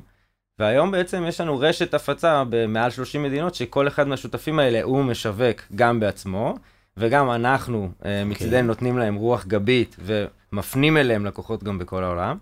והיום 0.59 0.91
בעצם 0.91 1.25
יש 1.27 1.41
לנו 1.41 1.59
רשת 1.59 1.93
הפצה 1.93 2.43
במעל 2.49 2.91
30 2.91 3.23
מדינות, 3.23 3.55
שכל 3.55 3.87
אחד 3.87 4.07
מהשותפים 4.07 4.59
האלה 4.59 4.83
הוא 4.83 5.03
משווק 5.03 5.61
גם 5.75 5.99
בעצמו, 5.99 6.55
וגם 6.97 7.31
אנחנו 7.31 7.89
okay. 8.01 8.05
אה, 8.05 8.23
אוקיי. 8.31 8.61
נותנים 8.61 8.97
להם 8.97 9.15
רוח 9.15 9.45
גבית 9.45 9.95
ומפנים 9.99 10.97
אליהם 10.97 11.25
לקוחות 11.25 11.63
גם 11.63 11.79
בכל 11.79 12.03
העולם. 12.03 12.37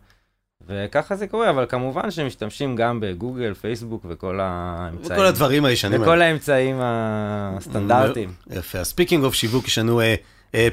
וככה 0.67 1.15
זה 1.15 1.27
קורה, 1.27 1.49
אבל 1.49 1.65
כמובן 1.69 2.12
שמשתמשים 2.12 2.75
גם 2.75 2.99
בגוגל, 2.99 3.53
פייסבוק 3.53 4.06
וכל 4.10 4.39
האמצעים. 4.41 5.19
וכל 5.19 5.25
הדברים 5.25 5.65
הישנים. 5.65 6.01
וכל 6.01 6.21
האמצעים 6.21 6.75
הסטנדרטיים. 6.82 8.30
יפה, 8.49 8.80
אז 8.80 8.88
speaking 8.88 9.23
of 9.23 9.34
שיווק, 9.34 9.67
יש 9.67 9.77
לנו 9.77 10.01
אה, 10.01 10.15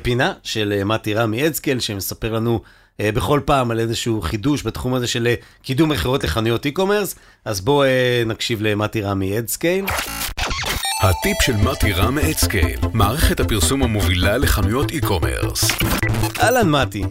פינה 0.02 0.32
של 0.42 0.74
אה, 0.76 0.84
מתי 0.84 1.14
רם 1.14 1.46
מ-Adscale, 1.46 1.80
שמספר 1.80 2.32
לנו 2.32 2.60
אה, 3.00 3.12
בכל 3.12 3.40
פעם 3.44 3.70
על 3.70 3.80
איזשהו 3.80 4.22
חידוש 4.22 4.66
בתחום 4.66 4.94
הזה 4.94 5.06
של 5.06 5.26
אה, 5.26 5.34
קידום 5.62 5.88
מכירות 5.88 6.24
לחנויות 6.24 6.66
e-commerce, 6.66 7.16
אז 7.44 7.60
בואו 7.60 7.84
אה, 7.84 8.22
נקשיב 8.26 8.62
למתי 8.62 9.02
רם 9.02 9.18
מ-Adscale. 9.18 9.92
הטיפ 11.02 11.36
של 11.42 11.56
מתי 11.56 11.92
רם 11.92 12.14
מ-Adscale, 12.14 12.86
מערכת 12.92 13.40
הפרסום 13.40 13.82
המובילה 13.82 14.38
לחנויות 14.38 14.90
e-commerce. 14.90 15.84
אהלן 16.40 16.70
מתי, 16.70 17.02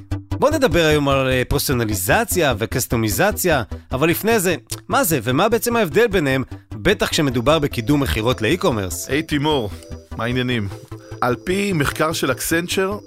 בוא 0.44 0.52
נדבר 0.52 0.86
היום 0.86 1.10
על 1.10 1.44
פרסונליזציה 1.48 2.54
וקסטומיזציה, 2.58 3.64
אבל 3.92 4.10
לפני 4.10 4.40
זה, 4.40 4.56
מה 4.88 5.04
זה 5.04 5.20
ומה 5.24 5.50
בעצם 5.50 5.76
ההבדל 5.76 6.08
ביניהם, 6.08 6.44
בטח 6.74 7.08
כשמדובר 7.08 7.60
בקידום 7.60 8.04
מכירות 8.04 8.42
לאי-קומרס. 8.42 9.10
היי 9.10 9.20
hey, 9.20 9.24
תימור, 9.24 9.70
מה 10.18 10.24
העניינים? 10.24 10.68
על 11.22 11.36
פי 11.44 11.74
מחקר 11.74 12.14
של 12.14 12.32
אקסנצ'ר, 12.32 12.98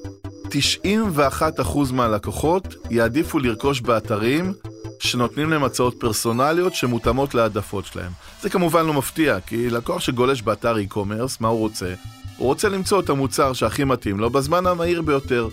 91% 0.46 1.92
מהלקוחות 1.92 2.74
יעדיפו 2.90 3.38
לרכוש 3.38 3.80
באתרים 3.80 4.52
שנותנים 4.98 5.50
להם 5.50 5.64
הצעות 5.64 5.94
פרסונליות 6.00 6.74
שמותאמות 6.74 7.34
להעדפות 7.34 7.86
שלהם. 7.86 8.12
זה 8.42 8.50
כמובן 8.50 8.86
לא 8.86 8.92
מפתיע, 8.92 9.40
כי 9.40 9.70
לקוח 9.70 10.00
שגולש 10.00 10.42
באתר 10.42 10.76
e-commerce, 10.76 11.36
מה 11.40 11.48
הוא 11.48 11.58
רוצה? 11.58 11.94
הוא 12.36 12.46
רוצה 12.46 12.68
למצוא 12.68 13.00
את 13.00 13.10
המוצר 13.10 13.52
שהכי 13.52 13.84
מתאים 13.84 14.20
לו 14.20 14.30
בזמן 14.30 14.66
המהיר 14.66 15.02
ביותר. 15.02 15.48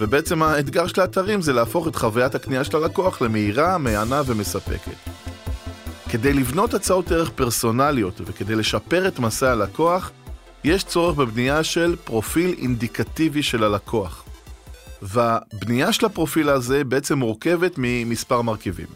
ובעצם 0.00 0.42
האתגר 0.42 0.86
של 0.86 1.00
האתרים 1.00 1.42
זה 1.42 1.52
להפוך 1.52 1.88
את 1.88 1.96
חוויית 1.96 2.34
הקנייה 2.34 2.64
של 2.64 2.76
הלקוח 2.76 3.22
למהירה, 3.22 3.78
מהנה 3.78 4.22
ומספקת. 4.26 4.96
כדי 6.08 6.32
לבנות 6.32 6.74
הצעות 6.74 7.12
ערך 7.12 7.30
פרסונליות 7.30 8.20
וכדי 8.26 8.54
לשפר 8.54 9.08
את 9.08 9.18
מסע 9.18 9.52
הלקוח, 9.52 10.10
יש 10.64 10.84
צורך 10.84 11.16
בבנייה 11.16 11.64
של 11.64 11.96
פרופיל 12.04 12.54
אינדיקטיבי 12.58 13.42
של 13.42 13.64
הלקוח. 13.64 14.24
והבנייה 15.02 15.92
של 15.92 16.06
הפרופיל 16.06 16.48
הזה 16.48 16.84
בעצם 16.84 17.18
מורכבת 17.18 17.74
ממספר 17.76 18.42
מרכיבים. 18.42 18.86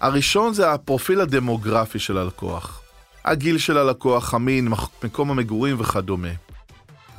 הראשון 0.00 0.54
זה 0.54 0.72
הפרופיל 0.72 1.20
הדמוגרפי 1.20 1.98
של 1.98 2.18
הלקוח. 2.18 2.82
הגיל 3.24 3.58
של 3.58 3.78
הלקוח, 3.78 4.34
המין, 4.34 4.68
מקום 5.04 5.30
המגורים 5.30 5.80
וכדומה. 5.80 6.49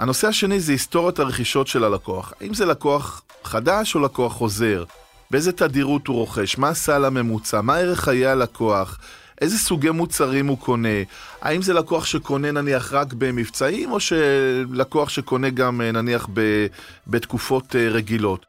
הנושא 0.02 0.28
השני 0.28 0.60
זה 0.60 0.72
היסטוריית 0.72 1.20
הרכישות 1.20 1.68
של 1.68 1.84
הלקוח. 1.84 2.34
האם 2.42 2.54
זה 2.54 2.66
לקוח 2.66 3.22
חדש 3.44 3.96
או 3.96 4.00
לקוח 4.00 4.34
חוזר? 4.34 4.84
באיזה 5.32 5.52
תדירות 5.52 6.08
הוא 6.08 6.16
רוכש? 6.16 6.58
מה 6.58 6.70
הסל 6.70 7.06
הממוצע? 7.06 7.62
מה 7.62 7.76
ערך 7.76 8.00
חיי 8.00 8.26
הלקוח? 8.26 9.00
איזה 9.42 9.58
סוגי 9.58 9.90
מוצרים 9.90 10.48
הוא 10.48 10.58
קונה, 10.58 11.04
האם 11.42 11.62
זה 11.62 11.74
לקוח 11.74 12.06
שקונה 12.06 12.52
נניח 12.52 12.94
רק 12.94 13.14
במבצעים, 13.14 13.92
או 13.92 14.00
שלקוח 14.00 15.10
שקונה 15.10 15.50
גם 15.50 15.82
אה, 15.82 15.92
נניח 15.92 16.28
ב, 16.34 16.68
בתקופות 17.08 17.76
אה, 17.76 17.90
רגילות. 17.90 18.46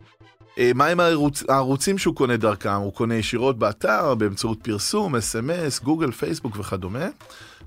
אה, 0.59 0.71
מהם 0.75 1.01
הערוץ, 1.01 1.43
הערוצים 1.49 1.99
שהוא 1.99 2.15
קונה 2.15 2.37
דרכם? 2.37 2.73
הוא 2.73 2.93
קונה 2.93 3.15
ישירות 3.15 3.59
באתר, 3.59 4.15
באמצעות 4.15 4.59
פרסום, 4.63 5.17
אס.אם.אס, 5.17 5.81
גוגל, 5.81 6.11
פייסבוק 6.11 6.57
וכדומה. 6.59 7.07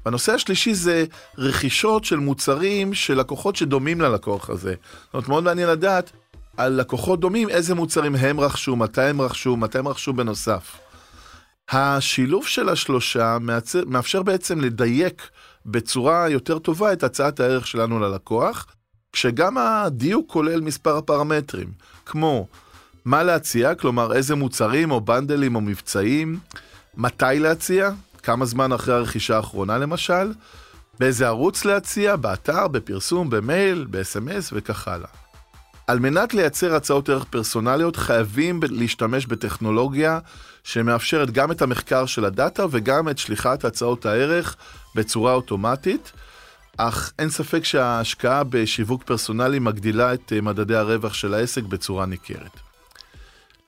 והנושא 0.06 0.32
השלישי 0.32 0.74
זה 0.74 1.06
רכישות 1.38 2.06
של 2.06 2.16
מוצרים 2.16 2.94
של 2.94 3.20
לקוחות 3.20 3.56
שדומים 3.56 4.02
ללקוח 4.02 4.50
הזה. 4.50 4.74
זאת 5.04 5.14
אומרת, 5.14 5.28
מאוד 5.28 5.44
מעניין 5.44 5.70
לדעת 5.70 6.12
על 6.58 6.74
לקוחות 6.74 7.20
דומים, 7.20 7.50
איזה 7.50 7.76
מוצרים 7.76 8.16
הם 8.16 8.40
רכשו, 8.40 8.76
מתי 8.76 9.02
הם 9.02 9.22
רכשו, 9.22 9.58
מתי 9.58 9.80
הם 9.80 9.88
רכשו 9.88 10.14
בנוסף. 10.14 10.78
השילוב 11.70 12.48
של 12.48 12.70
השלושה 12.70 13.38
מאפשר 13.88 14.24
בעצם 14.24 14.62
לדייק 14.62 15.30
בצורה 15.66 16.30
יותר 16.30 16.60
טובה 16.60 16.94
את 16.94 17.04
הצעת 17.04 17.40
הערך 17.40 17.68
שלנו 17.68 18.00
ללקוח, 18.00 18.66
כשגם 19.14 19.58
הדיוק 19.58 20.32
כולל 20.32 20.62
מספר 20.62 20.98
הפרמטרים, 20.98 21.68
כמו 22.06 22.48
מה 23.06 23.24
להציע, 23.24 23.76
כלומר 23.76 24.14
איזה 24.14 24.36
מוצרים 24.36 24.92
או 24.92 25.02
בנדלים 25.02 25.56
או 25.56 25.62
מבצעים, 25.62 26.40
מתי 26.98 27.40
להציע, 27.40 27.92
כמה 28.26 28.46
זמן 28.46 28.72
אחרי 28.72 28.94
הרכישה 28.94 29.36
האחרונה 29.36 29.78
למשל, 29.78 30.34
באיזה 31.00 31.28
ערוץ 31.28 31.66
להציע, 31.66 32.16
באתר, 32.16 32.68
בפרסום, 32.68 33.30
במייל, 33.30 33.88
ב-SMS 33.90 34.52
וכך 34.54 34.88
הלאה. 34.88 35.08
על 35.88 36.00
מנת 36.00 36.34
לייצר 36.34 36.76
הצעות 36.76 37.10
ערך 37.10 37.24
פרסונליות 37.24 37.96
חייבים 37.96 38.60
להשתמש 38.70 39.26
בטכנולוגיה 39.26 40.20
שמאפשרת 40.64 41.32
גם 41.32 41.52
את 41.52 41.62
המחקר 41.62 42.06
של 42.06 42.26
הדאטה 42.26 42.66
וגם 42.72 43.10
את 43.10 43.18
שליחת 43.18 43.66
הצעות 43.66 44.06
הערך 44.06 44.56
בצורה 44.96 45.34
אוטומטית, 45.34 46.12
אך 46.78 47.12
אין 47.20 47.30
ספק 47.30 47.64
שההשקעה 47.64 48.44
בשיווק 48.44 49.04
פרסונלי 49.04 49.60
מגדילה 49.60 50.14
את 50.14 50.34
אה, 50.36 50.42
מדדי 50.42 50.76
הרווח 50.76 51.14
של 51.14 51.34
העסק 51.34 51.64
בצורה 51.64 52.06
ניכרת. 52.06 52.60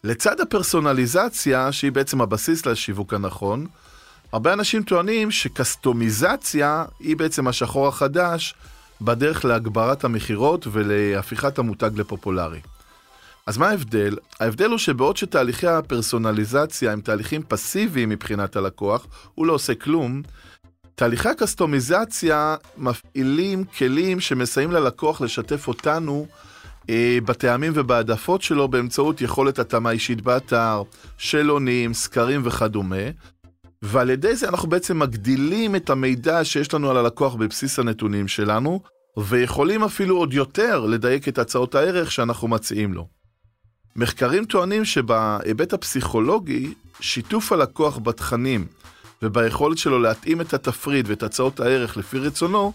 לצד 0.04 0.40
הפרסונליזציה, 0.42 1.72
שהיא 1.72 1.92
בעצם 1.92 2.22
הבסיס 2.22 2.66
לשיווק 2.66 3.14
הנכון, 3.14 3.68
הרבה 4.34 4.54
אנשים 4.54 4.84
טוענים 4.84 5.32
שקסטומיזציה 5.32 6.86
היא 7.00 7.18
בעצם 7.18 7.48
השחור 7.48 7.88
החדש 7.88 8.56
בדרך 9.02 9.46
להגברת 9.46 10.04
המכירות 10.04 10.68
ולהפיכת 10.72 11.60
המותג 11.60 11.90
לפופולרי. 11.96 12.60
אז 13.48 13.58
מה 13.58 13.70
ההבדל? 13.70 14.18
ההבדל 14.40 14.70
הוא 14.70 14.78
שבעוד 14.78 15.18
שתהליכי 15.18 15.68
הפרסונליזציה 15.68 16.92
הם 16.92 17.02
תהליכים 17.02 17.44
פסיביים 17.48 18.10
מבחינת 18.10 18.56
הלקוח, 18.56 19.08
הוא 19.36 19.46
לא 19.46 19.54
עושה 19.54 19.76
כלום, 19.76 20.22
תהליכי 20.96 21.30
הקסטומיזציה 21.30 22.56
מפעילים 22.78 23.64
כלים 23.64 24.20
שמסייעים 24.20 24.72
ללקוח 24.72 25.22
לשתף 25.22 25.68
אותנו 25.68 26.28
אה, 26.90 27.18
בטעמים 27.26 27.72
ובהעדפות 27.76 28.42
שלו 28.42 28.68
באמצעות 28.68 29.22
יכולת 29.22 29.60
התאמה 29.60 29.92
אישית 29.92 30.22
באתר, 30.22 30.84
שאלונים, 31.18 31.94
סקרים 31.94 32.42
וכדומה. 32.44 33.06
ועל 33.82 34.10
ידי 34.10 34.36
זה 34.36 34.50
אנחנו 34.50 34.70
בעצם 34.70 35.00
מגדילים 35.00 35.76
את 35.76 35.90
המידע 35.90 36.46
שיש 36.46 36.74
לנו 36.74 36.90
על 36.90 36.98
הלקוח 36.98 37.36
בבסיס 37.36 37.80
הנתונים 37.80 38.28
שלנו, 38.28 38.82
ויכולים 39.18 39.84
אפילו 39.84 40.18
עוד 40.18 40.34
יותר 40.34 40.80
לדייק 40.86 41.28
את 41.28 41.38
הצעות 41.38 41.76
הערך 41.76 42.12
שאנחנו 42.12 42.48
מציעים 42.48 42.94
לו. 42.94 43.08
מחקרים 43.96 44.46
טוענים 44.46 44.86
שבהיבט 44.86 45.74
הפסיכולוגי, 45.74 46.74
שיתוף 47.00 47.52
הלקוח 47.52 47.98
בתכנים 47.98 48.66
וביכולת 49.22 49.78
שלו 49.78 50.00
להתאים 50.00 50.42
את 50.42 50.54
התפריט 50.54 51.06
ואת 51.10 51.24
הצעות 51.24 51.60
הערך 51.60 51.98
לפי 51.98 52.20
רצונו, 52.20 52.74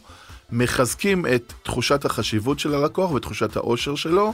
מחזקים 0.53 1.27
את 1.27 1.53
תחושת 1.63 2.05
החשיבות 2.05 2.59
של 2.59 2.75
הלקוח 2.75 3.13
ותחושת 3.13 3.57
האושר 3.57 3.95
שלו, 3.95 4.33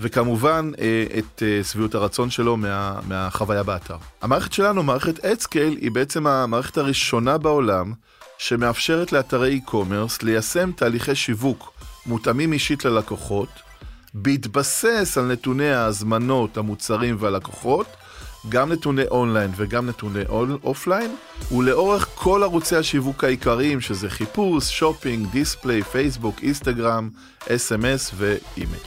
וכמובן 0.00 0.70
אה, 0.78 1.04
את 1.18 1.42
אה, 1.42 1.64
שביעות 1.64 1.94
הרצון 1.94 2.30
שלו 2.30 2.56
מה, 2.56 3.00
מהחוויה 3.08 3.62
באתר. 3.62 3.96
המערכת 4.22 4.52
שלנו, 4.52 4.82
מערכת 4.82 5.24
אדסקייל, 5.24 5.76
היא 5.80 5.90
בעצם 5.90 6.26
המערכת 6.26 6.78
הראשונה 6.78 7.38
בעולם 7.38 7.92
שמאפשרת 8.38 9.12
לאתרי 9.12 9.60
e-commerce 9.66 10.18
ליישם 10.22 10.72
תהליכי 10.76 11.14
שיווק 11.14 11.72
מותאמים 12.06 12.52
אישית 12.52 12.84
ללקוחות, 12.84 13.48
בהתבסס 14.14 15.18
על 15.18 15.24
נתוני 15.24 15.70
ההזמנות, 15.72 16.56
המוצרים 16.56 17.16
והלקוחות, 17.20 17.86
גם 18.48 18.72
נתוני 18.72 19.02
אונליין 19.10 19.50
וגם 19.56 19.86
נתוני 19.88 20.22
אופליין, 20.64 21.16
ולאורך 21.52 22.08
כל 22.14 22.42
ערוצי 22.42 22.76
השיווק 22.76 23.24
העיקריים, 23.24 23.80
שזה 23.80 24.10
חיפוש, 24.10 24.70
shopping, 24.78 25.26
display, 25.30 25.82
פייסבוק, 25.82 26.42
אינסטגרם, 26.42 27.10
אס.אם.אס 27.48 28.10
ואימייל. 28.16 28.82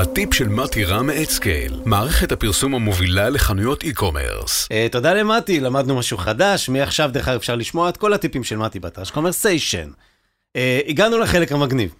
הטיפ 0.00 0.34
של 0.34 0.48
מתי 0.48 0.84
רם 0.84 1.06
מ-Adscale, 1.06 1.80
מערכת 1.84 2.32
הפרסום 2.32 2.74
המובילה 2.74 3.30
לחנויות 3.30 3.84
e-commerce. 3.84 4.66
Uh, 4.66 4.92
תודה 4.92 5.14
למתי, 5.14 5.60
למדנו 5.60 5.96
משהו 5.96 6.18
חדש, 6.18 6.68
מעכשיו 6.68 7.10
דרך 7.12 7.28
אגב 7.28 7.36
אפשר 7.36 7.56
לשמוע 7.56 7.88
את 7.88 7.96
כל 7.96 8.12
הטיפים 8.12 8.44
של 8.44 8.56
מתי 8.56 8.80
באתר 8.80 9.04
של 9.04 9.14
קומרסיישן. 9.14 9.88
Uh, 9.88 10.60
הגענו 10.88 11.18
לחלק 11.18 11.52
המגניב. 11.52 11.94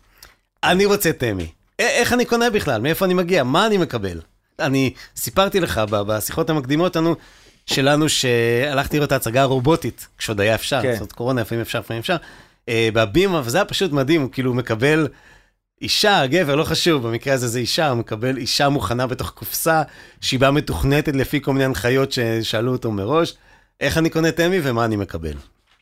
אני 0.64 0.86
רוצה 0.86 1.12
תמי. 1.12 1.46
איך 1.78 2.12
אני 2.12 2.24
קונה 2.24 2.50
בכלל? 2.50 2.80
מאיפה 2.80 3.04
אני 3.04 3.14
מגיע? 3.14 3.42
מה 3.44 3.66
אני 3.66 3.78
מקבל? 3.78 4.20
אני 4.60 4.92
סיפרתי 5.16 5.60
לך 5.60 5.80
בשיחות 5.90 6.50
המקדימות 6.50 6.96
לנו, 6.96 7.16
שלנו 7.66 8.08
שהלכתי 8.08 8.96
לראות 8.96 9.08
את 9.08 9.12
ההצגה 9.12 9.42
הרובוטית, 9.42 10.06
כשעוד 10.18 10.40
היה 10.40 10.54
אפשר, 10.54 10.82
כן. 10.82 10.96
זאת 10.98 11.12
קורונה, 11.12 11.40
לפעמים 11.40 11.62
אפשר, 11.62 11.78
לפעמים 11.78 12.00
אפשר, 12.00 12.16
אה, 12.68 12.88
בבימה, 12.92 13.40
וזה 13.44 13.58
היה 13.58 13.64
פשוט 13.64 13.92
מדהים, 13.92 14.22
הוא 14.22 14.30
כאילו 14.32 14.54
מקבל 14.54 15.08
אישה, 15.82 16.26
גבר, 16.26 16.54
לא 16.54 16.64
חשוב, 16.64 17.08
במקרה 17.08 17.34
הזה 17.34 17.48
זה 17.48 17.58
אישה, 17.58 17.88
הוא 17.88 17.98
מקבל 17.98 18.36
אישה 18.36 18.68
מוכנה 18.68 19.06
בתוך 19.06 19.30
קופסה, 19.30 19.82
שהיא 20.20 20.40
באה 20.40 20.50
מתוכנתת 20.50 21.16
לפי 21.16 21.40
כל 21.40 21.52
מיני 21.52 21.64
הנחיות 21.64 22.12
ששאלו 22.12 22.72
אותו 22.72 22.92
מראש, 22.92 23.34
איך 23.80 23.98
אני 23.98 24.10
קונה 24.10 24.32
תמי 24.32 24.60
ומה 24.62 24.84
אני 24.84 24.96
מקבל. 24.96 25.34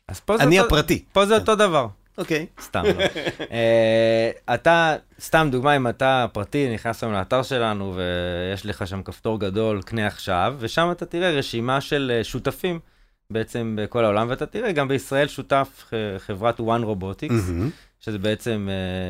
אז 0.07 0.19
פה 0.19 0.35
אני 0.35 0.55
זה 0.55 0.61
הפרטי. 0.61 1.03
פה 1.13 1.25
זה 1.25 1.35
אותו 1.35 1.55
דבר. 1.55 1.87
אוקיי. 2.17 2.45
סתם 2.61 2.83
לא. 2.83 3.05
uh, 3.39 4.53
אתה, 4.53 4.95
סתם 5.21 5.47
דוגמה, 5.51 5.75
אם 5.75 5.87
אתה 5.87 6.25
פרטי, 6.33 6.73
נכנס 6.73 7.03
היום 7.03 7.13
לאתר 7.13 7.43
שלנו 7.43 7.95
ויש 7.95 8.65
לך 8.65 8.87
שם 8.87 9.03
כפתור 9.03 9.39
גדול, 9.39 9.81
קנה 9.81 10.07
עכשיו, 10.07 10.55
ושם 10.59 10.89
אתה 10.91 11.05
תראה 11.05 11.31
רשימה 11.31 11.81
של 11.81 12.11
אה, 12.15 12.23
שותפים 12.23 12.79
בעצם 13.29 13.75
בכל 13.81 14.03
העולם, 14.03 14.29
ואתה 14.29 14.45
תראה 14.45 14.71
גם 14.71 14.87
בישראל 14.87 15.27
שותף 15.27 15.91
חברת 16.17 16.59
One 16.59 16.83
Robotics, 16.83 17.29
mm-hmm. 17.29 17.86
שזה 17.99 18.19
בעצם 18.19 18.67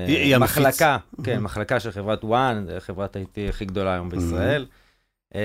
uh, 0.07 0.09
היא 0.09 0.37
מחלקה, 0.37 0.93
המפיץ. 0.93 1.25
כן, 1.25 1.37
mm-hmm. 1.37 1.39
מחלקה 1.39 1.79
של 1.79 1.91
חברת 1.91 2.23
One, 2.23 2.79
חברת 2.79 3.15
IT 3.15 3.49
הכי 3.49 3.65
גדולה 3.65 3.93
היום 3.93 4.09
בישראל. 4.09 4.65
Mm-hmm. 4.69 5.33
Uh, 5.33 5.37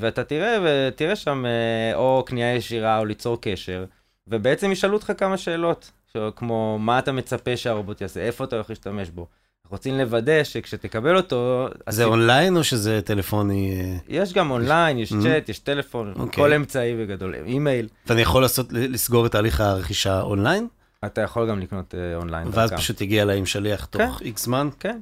ואתה 0.00 0.24
תראה, 0.24 0.58
ותראה 0.64 1.16
שם 1.16 1.44
uh, 1.44 1.96
או 1.96 2.24
קנייה 2.26 2.54
ישירה 2.54 2.98
או 2.98 3.04
ליצור 3.04 3.40
קשר, 3.40 3.84
ובעצם 4.26 4.72
ישאלו 4.72 4.94
אותך 4.94 5.12
כמה 5.18 5.36
שאלות. 5.36 5.90
כמו 6.36 6.78
מה 6.80 6.98
אתה 6.98 7.12
מצפה 7.12 7.56
שהרובוט 7.56 8.00
יעשה, 8.00 8.20
איפה 8.20 8.44
אתה 8.44 8.56
הולך 8.56 8.70
להשתמש 8.70 9.10
בו. 9.10 9.26
רוצים 9.70 9.98
לוודא 9.98 10.44
שכשתקבל 10.44 11.16
אותו... 11.16 11.68
זה 11.70 11.74
הסיפ... 11.86 12.06
אונליין 12.06 12.56
או 12.56 12.64
שזה 12.64 13.00
טלפוני? 13.04 13.80
אה? 13.80 13.96
יש 14.08 14.32
גם 14.32 14.50
אונליין, 14.50 14.98
יש 14.98 15.12
צ'אט, 15.12 15.46
mm-hmm. 15.46 15.50
יש 15.50 15.58
טלפון, 15.58 16.12
okay. 16.16 16.20
אוקיי. 16.20 16.44
כל 16.44 16.52
אמצעי 16.52 16.96
בגדול, 16.96 17.34
אימייל. 17.34 17.88
ואני 18.06 18.20
יכול 18.20 18.42
לעשות, 18.42 18.72
לסגור 18.72 19.26
את 19.26 19.32
תהליך 19.32 19.60
הרכישה 19.60 20.20
אונליין? 20.20 20.68
אתה 21.04 21.20
יכול 21.20 21.50
גם 21.50 21.60
לקנות 21.60 21.94
uh, 21.94 22.20
אונליין. 22.20 22.48
ואז 22.50 22.70
דרכם. 22.70 22.82
פשוט 22.82 23.00
הגיע 23.00 23.22
אליי 23.22 23.38
עם 23.38 23.46
שליח 23.46 23.84
תוך 23.84 24.22
איקס 24.22 24.40
כן. 24.40 24.44
זמן? 24.44 24.68
כן. 24.80 24.98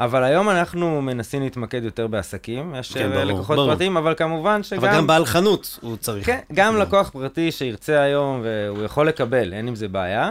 אבל 0.00 0.24
היום 0.24 0.48
אנחנו 0.48 1.02
מנסים 1.02 1.42
להתמקד 1.42 1.84
יותר 1.84 2.06
בעסקים, 2.06 2.74
יש 2.74 2.92
כן, 2.92 3.10
ברור, 3.10 3.24
לקוחות 3.24 3.56
ברור. 3.56 3.70
פרטיים, 3.72 3.96
אבל 3.96 4.14
כמובן 4.14 4.62
שגם... 4.62 4.84
אבל 4.84 4.94
גם 4.94 5.06
בעל 5.06 5.24
חנות 5.24 5.78
הוא 5.82 5.96
צריך. 5.96 6.26
כן, 6.26 6.40
גם 6.52 6.76
לקוח 6.76 7.10
פרטי 7.10 7.52
שירצה 7.52 8.00
היום 8.00 8.40
והוא 8.44 8.82
יכול 8.84 9.08
לקבל, 9.08 9.52
אין 9.52 9.68
עם 9.68 9.74
זה 9.74 9.88
בעיה. 9.88 10.30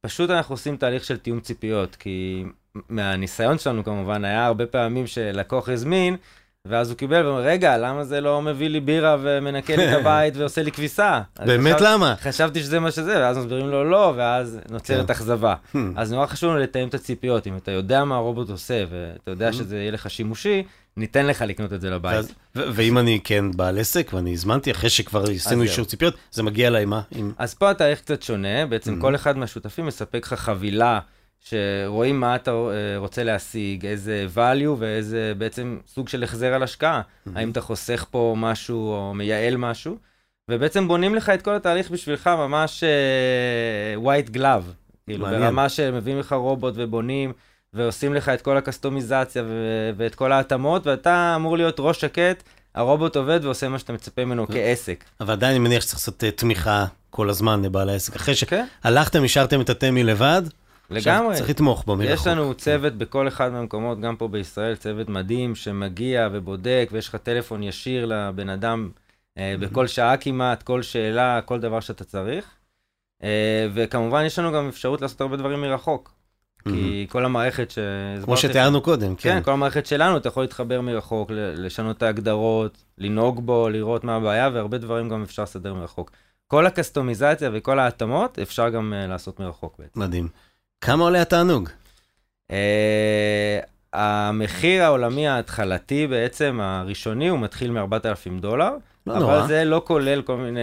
פשוט 0.00 0.30
אנחנו 0.30 0.52
עושים 0.52 0.76
תהליך 0.76 1.04
של 1.04 1.16
תיאום 1.16 1.40
ציפיות, 1.40 1.96
כי 1.96 2.44
מהניסיון 2.88 3.58
שלנו 3.58 3.84
כמובן, 3.84 4.24
היה 4.24 4.46
הרבה 4.46 4.66
פעמים 4.66 5.06
שלקוח 5.06 5.68
הזמין, 5.68 6.16
ואז 6.68 6.90
הוא 6.90 6.96
קיבל 6.98 7.26
ואומר, 7.26 7.40
רגע, 7.40 7.78
למה 7.78 8.04
זה 8.04 8.20
לא 8.20 8.42
מביא 8.42 8.68
לי 8.68 8.80
בירה 8.80 9.16
ומנקה 9.20 9.76
לי 9.76 9.88
את 9.88 9.94
הבית 10.00 10.36
ועושה 10.36 10.62
לי 10.62 10.72
כביסה? 10.72 11.20
באמת 11.46 11.74
חשב, 11.74 11.84
למה? 11.84 12.14
חשבתי 12.20 12.60
שזה 12.60 12.80
מה 12.80 12.90
שזה, 12.90 13.16
ואז 13.16 13.38
מסבירים 13.38 13.68
לו 13.68 13.90
לא, 13.90 14.12
ואז 14.16 14.58
נוצרת 14.70 15.06
כן. 15.06 15.12
אכזבה. 15.12 15.54
Hmm. 15.74 15.78
אז 15.96 16.12
נורא 16.12 16.26
חשוב 16.26 16.50
לנו 16.50 16.60
לתאם 16.60 16.88
את 16.88 16.94
הציפיות, 16.94 17.46
אם 17.46 17.56
אתה 17.56 17.70
יודע 17.70 18.04
מה 18.04 18.16
הרובוט 18.16 18.50
עושה, 18.50 18.84
ואתה 18.90 19.30
יודע 19.30 19.50
hmm. 19.50 19.52
שזה 19.52 19.76
יהיה 19.76 19.90
לך 19.90 20.10
שימושי, 20.10 20.62
ניתן 20.96 21.26
לך 21.26 21.42
לקנות 21.42 21.72
את 21.72 21.80
זה 21.80 21.90
לבית. 21.90 22.34
ואם 22.54 22.98
אני 22.98 23.20
כן 23.24 23.50
בעל 23.56 23.78
עסק, 23.78 24.10
ואני 24.14 24.32
הזמנתי, 24.32 24.70
אחרי 24.70 24.90
שכבר 24.90 25.24
עשינו 25.30 25.62
אישור 25.62 25.84
ציפיות, 25.84 26.14
זה 26.30 26.42
מגיע 26.42 26.68
אליי 26.68 26.84
מה? 26.84 27.00
אז 27.38 27.54
פה 27.54 27.70
התהליך 27.70 28.00
קצת 28.00 28.22
שונה, 28.22 28.66
בעצם 28.66 28.94
mm-hmm. 28.94 29.00
כל 29.00 29.14
אחד 29.14 29.38
מהשותפים 29.38 29.86
מספק 29.86 30.26
לך 30.26 30.34
חבילה, 30.34 31.00
שרואים 31.48 32.20
מה 32.20 32.36
אתה 32.36 32.50
אה, 32.50 32.98
רוצה 32.98 33.24
להשיג, 33.24 33.86
איזה 33.86 34.26
value 34.34 34.68
ואיזה 34.78 35.32
בעצם 35.38 35.78
סוג 35.86 36.08
של 36.08 36.22
החזר 36.22 36.54
על 36.54 36.62
השקעה. 36.62 37.00
Mm-hmm. 37.00 37.30
האם 37.34 37.50
אתה 37.50 37.60
חוסך 37.60 38.06
פה 38.10 38.34
משהו 38.36 38.92
או 38.92 39.14
מייעל 39.14 39.56
משהו, 39.56 39.96
ובעצם 40.50 40.88
בונים 40.88 41.14
לך 41.14 41.28
את 41.28 41.42
כל 41.42 41.54
התהליך 41.54 41.90
בשבילך 41.90 42.26
ממש 42.26 42.84
uh, 42.84 44.04
white 44.06 44.36
glove. 44.36 44.72
כאילו, 45.06 45.26
ברמה 45.26 45.68
שמביאים 45.68 46.18
לך 46.18 46.32
רובוט 46.32 46.74
ובונים. 46.76 47.32
ועושים 47.76 48.14
לך 48.14 48.28
את 48.28 48.42
כל 48.42 48.56
הקסטומיזציה 48.56 49.42
ו- 49.46 49.90
ואת 49.96 50.14
כל 50.14 50.32
ההתאמות, 50.32 50.86
ואתה 50.86 51.32
אמור 51.36 51.56
להיות 51.56 51.76
ראש 51.78 52.00
שקט, 52.00 52.42
הרובוט 52.74 53.16
עובד 53.16 53.40
ועושה 53.42 53.68
מה 53.68 53.78
שאתה 53.78 53.92
מצפה 53.92 54.24
ממנו 54.24 54.46
כעסק. 54.46 55.04
אבל 55.20 55.32
עדיין 55.32 55.50
אני 55.50 55.58
מניח 55.58 55.82
שצריך 55.82 55.98
לעשות 55.98 56.24
אה, 56.24 56.30
תמיכה 56.30 56.86
כל 57.10 57.30
הזמן 57.30 57.62
לבעל 57.62 57.88
העסק. 57.88 58.16
אחרי 58.16 58.34
שהלכתם, 58.34 59.24
השארתם 59.24 59.60
את 59.60 59.70
התמי 59.70 60.04
לבד, 60.04 60.42
לגמרי. 60.90 61.36
צריך 61.36 61.50
לתמוך 61.50 61.84
בו 61.84 61.96
מרחוק. 61.96 62.14
יש 62.14 62.26
לנו 62.26 62.54
צוות 62.54 62.92
בכל 62.94 63.28
אחד 63.28 63.52
מהמקומות, 63.52 64.00
גם 64.00 64.16
פה 64.16 64.28
בישראל, 64.28 64.76
צוות 64.76 65.08
מדהים 65.08 65.54
שמגיע 65.54 66.28
ובודק, 66.32 66.88
ויש 66.92 67.08
לך 67.08 67.16
טלפון 67.16 67.62
ישיר 67.62 68.06
לבן 68.06 68.48
אדם 68.48 68.90
אה, 69.38 69.54
בכל 69.60 69.86
שעה 69.86 70.16
כמעט, 70.16 70.62
כל 70.62 70.82
שאלה, 70.82 71.40
כל 71.44 71.60
דבר 71.60 71.80
שאתה 71.80 72.04
צריך. 72.04 72.44
אה, 73.22 73.68
וכמובן 73.74 74.24
יש 74.24 74.38
לנו 74.38 74.52
גם 74.52 74.68
אפשרות 74.68 75.00
לעשות 75.00 75.20
הרבה 75.20 75.36
דברים 75.36 75.60
מרחוק. 75.60 76.16
כי 76.68 77.06
כל 77.10 77.24
המערכת 77.24 77.70
ש... 77.70 77.78
כמו 78.24 78.36
שתיארנו 78.36 78.80
קודם, 78.80 79.14
כן. 79.14 79.34
כן, 79.34 79.42
כל 79.42 79.50
המערכת 79.50 79.86
שלנו, 79.86 80.16
אתה 80.16 80.28
יכול 80.28 80.42
להתחבר 80.42 80.80
מרחוק, 80.80 81.30
לשנות 81.34 81.96
את 81.96 82.02
ההגדרות, 82.02 82.84
לנהוג 82.98 83.46
בו, 83.46 83.68
לראות 83.68 84.04
מה 84.04 84.16
הבעיה, 84.16 84.50
והרבה 84.52 84.78
דברים 84.78 85.08
גם 85.08 85.22
אפשר 85.22 85.42
לסדר 85.42 85.74
מרחוק. 85.74 86.10
כל 86.46 86.66
הקסטומיזציה 86.66 87.50
וכל 87.52 87.78
ההתאמות 87.78 88.38
אפשר 88.38 88.68
גם 88.68 88.92
uh, 88.92 89.08
לעשות 89.08 89.40
מרחוק 89.40 89.76
בעצם. 89.78 90.00
מדהים. 90.00 90.28
כמה 90.80 91.04
עולה 91.04 91.22
התענוג? 91.22 91.68
Uh, 92.52 92.54
המחיר 93.92 94.82
העולמי 94.82 95.28
ההתחלתי 95.28 96.06
בעצם, 96.06 96.60
הראשוני, 96.62 97.28
הוא 97.28 97.38
מתחיל 97.38 97.70
מ-4,000 97.70 98.40
דולר. 98.40 98.70
לא 99.06 99.12
אבל 99.12 99.20
נורא. 99.20 99.46
זה 99.46 99.64
לא 99.64 99.82
כולל 99.86 100.22
כל 100.22 100.36
מיני, 100.36 100.60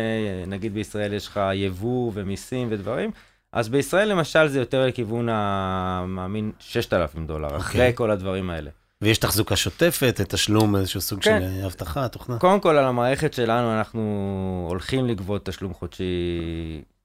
נגיד 0.47 0.73
בישראל 0.73 1.13
יש 1.13 1.28
לך 1.28 1.39
יבוא 1.54 2.12
ומיסים 2.13 2.67
ודברים, 2.71 3.12
אז 3.54 3.69
בישראל 3.69 4.08
למשל 4.10 4.47
זה 4.47 4.60
יותר 4.60 4.86
לכיוון 4.86 5.28
המאמין 5.32 6.52
6,000 6.60 7.28
דולר, 7.28 7.47
okay. 7.47 7.58
אחרי 7.58 7.91
כל 7.95 8.12
הדברים 8.12 8.49
האלה. 8.49 8.69
ויש 9.02 9.17
תחזוקה 9.17 9.56
שוטפת, 9.56 10.21
תשלום, 10.30 10.76
איזשהו 10.76 11.02
סוג 11.02 11.23
כן. 11.23 11.39
של 11.39 11.62
אה, 11.62 11.65
אבטחה, 11.65 12.08
תוכנה. 12.08 12.38
קודם 12.38 12.60
כל 12.60 12.78
על 12.78 12.86
המערכת 12.86 13.34
שלנו 13.34 13.78
אנחנו 13.78 14.67
הולכים 14.69 15.08
לגבות 15.08 15.45
תשלום 15.45 15.73
חודשי 15.73 16.04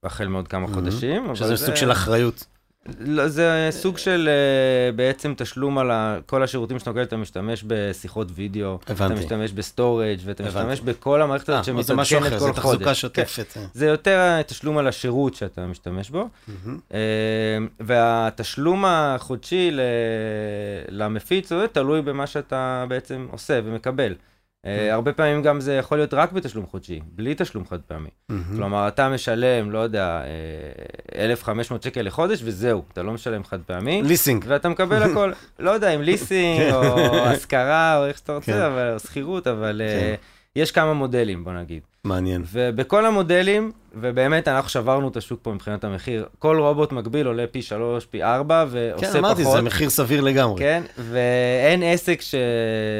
החל 0.04 0.26
מעוד 0.26 0.48
כמה 0.48 0.66
חודשים. 0.68 1.24
אבל 1.26 1.34
שזה 1.34 1.56
סוג 1.56 1.74
של 1.74 1.92
אחריות. 1.92 2.46
לא, 3.00 3.28
זה 3.28 3.68
סוג 3.70 3.98
של 3.98 4.28
אה, 4.28 4.92
בעצם 4.92 5.34
תשלום 5.36 5.78
על 5.78 5.90
ה- 5.90 6.18
כל 6.26 6.42
השירותים 6.42 6.78
שאתה 6.78 6.90
מקבל, 6.90 7.02
אתה 7.02 7.16
משתמש 7.16 7.64
בשיחות 7.66 8.28
וידאו, 8.34 8.78
אתה 8.84 8.92
הבנתי. 8.92 9.14
משתמש 9.20 9.52
ב 9.52 9.60
storage 9.60 10.18
ואתה 10.24 10.46
הבנתי. 10.46 10.72
משתמש 10.72 10.80
בכל 10.80 11.22
המערכת 11.22 11.48
הזאת 11.48 11.68
אז 11.78 11.86
זה 11.86 11.94
משהו 11.94 12.20
שמתעדכנת 12.20 12.38
אחר, 12.38 12.48
כל 12.52 12.54
זה 12.54 12.60
חודש. 12.60 12.76
תחזוקה 12.78 12.84
כן. 13.24 13.26
שוטפת. 13.26 13.56
אה. 13.56 13.62
זה 13.74 13.86
יותר 13.86 14.42
תשלום 14.42 14.78
על 14.78 14.86
השירות 14.88 15.34
שאתה 15.34 15.66
משתמש 15.66 16.10
בו, 16.10 16.28
מהמם. 16.48 16.78
אה, 16.94 16.98
והתשלום 17.80 18.84
החודשי 18.86 19.70
ל- 19.72 19.80
למפיץ 20.88 21.52
הוא 21.52 21.66
תלוי 21.66 22.02
במה 22.02 22.26
שאתה 22.26 22.84
בעצם 22.88 23.26
עושה 23.30 23.60
ומקבל. 23.64 24.14
אה, 24.68 24.94
הרבה 24.94 25.12
פעמים 25.12 25.42
גם 25.42 25.60
זה 25.60 25.74
יכול 25.74 25.98
להיות 25.98 26.14
רק 26.14 26.32
בתשלום 26.32 26.66
חודשי, 26.66 27.00
בלי 27.12 27.34
תשלום 27.36 27.64
חד 27.66 27.80
פעמי. 27.80 28.08
כלומר, 28.56 28.88
אתה 28.88 29.08
משלם, 29.08 29.70
לא 29.70 29.78
יודע, 29.78 30.22
אה, 31.16 31.24
1,500 31.24 31.82
שקל 31.82 32.02
לחודש 32.02 32.40
וזהו, 32.44 32.82
אתה 32.92 33.02
לא 33.02 33.12
משלם 33.12 33.44
חד 33.44 33.58
פעמי. 33.66 34.02
ליסינג. 34.02 34.44
ואתה 34.48 34.68
מקבל 34.68 35.02
הכל, 35.10 35.32
לא 35.58 35.70
יודע, 35.70 35.90
עם 35.90 36.02
ליסינג, 36.02 36.72
או 36.72 37.18
השכרה, 37.18 37.98
או 37.98 38.06
איך 38.06 38.18
שאתה 38.18 38.32
כן. 38.32 38.52
רוצה, 38.52 38.66
אבל, 38.66 38.92
או 38.94 38.98
שכירות, 38.98 39.46
אבל 39.46 39.82
אה, 39.84 40.14
יש 40.56 40.72
כמה 40.72 40.94
מודלים, 40.94 41.44
בוא 41.44 41.52
נגיד. 41.52 41.82
מעניין. 42.08 42.42
ובכל 42.52 43.06
המודלים, 43.06 43.72
ובאמת 43.94 44.48
אנחנו 44.48 44.68
שברנו 44.68 45.08
את 45.08 45.16
השוק 45.16 45.38
פה 45.42 45.52
מבחינת 45.52 45.84
המחיר, 45.84 46.26
כל 46.38 46.58
רובוט 46.58 46.92
מקביל 46.92 47.26
עולה 47.26 47.44
פי 47.50 47.62
3, 47.62 48.06
פי 48.06 48.22
4, 48.22 48.64
ועושה 48.70 49.06
כן, 49.06 49.12
פחות. 49.12 49.16
אמרתי, 49.24 49.44
זה 49.44 49.62
מחיר 49.62 49.90
סביר 49.90 50.20
לגמרי. 50.20 50.58
כן, 50.58 50.82
ואין 50.98 51.82
עסק 51.82 52.20
ש... 52.20 52.34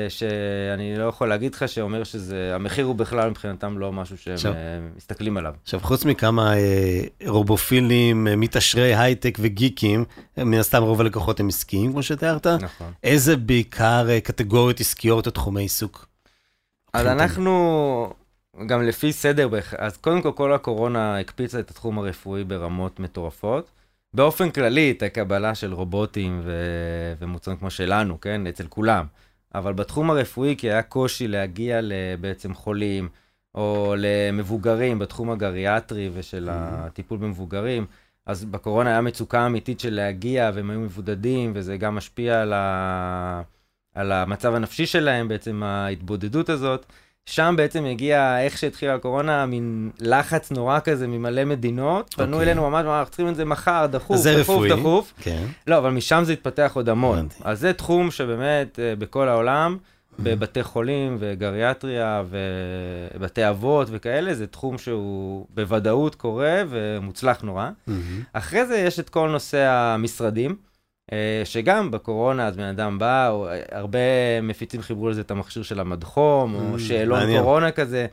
שאני 0.08 0.96
לא 0.98 1.04
יכול 1.04 1.28
להגיד 1.28 1.54
לך 1.54 1.68
שאומר 1.68 2.04
שזה, 2.04 2.52
המחיר 2.54 2.84
הוא 2.84 2.94
בכלל 2.94 3.30
מבחינתם 3.30 3.78
לא 3.78 3.92
משהו 3.92 4.18
שהם 4.18 4.34
עכשיו- 4.34 4.52
אה, 4.52 4.58
מסתכלים 4.96 5.36
עליו. 5.36 5.54
עכשיו, 5.62 5.80
חוץ 5.82 6.04
מכמה 6.04 6.56
אה, 6.56 7.00
רובופילים, 7.26 8.28
אה, 8.28 8.36
מתעשרי 8.36 8.94
הייטק 8.94 9.38
וגיקים, 9.40 10.04
מן 10.36 10.58
הסתם 10.58 10.82
רוב 10.82 11.00
הלקוחות 11.00 11.40
הם 11.40 11.48
עסקיים, 11.48 11.92
כמו 11.92 12.02
שתיארת, 12.02 12.46
נכון. 12.46 12.92
איזה 13.04 13.36
בעיקר 13.36 14.06
אה, 14.08 14.20
קטגוריות 14.20 14.80
עסקיות 14.80 15.26
או 15.26 15.30
תחומי 15.30 15.62
עיסוק? 15.62 16.06
אז 16.94 17.06
לוקחים 17.06 17.46
אותם? 17.46 18.27
גם 18.66 18.82
לפי 18.82 19.12
סדר, 19.12 19.48
אז 19.78 19.96
קודם 19.96 20.22
כל 20.22 20.32
כל 20.34 20.52
הקורונה 20.52 21.18
הקפיצה 21.18 21.60
את 21.60 21.70
התחום 21.70 21.98
הרפואי 21.98 22.44
ברמות 22.44 23.00
מטורפות. 23.00 23.70
באופן 24.14 24.50
כללי, 24.50 24.90
את 24.90 25.02
הקבלה 25.02 25.54
של 25.54 25.72
רובוטים 25.72 26.40
ו... 26.44 26.52
ומוצרים 27.18 27.56
כמו 27.56 27.70
שלנו, 27.70 28.20
כן? 28.20 28.46
אצל 28.46 28.66
כולם. 28.66 29.06
אבל 29.54 29.72
בתחום 29.72 30.10
הרפואי, 30.10 30.54
כי 30.58 30.70
היה 30.70 30.82
קושי 30.82 31.28
להגיע 31.28 31.78
לבעצם 31.82 32.54
חולים, 32.54 33.08
או 33.54 33.94
למבוגרים 33.98 34.98
בתחום 34.98 35.30
הגריאטרי 35.30 36.10
ושל 36.12 36.48
הטיפול 36.52 37.18
במבוגרים, 37.18 37.86
אז 38.26 38.44
בקורונה 38.44 38.90
היה 38.90 39.00
מצוקה 39.00 39.46
אמיתית 39.46 39.80
של 39.80 39.94
להגיע, 39.94 40.50
והם 40.54 40.70
היו 40.70 40.80
מבודדים, 40.80 41.52
וזה 41.54 41.76
גם 41.76 41.94
משפיע 41.94 42.42
על, 42.42 42.52
ה... 42.52 43.42
על 43.94 44.12
המצב 44.12 44.54
הנפשי 44.54 44.86
שלהם, 44.86 45.28
בעצם 45.28 45.62
ההתבודדות 45.62 46.48
הזאת. 46.48 46.86
שם 47.30 47.54
בעצם 47.56 47.84
הגיע, 47.84 48.40
איך 48.40 48.58
שהתחילה 48.58 48.94
הקורונה, 48.94 49.46
מין 49.46 49.90
לחץ 50.00 50.50
נורא 50.50 50.78
כזה 50.84 51.06
ממלא 51.06 51.44
מדינות. 51.44 52.14
פנו 52.14 52.36
אוקיי. 52.36 52.46
אלינו 52.48 52.70
ממש, 52.70 52.84
אנחנו 52.84 53.10
צריכים 53.10 53.28
את 53.28 53.36
זה 53.36 53.44
מחר, 53.44 53.86
דחוף, 53.90 54.16
זה 54.16 54.34
דחוף, 54.40 54.50
רפואי. 54.50 54.70
דחוף. 54.70 55.12
כן. 55.20 55.44
לא, 55.66 55.78
אבל 55.78 55.90
משם 55.90 56.22
זה 56.24 56.32
התפתח 56.32 56.72
עוד 56.74 56.88
המון. 56.88 57.18
הבנתי. 57.18 57.34
אז 57.44 57.60
זה 57.60 57.72
תחום 57.72 58.10
שבאמת 58.10 58.78
אה, 58.78 58.96
בכל 58.96 59.28
העולם, 59.28 59.76
בבתי 60.18 60.62
חולים 60.62 61.16
וגריאטריה 61.20 62.22
ובתי 63.14 63.48
אבות 63.48 63.88
וכאלה, 63.90 64.34
זה 64.34 64.46
תחום 64.46 64.78
שהוא 64.78 65.46
בוודאות 65.54 66.14
קורה 66.14 66.62
ומוצלח 66.68 67.42
נורא. 67.42 67.70
מהמם. 67.86 68.22
אחרי 68.32 68.66
זה 68.66 68.76
יש 68.76 69.00
את 69.00 69.08
כל 69.08 69.28
נושא 69.28 69.58
המשרדים, 69.58 70.56
שגם 71.44 71.90
בקורונה, 71.90 72.46
אז 72.46 72.56
בן 72.56 72.64
אדם 72.64 72.98
בא, 72.98 73.28
או, 73.28 73.48
אה, 73.48 73.60
הרבה 73.72 73.98
מפיצים 74.42 74.82
חיברו 74.82 75.08
לזה 75.08 75.20
את 75.20 75.30
המכשיר 75.30 75.62
של 75.62 75.80
המדחום, 75.80 76.54
Mm, 76.56 76.72
או 76.72 76.78
שאלון 76.78 77.18
מעניין. 77.18 77.40
קורונה 77.40 77.70
כזה, 77.70 78.06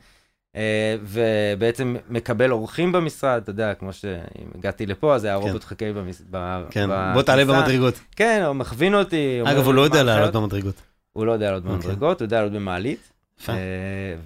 אה, 0.56 0.96
ובעצם 1.04 1.96
מקבל 2.10 2.52
אורחים 2.52 2.92
במשרד, 2.92 3.42
אתה 3.42 3.50
יודע, 3.50 3.74
כמו 3.74 3.94
שאם 3.94 4.48
הגעתי 4.58 4.86
לפה, 4.86 5.16
אז 5.16 5.24
היה 5.24 5.36
רובוט 5.36 5.64
חכה 5.64 5.94
במס... 5.94 6.22
ב... 6.32 6.64
כן, 6.70 6.84
בכניסה. 6.90 7.12
בוא 7.14 7.22
תעלה 7.22 7.46
במדרגות. 7.46 8.00
כן, 8.16 8.44
הוא 8.48 8.54
מכווין 8.56 8.96
אותי. 8.96 9.40
אגב, 9.46 9.66
הוא 9.66 9.74
לא 9.74 9.82
יודע 9.82 10.04
לעלות. 10.04 10.34
במדרגות. 10.36 10.82
הוא 11.14 11.26
לא 11.26 11.32
יודע 11.32 11.46
לעלות 11.46 11.64
אוקיי. 11.66 11.78
במדרגות, 11.78 12.20
הוא 12.22 12.26
יודע 12.26 12.38
לעלות 12.38 12.54
במעלית. 12.54 13.12
אה. 13.50 13.56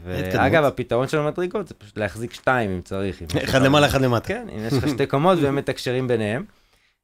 ואגב, 0.05 0.63
הפתרון 0.63 1.07
של 1.07 1.17
המדרגות 1.17 1.67
זה 1.67 1.73
פשוט 1.73 1.97
להחזיק 1.97 2.33
שתיים 2.33 2.71
אם 2.71 2.81
צריך. 2.81 3.21
אחד 3.43 3.61
למעלה, 3.61 3.87
אחד 3.87 4.01
למטה. 4.01 4.27
כן, 4.27 4.47
אם 4.55 4.65
יש 4.65 4.73
לך 4.73 4.89
שתי 4.89 5.05
קומות 5.05 5.37
והם 5.41 5.55
מתקשרים 5.55 6.07
ביניהם. 6.07 6.43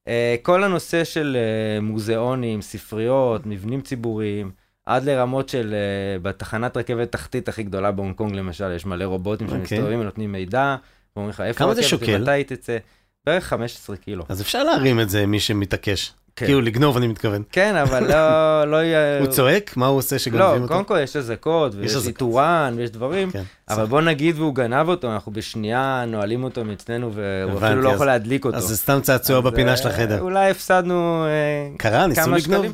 אה, 0.08 0.36
כל 0.42 0.64
הנושא 0.64 1.04
של 1.04 1.38
אה, 1.40 1.82
מוזיאונים, 1.82 2.62
ספריות, 2.62 3.46
מבנים 3.46 3.82
ציבוריים, 3.82 4.52
עד 4.86 5.04
לרמות 5.04 5.50
של, 5.50 5.74
אה, 5.74 6.20
בתחנת 6.20 6.78
רכבת 6.78 7.12
תחתית 7.12 7.50
הכי 7.50 7.64
גדולה 7.64 7.92
בהונג 7.92 8.16
קונג 8.16 8.36
למשל, 8.36 8.72
יש 8.76 8.86
מלא 8.86 9.04
רובוטים 9.04 9.48
אוקיי. 9.48 9.68
שמסתובבים 9.68 10.00
ונותנים 10.00 10.32
מידע, 10.32 10.76
ואומרים 11.16 11.30
לך 11.30 11.42
איפה 11.42 11.64
הרכבת? 11.64 12.02
ומתי 12.02 12.32
היא 12.32 12.46
תצא. 12.46 12.78
בערך 13.26 13.44
15 13.44 13.98
קילו. 13.98 14.26
אז 14.30 14.42
אפשר 14.42 14.64
להרים 14.64 15.00
את 15.00 15.10
זה, 15.10 15.26
מי 15.26 15.40
שמתעקש. 15.40 16.14
כן. 16.36 16.46
כאילו, 16.46 16.62
לגנוב, 16.62 16.98
אני 16.98 17.08
מתכוון. 17.08 17.44
כן, 17.52 17.76
אבל 17.76 18.08
לא, 18.08 18.66
לא 18.72 18.78
יהיה... 18.84 19.20
הוא 19.20 19.28
צועק? 19.28 19.78
מה 19.78 19.88
הוא 19.88 19.98
עושה 19.98 20.16
לא, 20.16 20.20
שגונבים 20.20 20.62
אותו? 20.62 20.74
קודם 20.74 20.86
כל 20.86 20.98
יש 21.04 21.16
אזעקות, 21.16 21.76
ויש. 21.76 22.08
איתורן, 22.08 22.74
ויש 22.78 22.90
דברים, 22.90 23.32
כן. 23.32 23.44
אבל 23.70 23.86
בוא 23.86 24.02
נגיד 24.02 24.40
והוא 24.40 24.56
גנב 24.56 24.90
אותו, 24.90 25.14
אנחנו 25.14 25.32
בשנייה 25.32 26.06
נועלים 26.08 26.44
אותו 26.44 26.66
מאצלנו, 26.66 27.12
והוא 27.14 27.58
אפילו 27.58 27.82
לא 27.82 27.90
יכול 27.90 28.06
להדליק 28.06 28.46
אותו. 28.46 28.58
אז 28.58 28.64
זה 28.64 28.78
סתם 28.78 29.00
צעצוע 29.02 29.42
בפינה 29.42 29.72
אה, 29.72 29.78
של 29.78 29.88
החדר. 29.88 30.22
אולי 30.22 30.50
הפסדנו 30.52 31.26
אה, 31.26 31.78
קרה? 31.78 32.08
ניסו 32.08 32.22
כמה 32.22 32.38
לגנוב? 32.38 32.66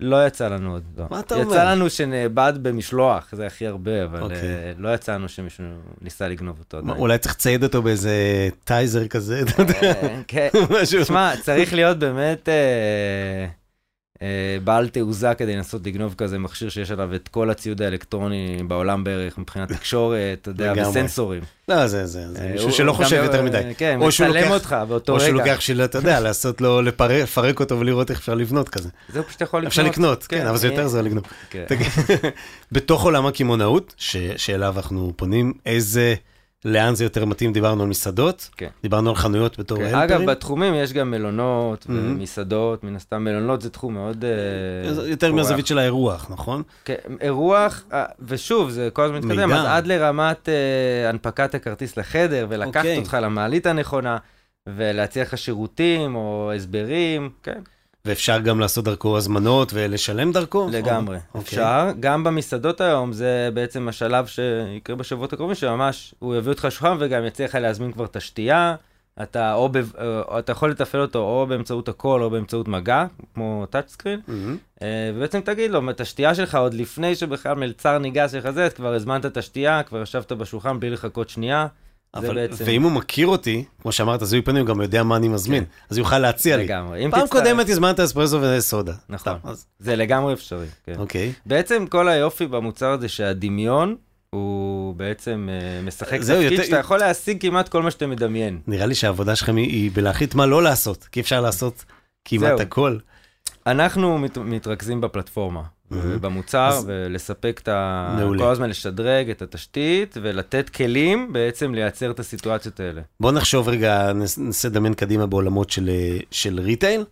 לא 0.00 0.26
יצא 0.26 0.48
לנו 0.48 0.72
עוד, 0.72 0.84
לא. 0.96 1.04
מה 1.10 1.20
אתה 1.20 1.34
יצא 1.34 1.44
אומר? 1.44 1.64
לנו 1.70 1.90
שנאבד 1.90 2.52
במשלוח, 2.62 3.28
זה 3.32 3.46
הכי 3.46 3.66
הרבה, 3.66 4.04
אבל 4.04 4.22
אוקיי. 4.22 4.38
אה, 4.38 4.72
לא 4.78 4.94
יצא 4.94 5.14
לנו 5.14 5.28
שמישהו 5.28 5.64
ניסה 6.00 6.28
לגנוב 6.28 6.58
אותו 6.58 6.78
מה. 6.82 6.92
אולי 6.92 7.18
צריך 7.18 7.34
לצייד 7.34 7.62
אותו 7.64 7.82
באיזה 7.82 8.12
טייזר 8.64 9.08
כזה, 9.08 9.42
אתה 9.42 9.62
יודע, 9.62 9.80
אה, 9.82 10.20
כן. 10.28 10.48
משהו. 10.82 11.02
תשמע, 11.02 11.32
צריך 11.42 11.74
להיות 11.74 11.98
באמת 11.98 12.48
אה, 12.48 13.46
בעל 14.64 14.88
תעוזה 14.88 15.34
כדי 15.34 15.56
לנסות 15.56 15.86
לגנוב 15.86 16.14
כזה 16.18 16.38
מכשיר 16.38 16.68
שיש 16.68 16.90
עליו 16.90 17.14
את 17.14 17.28
כל 17.28 17.50
הציוד 17.50 17.82
האלקטרוני 17.82 18.62
בעולם 18.68 19.04
בערך, 19.04 19.38
מבחינת 19.38 19.72
תקשורת, 19.72 20.38
אתה 20.42 20.50
יודע. 20.50 20.72
וסנסורים. 20.88 21.42
לא, 21.68 21.86
זה, 21.86 22.06
זה, 22.06 22.32
זה 22.32 22.40
אה, 22.40 22.52
מישהו 22.52 22.72
שלא 22.72 22.92
חושב 22.92 23.22
יותר 23.24 23.38
אה, 23.38 23.42
מדי. 23.42 23.74
כן, 23.76 23.98
או 24.00 24.08
מצלם 24.08 24.50
אותך 24.50 24.76
באותו 24.88 25.12
או 25.12 25.16
רגע. 25.16 25.26
שהוא 25.26 25.38
לוקח 25.40 25.60
של, 25.60 25.84
אתה 25.84 25.98
יודע, 25.98 26.20
לעשות 26.26 26.60
לו, 26.60 26.82
לפרק 26.82 27.60
אותו 27.60 27.80
ולראות 27.80 28.10
איך 28.10 28.18
אפשר 28.18 28.34
לבנות 28.34 28.68
כזה. 28.68 28.88
זהו, 29.08 29.24
פשוט 29.24 29.40
יכול 29.40 29.60
לקנות. 29.60 29.70
אפשר 29.70 29.82
לקנות, 29.82 30.26
כן, 30.26 30.46
אבל 30.46 30.56
זה 30.56 30.68
אה, 30.68 30.72
יותר 30.72 30.88
זול 30.88 31.04
לגנוב. 31.04 31.24
כן. 31.50 31.64
בתוך 32.72 33.02
עולם 33.04 33.26
הקמעונאות, 33.26 33.94
שאליו 34.36 34.76
אנחנו 34.76 35.12
פונים, 35.16 35.52
איזה, 35.66 36.14
לאן 36.64 36.94
זה 36.94 37.04
יותר 37.04 37.24
מתאים? 37.24 37.52
דיברנו 37.52 37.82
על 37.82 37.88
מסעדות, 37.88 38.50
כן. 38.56 38.68
דיברנו 38.82 39.10
על 39.10 39.16
חנויות 39.16 39.58
בתור 39.58 39.78
כן, 39.78 39.84
הלפרים. 39.84 40.02
אגב, 40.02 40.30
בתחומים 40.30 40.74
יש 40.74 40.92
גם 40.92 41.10
מלונות 41.10 41.88
מהמם. 41.88 42.16
ומסעדות, 42.16 42.84
מן 42.84 42.96
הסתם 42.96 43.24
מלונות 43.24 43.62
זה 43.62 43.70
תחום 43.70 43.94
מאוד... 43.94 44.24
אה, 44.24 45.08
יותר 45.08 45.26
פורח. 45.28 45.40
מהזווית 45.40 45.66
של 45.66 45.78
האירוח, 45.78 46.30
נכון? 46.30 46.62
כן, 46.84 46.94
אירוח, 47.20 47.82
אה, 47.92 48.04
ושוב, 48.20 48.70
זה 48.70 48.88
כל 48.92 49.02
הזמן 49.02 49.18
מתקדם. 49.18 49.52
אז 49.52 49.66
עד 49.66 49.86
לרמת 49.86 50.48
אה, 50.48 51.08
הנפקת 51.08 51.54
הכרטיס 51.54 51.96
לחדר, 51.96 52.46
ולקחת 52.48 52.76
אוקיי. 52.76 52.98
אותך 52.98 53.16
למעלית 53.22 53.66
הנכונה, 53.66 54.16
ולהציע 54.68 55.22
לך 55.22 55.38
שירותים 55.38 56.14
או 56.14 56.52
הסברים, 56.56 57.30
כן, 57.42 57.60
ואפשר 58.06 58.38
גם 58.38 58.60
לעשות 58.60 58.84
דרכו 58.84 59.16
הזמנות 59.16 59.70
ולשלם 59.74 60.32
דרכו? 60.32 60.68
לגמרי. 60.72 61.18
אוקיי. 61.34 61.40
אפשר. 61.40 61.90
גם 62.00 62.24
במסעדות 62.24 62.80
היום, 62.80 63.12
זה 63.12 63.48
בעצם 63.54 63.88
השלב 63.88 64.26
שיקרה 64.26 64.96
בשבועות 64.96 65.32
הקרובים, 65.32 65.54
שממש 65.54 66.14
הוא 66.18 66.36
יביא 66.36 66.52
אותך 66.52 66.66
שולחן 66.70 66.96
וגם 67.00 67.24
יציע 67.24 67.46
לך 67.46 67.54
להזמין 67.54 67.92
כבר 67.92 68.04
את 68.04 68.16
השתייה, 68.16 68.74
אתה, 69.22 69.54
או 69.54 69.68
ב, 69.68 69.76
או, 69.76 70.38
אתה 70.38 70.52
יכול 70.52 70.70
לתפעל 70.70 71.00
אותו 71.00 71.18
או 71.18 71.46
באמצעות 71.48 71.88
הקול 71.88 72.22
או 72.22 72.30
באמצעות 72.30 72.68
מגע, 72.68 73.06
כמו 73.34 73.66
טאצ' 73.70 73.92
סקרין, 73.92 74.20
אה, 74.82 75.10
ובעצם 75.14 75.40
תגיד 75.40 75.70
לו, 75.70 75.90
את 75.90 76.00
השתייה 76.00 76.34
שלך 76.34 76.54
עוד 76.54 76.74
לפני 76.74 77.14
שבכלל 77.14 77.54
מלצר 77.54 77.98
ניגש 77.98 78.34
לך 78.34 78.50
זה, 78.50 78.68
כבר 78.70 78.94
הזמנת 78.94 79.26
את 79.26 79.36
השתייה, 79.36 79.82
כבר 79.82 80.02
ישבת 80.02 80.32
בשולחן 80.32 80.80
בלי 80.80 80.90
לחכות 80.90 81.28
שנייה. 81.28 81.66
אבל, 82.14 82.34
בעצם... 82.34 82.64
ואם 82.66 82.82
הוא 82.82 82.92
מכיר 82.92 83.26
אותי, 83.26 83.64
כמו 83.82 83.92
שאמרת, 83.92 84.20
זיהוי 84.26 84.42
פנים, 84.42 84.60
הוא 84.60 84.66
גם 84.66 84.80
יודע 84.80 85.02
מה 85.02 85.16
אני 85.16 85.28
מזמין, 85.28 85.64
כן. 85.64 85.70
אז 85.90 85.96
הוא 85.98 86.04
יוכל 86.04 86.18
להציע 86.18 86.56
לי. 86.56 86.64
לגמרי. 86.64 87.04
אם 87.04 87.10
פעם 87.10 87.26
תצטרך- 87.26 87.42
קודמת 87.42 87.68
הזמנת 87.68 88.00
אספרסו 88.00 88.38
וסודה. 88.42 88.92
נכון. 89.08 89.18
סתם, 89.18 89.48
אז- 89.48 89.66
זה 89.78 89.96
לגמרי 89.96 90.32
אפשרי, 90.32 90.66
כן. 90.84 90.94
אוקיי. 90.98 91.32
בעצם 91.46 91.86
כל 91.86 92.08
היופי 92.08 92.46
במוצר 92.46 92.90
הזה 92.90 93.08
שהדמיון 93.08 93.96
הוא 94.30 94.94
בעצם 94.94 95.48
אה, 95.52 95.82
משחק 95.82 96.20
זהו, 96.20 96.36
תפקיד 96.36 96.52
יותר- 96.52 96.64
שאתה 96.64 96.76
יכול 96.78 96.98
להשיג 96.98 97.40
כמעט 97.40 97.68
כל 97.68 97.82
מה 97.82 97.90
שאתה 97.90 98.06
מדמיין. 98.06 98.60
נראה 98.66 98.86
לי 98.86 98.94
שהעבודה 98.94 99.36
שלכם 99.36 99.56
היא- 99.56 99.90
בלהחליט 99.94 100.34
מה 100.34 100.46
לא 100.46 100.62
לעשות, 100.62 101.04
כי 101.12 101.20
אפשר 101.20 101.40
לעשות 101.40 101.84
כמעט 102.24 102.42
זהו. 102.48 102.60
הכל. 102.60 102.96
אנחנו 103.66 104.18
מת, 104.18 104.38
מתרכזים 104.38 105.00
בפלטפורמה. 105.00 105.62
במוצר, 105.90 106.68
אז- 106.68 106.84
ולספק 106.86 107.60
את 107.62 107.68
ה... 107.68 108.16
מעולה. 108.20 108.44
כל 108.44 108.50
הזמן 108.50 108.70
לשדרג 108.70 109.30
את 109.30 109.42
התשתית, 109.42 110.16
ולתת 110.22 110.68
כלים 110.70 111.32
בעצם 111.32 111.74
לייצר 111.74 112.10
את 112.10 112.20
הסיטואציות 112.20 112.80
האלה. 112.80 113.02
בוא 113.20 113.32
נחשוב 113.32 113.68
רגע, 113.68 114.12
נס- 114.12 114.38
ננסה 114.38 114.68
לדמיין 114.68 114.94
קדימה 114.94 115.26
בעולמות 115.26 115.70
של, 115.70 115.88
אה, 115.88 116.18
של 116.30 116.60
retail. 116.60 117.04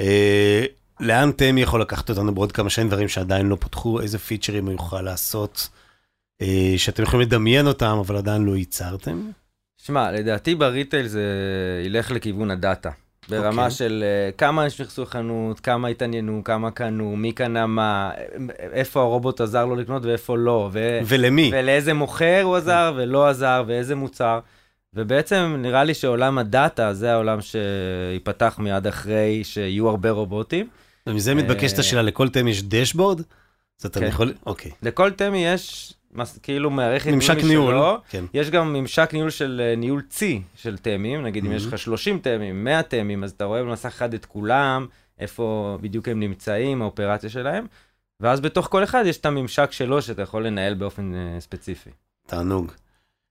אה, 0.00 0.64
לאן 1.00 1.32
תמי 1.32 1.62
יכול 1.62 1.80
לקחת 1.80 2.10
אותנו 2.10 2.34
בעוד 2.34 2.52
כמה 2.52 2.70
שנים 2.70 2.88
דברים 2.88 3.08
שעדיין 3.08 3.46
לא 3.48 3.56
פותחו, 3.56 4.00
איזה 4.00 4.18
פיצ'רים 4.18 4.64
הוא 4.64 4.72
יוכל 4.72 5.02
לעשות, 5.02 5.68
אה, 6.42 6.74
שאתם 6.76 7.02
יכולים 7.02 7.26
לדמיין 7.26 7.66
אותם, 7.66 7.96
אבל 8.00 8.16
עדיין 8.16 8.44
לא 8.44 8.56
ייצרתם? 8.56 9.30
שמע, 9.78 10.12
לדעתי 10.12 10.54
ב 10.54 10.61
retail 10.61 11.06
זה 11.06 11.22
ילך 11.86 12.10
לכיוון 12.10 12.50
הדאטה. 12.50 12.90
ברמה 13.28 13.62
אוקיי. 13.62 13.70
של 13.70 14.04
uh, 14.04 14.36
כמה 14.38 14.64
אנשים 14.64 14.84
נכנסו 14.84 15.02
לחנות, 15.02 15.60
כמה 15.60 15.88
התעניינו, 15.88 16.42
כמה 16.44 16.70
קנו, 16.70 17.16
מי 17.16 17.32
קנה 17.32 17.66
מה, 17.66 18.10
איפה 18.58 19.00
הרובוט 19.00 19.40
עזר 19.40 19.64
לו 19.64 19.76
לקנות 19.76 20.04
ואיפה 20.04 20.38
לא, 20.38 20.70
ו... 20.72 20.98
ולמי? 21.06 21.50
ולאיזה 21.52 21.94
מוכר 21.94 22.40
הוא 22.42 22.56
עזר 22.56 22.92
ולא 22.96 23.28
עזר, 23.28 23.64
ואיזה 23.66 23.94
מוצר. 23.94 24.40
ובעצם 24.94 25.56
נראה 25.58 25.84
לי 25.84 25.94
שעולם 25.94 26.38
הדאטה 26.38 26.94
זה 26.94 27.12
העולם 27.12 27.38
שייפתח 27.40 28.56
מיד 28.58 28.86
אחרי 28.86 29.44
שיהיו 29.44 29.88
הרבה 29.88 30.10
רובוטים. 30.10 30.68
ומזה 31.06 31.34
מתבקשת 31.34 31.74
אה, 31.74 31.80
השאלה, 31.80 32.02
לכל 32.02 32.28
תמי 32.28 32.50
יש 32.50 32.62
דשבורד? 32.62 33.20
אז 33.80 33.86
אתם 33.86 34.00
כן. 34.00 34.06
יכולים, 34.06 34.34
אוקיי. 34.46 34.70
לכל 34.82 35.10
תמי 35.10 35.46
יש 35.46 35.94
מס, 36.12 36.38
כאילו 36.42 36.70
מערכת 36.70 37.10
ממשק 37.10 37.34
משלו. 37.36 37.48
ניהול, 37.48 37.74
כן. 38.08 38.24
יש 38.34 38.50
גם 38.50 38.72
ממשק 38.72 39.10
ניהול 39.12 39.30
של 39.30 39.62
אה, 39.64 39.76
ניהול 39.76 40.02
צי 40.08 40.42
של 40.54 40.78
תמים, 40.78 41.22
נגיד 41.22 41.44
אם 41.44 41.52
יש 41.52 41.64
Mhm. 41.64 41.68
לך 41.68 41.78
30 41.78 42.18
תמים, 42.18 42.64
100 42.64 42.82
תמים, 42.82 43.24
אז 43.24 43.30
אתה 43.30 43.44
רואה 43.44 43.62
במסך 43.62 43.86
אחד 43.88 44.14
את 44.14 44.24
כולם, 44.24 44.86
איפה 45.18 45.78
בדיוק 45.80 46.08
הם 46.08 46.20
נמצאים, 46.20 46.82
האופרציה 46.82 47.30
שלהם, 47.30 47.66
ואז 48.20 48.40
בתוך 48.40 48.66
כל 48.70 48.84
אחד 48.84 49.04
יש 49.06 49.16
את 49.16 49.26
הממשק 49.26 49.72
שלו 49.72 50.02
שאתה 50.02 50.22
יכול 50.22 50.46
לנהל 50.46 50.74
באופן 50.74 51.12
אה, 51.14 51.40
ספציפי. 51.40 51.90
תענוג. 52.26 52.72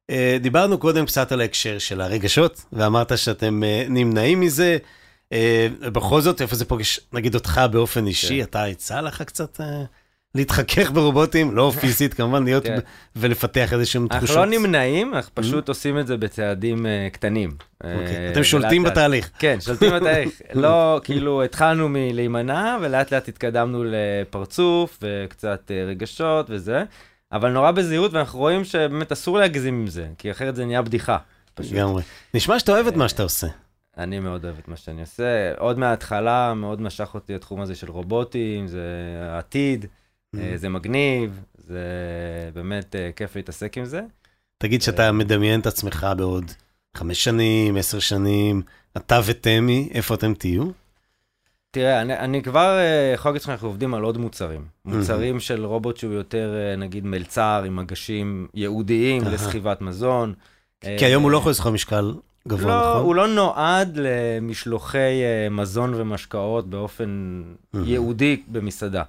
אה, 0.10 0.38
דיברנו 0.42 0.78
קודם 0.78 1.06
קצת 1.06 1.32
על 1.32 1.42
ההקשר 1.42 1.78
של 1.80 2.02
הרגשות, 2.02 2.66
ואמרת 2.74 3.18
שאתם 3.18 3.64
אה, 3.64 3.86
נמנעים 3.90 4.40
מזה. 4.40 4.78
אה, 5.34 5.68
בכל 5.82 6.22
זאת, 6.22 6.42
איפה 6.42 6.56
זה 6.56 6.66
פוגש, 6.66 7.00
נגיד 7.14 7.36
אותך 7.36 7.62
באופן 7.72 8.08
אישי, 8.08 8.38
כן. 8.38 8.44
אתה 8.44 8.68
יצא 8.68 9.02
לך 9.02 9.22
קצת 9.22 9.62
אה, 9.62 9.84
להתחכך 10.36 10.92
ברובוטים, 10.92 11.56
לא 11.56 11.72
פיזית 11.82 12.14
כמובן, 12.14 12.44
להיות 12.44 12.64
כן. 12.64 12.78
ולפתח 13.16 13.74
איזשהם 13.74 14.02
אנחנו 14.04 14.18
תחושות. 14.18 14.38
לא 14.38 14.46
נמנעים, 14.46 15.14
אנחנו 15.14 15.36
פשוט 15.36 15.70
עושים 15.70 16.00
את 16.00 16.08
זה 16.08 16.18
בצעדים 16.18 16.86
אה, 16.86 17.08
קטנים. 17.12 17.50
אוקיי. 17.84 17.96
אה, 18.18 18.32
אתם 18.32 18.44
שולטים 18.44 18.84
לאט- 18.86 18.92
בתהליך. 18.92 19.30
כן, 19.40 19.58
שולטים 19.62 19.92
בתהליך. 19.94 20.42
לא, 20.54 21.02
כאילו, 21.04 21.44
התחלנו 21.44 21.88
מלהימנע, 21.90 22.78
ולאט 22.82 23.14
לאט 23.14 23.28
התקדמנו 23.28 23.84
לפרצוף, 23.88 25.00
וקצת 25.02 25.72
אה, 25.72 25.84
רגשות 25.88 26.46
וזה, 26.50 26.84
אבל 27.32 27.52
נורא 27.52 27.72
בזהירות, 27.72 28.14
ואנחנו 28.14 28.40
רואים 28.40 28.64
שבאמת 28.64 29.12
אסור 29.12 29.38
להגזים 29.38 29.74
עם 29.82 29.88
זה, 29.88 30.08
כי 30.18 30.32
אחרת 30.32 30.56
זה 30.56 30.66
נהיה 30.66 30.82
בדיחה. 30.82 31.18
לגמרי. 31.60 32.04
נשמע 32.34 32.60
שאתה 32.60 32.72
אוהב 32.72 32.88
את 32.88 32.96
מה 32.96 33.10
שאתה 33.10 33.24
עושה. 33.24 33.48
אני 33.98 34.20
מאוד 34.20 34.46
אוהב 34.46 34.56
את 34.58 34.68
מה 34.68 34.76
שאני 34.78 35.02
עושה. 35.02 35.24
עוד 35.58 35.80
מההתחלה 35.80 36.54
מאוד 36.54 36.82
משך 36.82 37.10
אותי 37.14 37.36
התחום 37.36 37.62
הזה 37.62 37.76
של 37.76 37.92
רובוטים, 37.92 38.68
זה 38.68 38.82
העתיד, 39.22 39.86
זה 40.36 40.70
מגניב, 40.70 41.42
זה 41.58 41.80
באמת 42.54 42.96
אה, 42.96 43.10
כיף 43.16 43.36
להתעסק 43.36 43.78
עם 43.78 43.86
זה. 43.86 44.02
תגיד 44.58 44.82
שאתה 44.82 45.12
מדמיין 45.12 45.60
את 45.60 45.66
עצמך 45.66 46.08
בעוד 46.18 46.52
חמש 46.98 47.24
שנים, 47.24 47.78
עשר 47.78 48.00
שנים, 48.00 48.62
אתה 48.98 49.20
ותמי, 49.26 49.90
איפה 49.94 50.16
אתם 50.16 50.34
תהיו? 50.34 50.64
תראה, 51.72 52.02
אני, 52.02 52.18
אני 52.18 52.44
כבר 52.44 52.78
אה, 52.78 53.12
יכול 53.14 53.32
להגיד 53.32 53.42
שאנחנו 53.42 53.68
עובדים 53.68 53.94
על 53.94 54.04
עוד 54.04 54.18
מוצרים. 54.18 54.66
מוצרים 54.86 55.40
של 55.40 55.66
רובוט 55.66 55.98
שהוא 55.98 56.14
יותר, 56.14 56.54
אה, 56.56 56.76
נגיד, 56.76 57.06
מלצר 57.06 57.64
עם 57.66 57.76
מגשים 57.76 58.48
ייעודיים. 58.54 59.24
לסחיבת 59.24 59.82
מזון. 59.82 60.34
כי 60.82 61.06
היום 61.06 61.24
הוא 61.24 61.32
לא 61.32 61.38
אה, 61.38 61.42
יכול 61.42 61.52
לסחוב 61.52 61.74
משקל 61.74 62.14
גבוה, 62.48 62.76
לא, 62.76 62.90
נכון? 62.90 63.02
הוא 63.02 63.16
לא 63.16 63.28
נועד 63.28 64.00
למשלוחי 64.02 65.22
אה, 65.24 65.50
מזון 65.50 65.94
ומשקאות 65.94 66.70
באופן. 66.70 67.42
ייעודי 67.86 68.42
במסעדה. 68.48 69.04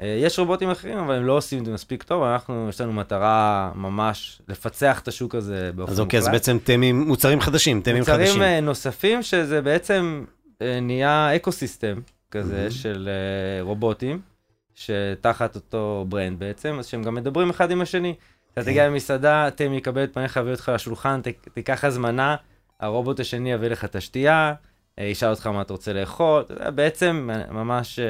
אה, 0.00 0.06
יש 0.06 0.38
רובוטים 0.38 0.70
אחרים, 0.70 0.98
אבל 0.98 1.14
הם 1.14 1.24
לא 1.24 1.36
עושים 1.36 1.58
את 1.58 1.64
זה 1.64 1.72
מספיק 1.72 2.02
טוב, 2.02 2.22
אנחנו, 2.22 2.66
יש 2.68 2.80
לנו 2.80 2.92
מטרה 2.92 3.72
ממש 3.74 4.42
לפצח 4.48 5.00
את 5.00 5.08
השוק 5.08 5.34
הזה 5.34 5.70
באופן 5.74 5.92
אז 5.92 6.00
אוקיי, 6.00 6.18
אז 6.18 6.24
מוחלט. 6.24 6.40
בעצם 6.40 6.58
תמי, 6.64 6.92
מוצרים 6.92 7.40
חדשים, 7.40 7.80
תמים 7.80 8.04
חדשים. 8.04 8.26
מוצרים 8.26 8.42
אה, 8.42 8.60
נוספים, 8.60 9.22
שזה 9.22 9.62
בעצם 9.62 10.24
אה, 10.62 10.80
נהיה 10.80 11.36
ecosystem 11.36 12.00
כזה 12.30 12.56
מהמם. 12.56 12.70
של 12.70 13.08
רובוטים, 13.60 14.20
שתחת 14.74 15.54
אותו 15.54 16.04
brand 16.08 16.38
בעצם, 16.38 16.76
אז 16.78 16.86
שהם 16.86 17.02
גם 17.02 17.14
מדברים 17.14 17.50
אחד 17.50 17.70
עם 17.70 17.80
השני. 17.80 18.14
אתה 18.52 18.60
כן. 18.60 18.70
תגיע 18.70 18.88
למסעדה, 18.88 19.48
תמי 19.54 19.76
יקבל 19.76 20.04
את 20.04 20.14
פניך, 20.14 20.36
יביא 20.36 20.52
אותך 20.52 20.72
לשולחן, 20.74 21.20
תיקח 21.54 21.84
הזמנה, 21.84 22.36
הרובוט 22.80 23.20
השני 23.20 23.52
יביא 23.52 23.68
לך 23.68 23.84
את 23.84 23.96
השתייה, 23.96 24.54
ישאל 25.02 25.30
אותך 25.30 25.46
מה 25.46 25.60
אתה 25.60 25.72
רוצה 25.72 25.92
לאכול, 25.92 26.42
בעצם 26.74 27.30
אה, 27.32 27.52
ממש... 27.52 27.98
אה, 27.98 28.04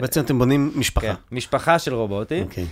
בעצם 0.00 0.20
אתם 0.20 0.38
בונים 0.38 0.72
משפחה. 0.76 1.06
כן, 1.06 1.14
משפחה 1.32 1.78
של 1.78 1.94
רובוטים. 1.94 2.42
אוקיי. 2.42 2.66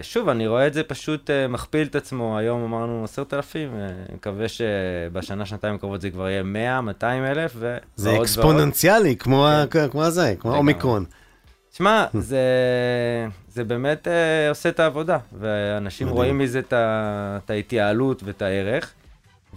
ושוב, 0.00 0.28
אני 0.28 0.46
רואה 0.46 0.66
את 0.66 0.74
זה 0.74 0.82
פשוט 0.82 1.30
מכפיל 1.48 1.86
את 1.86 1.96
עצמו, 1.96 2.38
היום 2.38 2.64
אמרנו 2.64 3.04
עשרת 3.04 3.34
אלפים, 3.34 3.70
uh, 3.74 4.14
מקווה 4.14 4.46
שבשנה, 4.48 5.46
שנתיים 5.46 5.74
הקרובות 5.74 6.00
זה 6.00 6.10
כבר 6.10 6.28
יהיה 6.28 6.42
100, 6.42 6.80
200 6.80 7.24
אלף, 7.24 7.52
ו... 7.56 7.76
זה 7.96 8.08
ועוד 8.08 8.16
ועוד. 8.16 8.28
אקספוננציאלי, 8.28 9.16
כמו 9.16 9.48
ה- 9.48 9.64
כמו 9.90 10.04
הזה, 10.04 10.34
כמו. 10.38 10.54
האומיקרון. 10.54 11.04
שמע, 11.76 12.06
זה, 12.30 12.38
זה 13.48 13.64
באמת 13.64 14.06
uh, 14.06 14.10
עושה 14.50 14.68
את 14.68 14.80
העבודה, 14.80 15.18
ואנשים 15.38 16.06
מדהים. 16.06 16.16
רואים 16.16 16.38
מזה 16.38 16.60
את 16.72 17.50
ההתייעלות 17.50 18.22
ואת 18.22 18.42
הערך. 18.42 18.92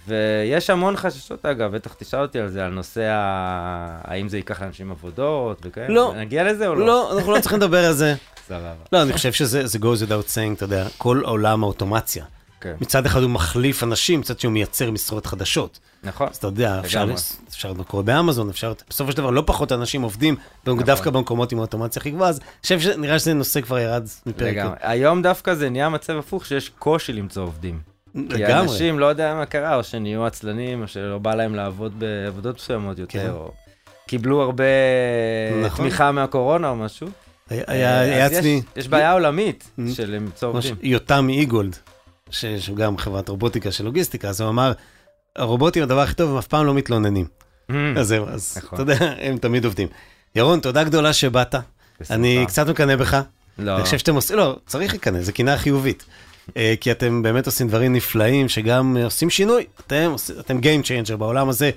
ויש 0.08 0.70
המון 0.70 0.98
חששות, 0.98 1.46
אגב, 1.46 1.76
בטח 1.76 1.94
תשאל 1.94 2.22
אותי 2.22 2.40
על 2.40 2.50
זה, 2.50 2.66
על 2.66 2.72
נושא 2.72 3.04
ה... 3.04 4.02
האם 4.04 4.30
זה 4.30 4.38
ייקח 4.38 4.62
לאנשים 4.62 4.92
עבודות 4.92 5.62
וכאלה. 5.64 5.90
לא. 5.90 6.14
נגיע 6.18 6.44
לזה 6.44 6.68
או 6.68 6.76
לא? 6.76 6.86
לא, 6.86 7.18
אנחנו 7.18 7.32
לא 7.32 7.40
צריכים 7.40 7.60
לדבר 7.60 7.86
על 7.86 7.94
זה. 7.94 8.16
סבבה. 8.48 8.74
לא, 8.94 9.02
אני 9.02 9.14
חושב 9.14 9.32
שזה 9.32 9.68
זה 9.68 9.80
goes 9.82 10.08
without 10.08 10.30
saying, 10.34 10.54
אתה 10.56 10.64
יודע, 10.64 10.88
כל 10.98 11.22
עולם 11.26 11.64
האוטומציה. 11.64 12.26
כן. 12.62 12.76
מצד 12.82 13.06
אחד 13.06 13.22
הוא 13.22 13.30
מחליף 13.30 13.84
אנשים, 13.84 14.20
מצד 14.20 14.40
שני 14.40 14.48
הוא 14.48 14.54
מייצר 14.54 14.92
משרות 14.92 15.26
חדשות. 15.26 15.80
נכון. 16.04 16.28
אז 16.32 16.36
אתה 16.36 16.48
יודע, 16.48 16.80
אפשר. 16.80 17.06
אפשר 17.50 17.74
קורה 17.88 18.04
באמזון, 18.04 18.50
אפשר, 18.50 18.74
בסופו 18.90 19.12
של 19.12 19.18
דבר 19.18 19.30
לא 19.30 19.44
פחות 19.46 19.72
אנשים 19.72 20.02
עובדים, 20.02 20.36
נכון. 20.64 20.84
דווקא 20.84 21.10
במקומות 21.10 21.52
עם 21.52 21.58
האוטומציה 21.58 22.00
הכי 22.00 22.12
גבוהה, 22.12 22.30
אז 22.30 22.40
חושב 22.62 22.80
שנראה 22.80 23.20
שזה 23.20 23.34
נושא 23.34 23.62
כבר 23.62 23.80
ירד 23.80 24.08
מפרק. 24.26 24.42
לגמרי. 24.42 24.76
היום 24.82 25.22
דווקא 25.22 25.54
זה 25.54 25.70
נהיה 25.70 25.90
מצב 25.90 26.18
הפוך 26.18 26.46
שיש 26.46 26.70
קושי 26.70 27.14
למצוא 27.14 27.44
עובדים. 27.44 27.97
כי 28.30 28.34
לגמרי. 28.36 28.60
אנשים 28.60 29.00
לא 29.00 29.06
יודע 29.06 29.34
מה 29.36 29.46
קרה, 29.46 29.76
או 29.76 29.84
שנהיו 29.84 30.26
עצלנים, 30.26 30.82
או 30.82 30.88
שלא 30.88 31.18
בא 31.18 31.36
להם 31.36 31.56
לעבוד 31.56 32.00
בעבודות 32.00 32.56
מסוימות 32.56 32.96
כן. 32.96 33.02
יותר, 33.02 33.32
או 33.34 33.52
קיבלו 34.08 34.42
הרבה 34.42 34.64
נכון. 35.66 35.78
תמיכה 35.86 36.12
מהקורונה 36.12 36.70
או 36.70 36.76
משהו. 36.76 37.08
היה- 37.50 37.64
היה 37.68 38.02
אז 38.02 38.08
היה 38.10 38.26
יש- 38.26 38.34
אצלי, 38.34 38.62
יש 38.76 38.88
בעיה 38.88 39.12
עולמית 39.14 39.70
Mm. 39.80 39.82
של 39.94 40.12
למצוא 40.12 40.50
עובדים. 40.50 40.76
יותם 40.82 41.28
איגולד, 41.30 41.76
ש- 42.30 42.46
שהוא 42.46 42.78
גם 42.78 42.98
חברת 42.98 43.30
רובוטיקה 43.30 43.72
של 43.72 43.86
לוגיסטיקה, 43.86 44.30
אז 44.30 44.42
הוא 44.42 44.50
אמר, 44.50 44.72
הרובוטים 45.36 45.84
הדבר 45.84 46.00
הכי 46.00 46.14
טוב, 46.16 46.32
הם 46.32 46.38
אף 46.38 46.48
פעם 46.48 46.66
לא 46.66 46.74
מתלוננים. 46.74 47.26
Mm. 47.72 47.74
אז 48.00 48.08
זהו, 48.08 48.28
אז 48.30 48.58
נכון. 48.58 48.82
אתה 48.82 48.94
יודע, 48.94 49.14
הם 49.20 49.38
תמיד 49.38 49.66
עובדים. 49.66 49.88
ירון, 50.36 50.60
תודה 50.60 50.84
גדולה 50.84 51.14
שבאת. 51.14 51.56
בשמחה. 52.02 52.14
אני 52.14 52.46
קצת 52.48 52.68
מקנא 52.70 52.96
בך. 52.96 53.22
לא, 53.60 53.76
אני 53.76 53.84
חושב 53.84 53.98
שאתם 53.98 54.16
עושים, 54.16 54.38
לא, 54.38 54.58
צריך 54.66 54.94
לקנא, 54.94 55.22
זו 55.22 55.34
קנאה 55.34 55.58
חיובית. 55.58 56.06
אה, 56.58 56.74
כי 56.82 56.92
אתם 56.92 57.22
באמת 57.22 57.46
עושים 57.46 57.68
דברים 57.68 57.94
נפלאים 57.94 58.50
שגם 58.50 58.98
אה, 58.98 59.06
עושים 59.06 59.30
שינוי. 59.30 59.66
אתם, 59.88 60.16
אתם 60.40 60.60
Game 60.60 60.86
Changer 60.86 61.16
בעולם 61.16 61.50
הזה 61.50 61.72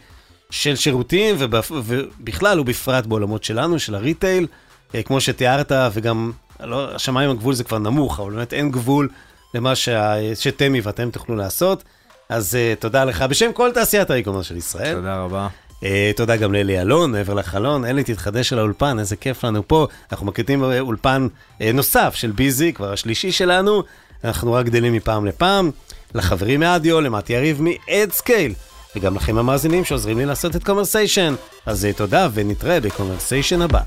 של 0.50 0.76
שירותים, 0.76 1.36
ובכלל 1.38 2.60
ובפרט 2.60 3.06
בעולמות 3.06 3.44
שלנו, 3.44 3.78
של 3.78 3.94
הריטייל, 3.94 4.46
אה, 4.94 5.02
כמו 5.02 5.20
שתיארת, 5.20 5.72
וגם, 5.92 6.32
לא, 6.60 6.94
השמיים 6.94 7.30
הגבול 7.30 7.54
זה 7.54 7.64
כבר 7.64 7.78
נמוך, 7.78 8.20
אבל 8.20 8.32
באמת 8.34 8.52
אין 8.52 8.70
גבול 8.70 9.08
למה 9.54 9.76
שה- 9.76 10.34
שתמי 10.34 10.80
ואתם 10.80 11.10
תוכלו 11.10 11.36
לעשות. 11.36 11.84
אז 12.28 12.54
uh, 12.54 12.80
תודה 12.80 13.04
לך 13.04 13.22
בשם 13.22 13.52
כל 13.52 13.70
תעשיית 13.74 14.10
האי-קומרס 14.10 14.46
של 14.46 14.56
ישראל. 14.56 14.94
תודה 14.94 15.22
רבה. 15.22 15.48
Uh, 15.80 15.84
תודה 16.16 16.36
גם 16.36 16.52
לאלי 16.52 16.80
אלון, 16.80 17.12
מעבר 17.12 17.34
לחלון. 17.34 17.84
אלי, 17.84 18.04
תתחדש 18.04 18.52
על 18.52 18.58
האולפן, 18.58 18.98
איזה 18.98 19.16
כיף 19.16 19.44
לנו 19.44 19.68
פה. 19.68 19.86
אנחנו 20.12 20.26
מקליטים 20.26 20.64
אולפן 20.80 21.28
uh, 21.58 21.62
נוסף 21.74 22.14
של 22.14 22.30
ביזי, 22.30 22.72
כבר 22.72 22.92
השלישי 22.92 23.32
שלנו. 23.32 23.82
אנחנו 24.24 24.52
רק 24.52 24.66
גדלים 24.66 24.92
מפעם 24.92 25.26
לפעם. 25.26 25.70
לחברים 26.14 26.60
מאדיו, 26.60 27.00
למתי 27.00 27.32
יריב 27.32 27.62
מ-Adscale, 27.62 28.54
וגם 28.96 29.16
לכם 29.16 29.38
המאזינים 29.38 29.84
שעוזרים 29.84 30.18
לי 30.18 30.26
לעשות 30.26 30.56
את 30.56 30.64
קומרסיישן. 30.64 31.34
אז 31.66 31.84
אה, 31.84 31.92
תודה 31.92 32.28
ונתראה 32.34 32.80
בקומרסיישן 32.80 33.62
הבא. 33.62 33.80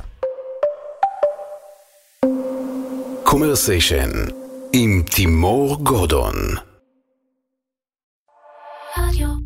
קומרסיישן 3.23 4.09
עם 4.73 5.03
תימור 5.15 5.84
גורדון. 5.84 6.36
רדיו 8.97 9.43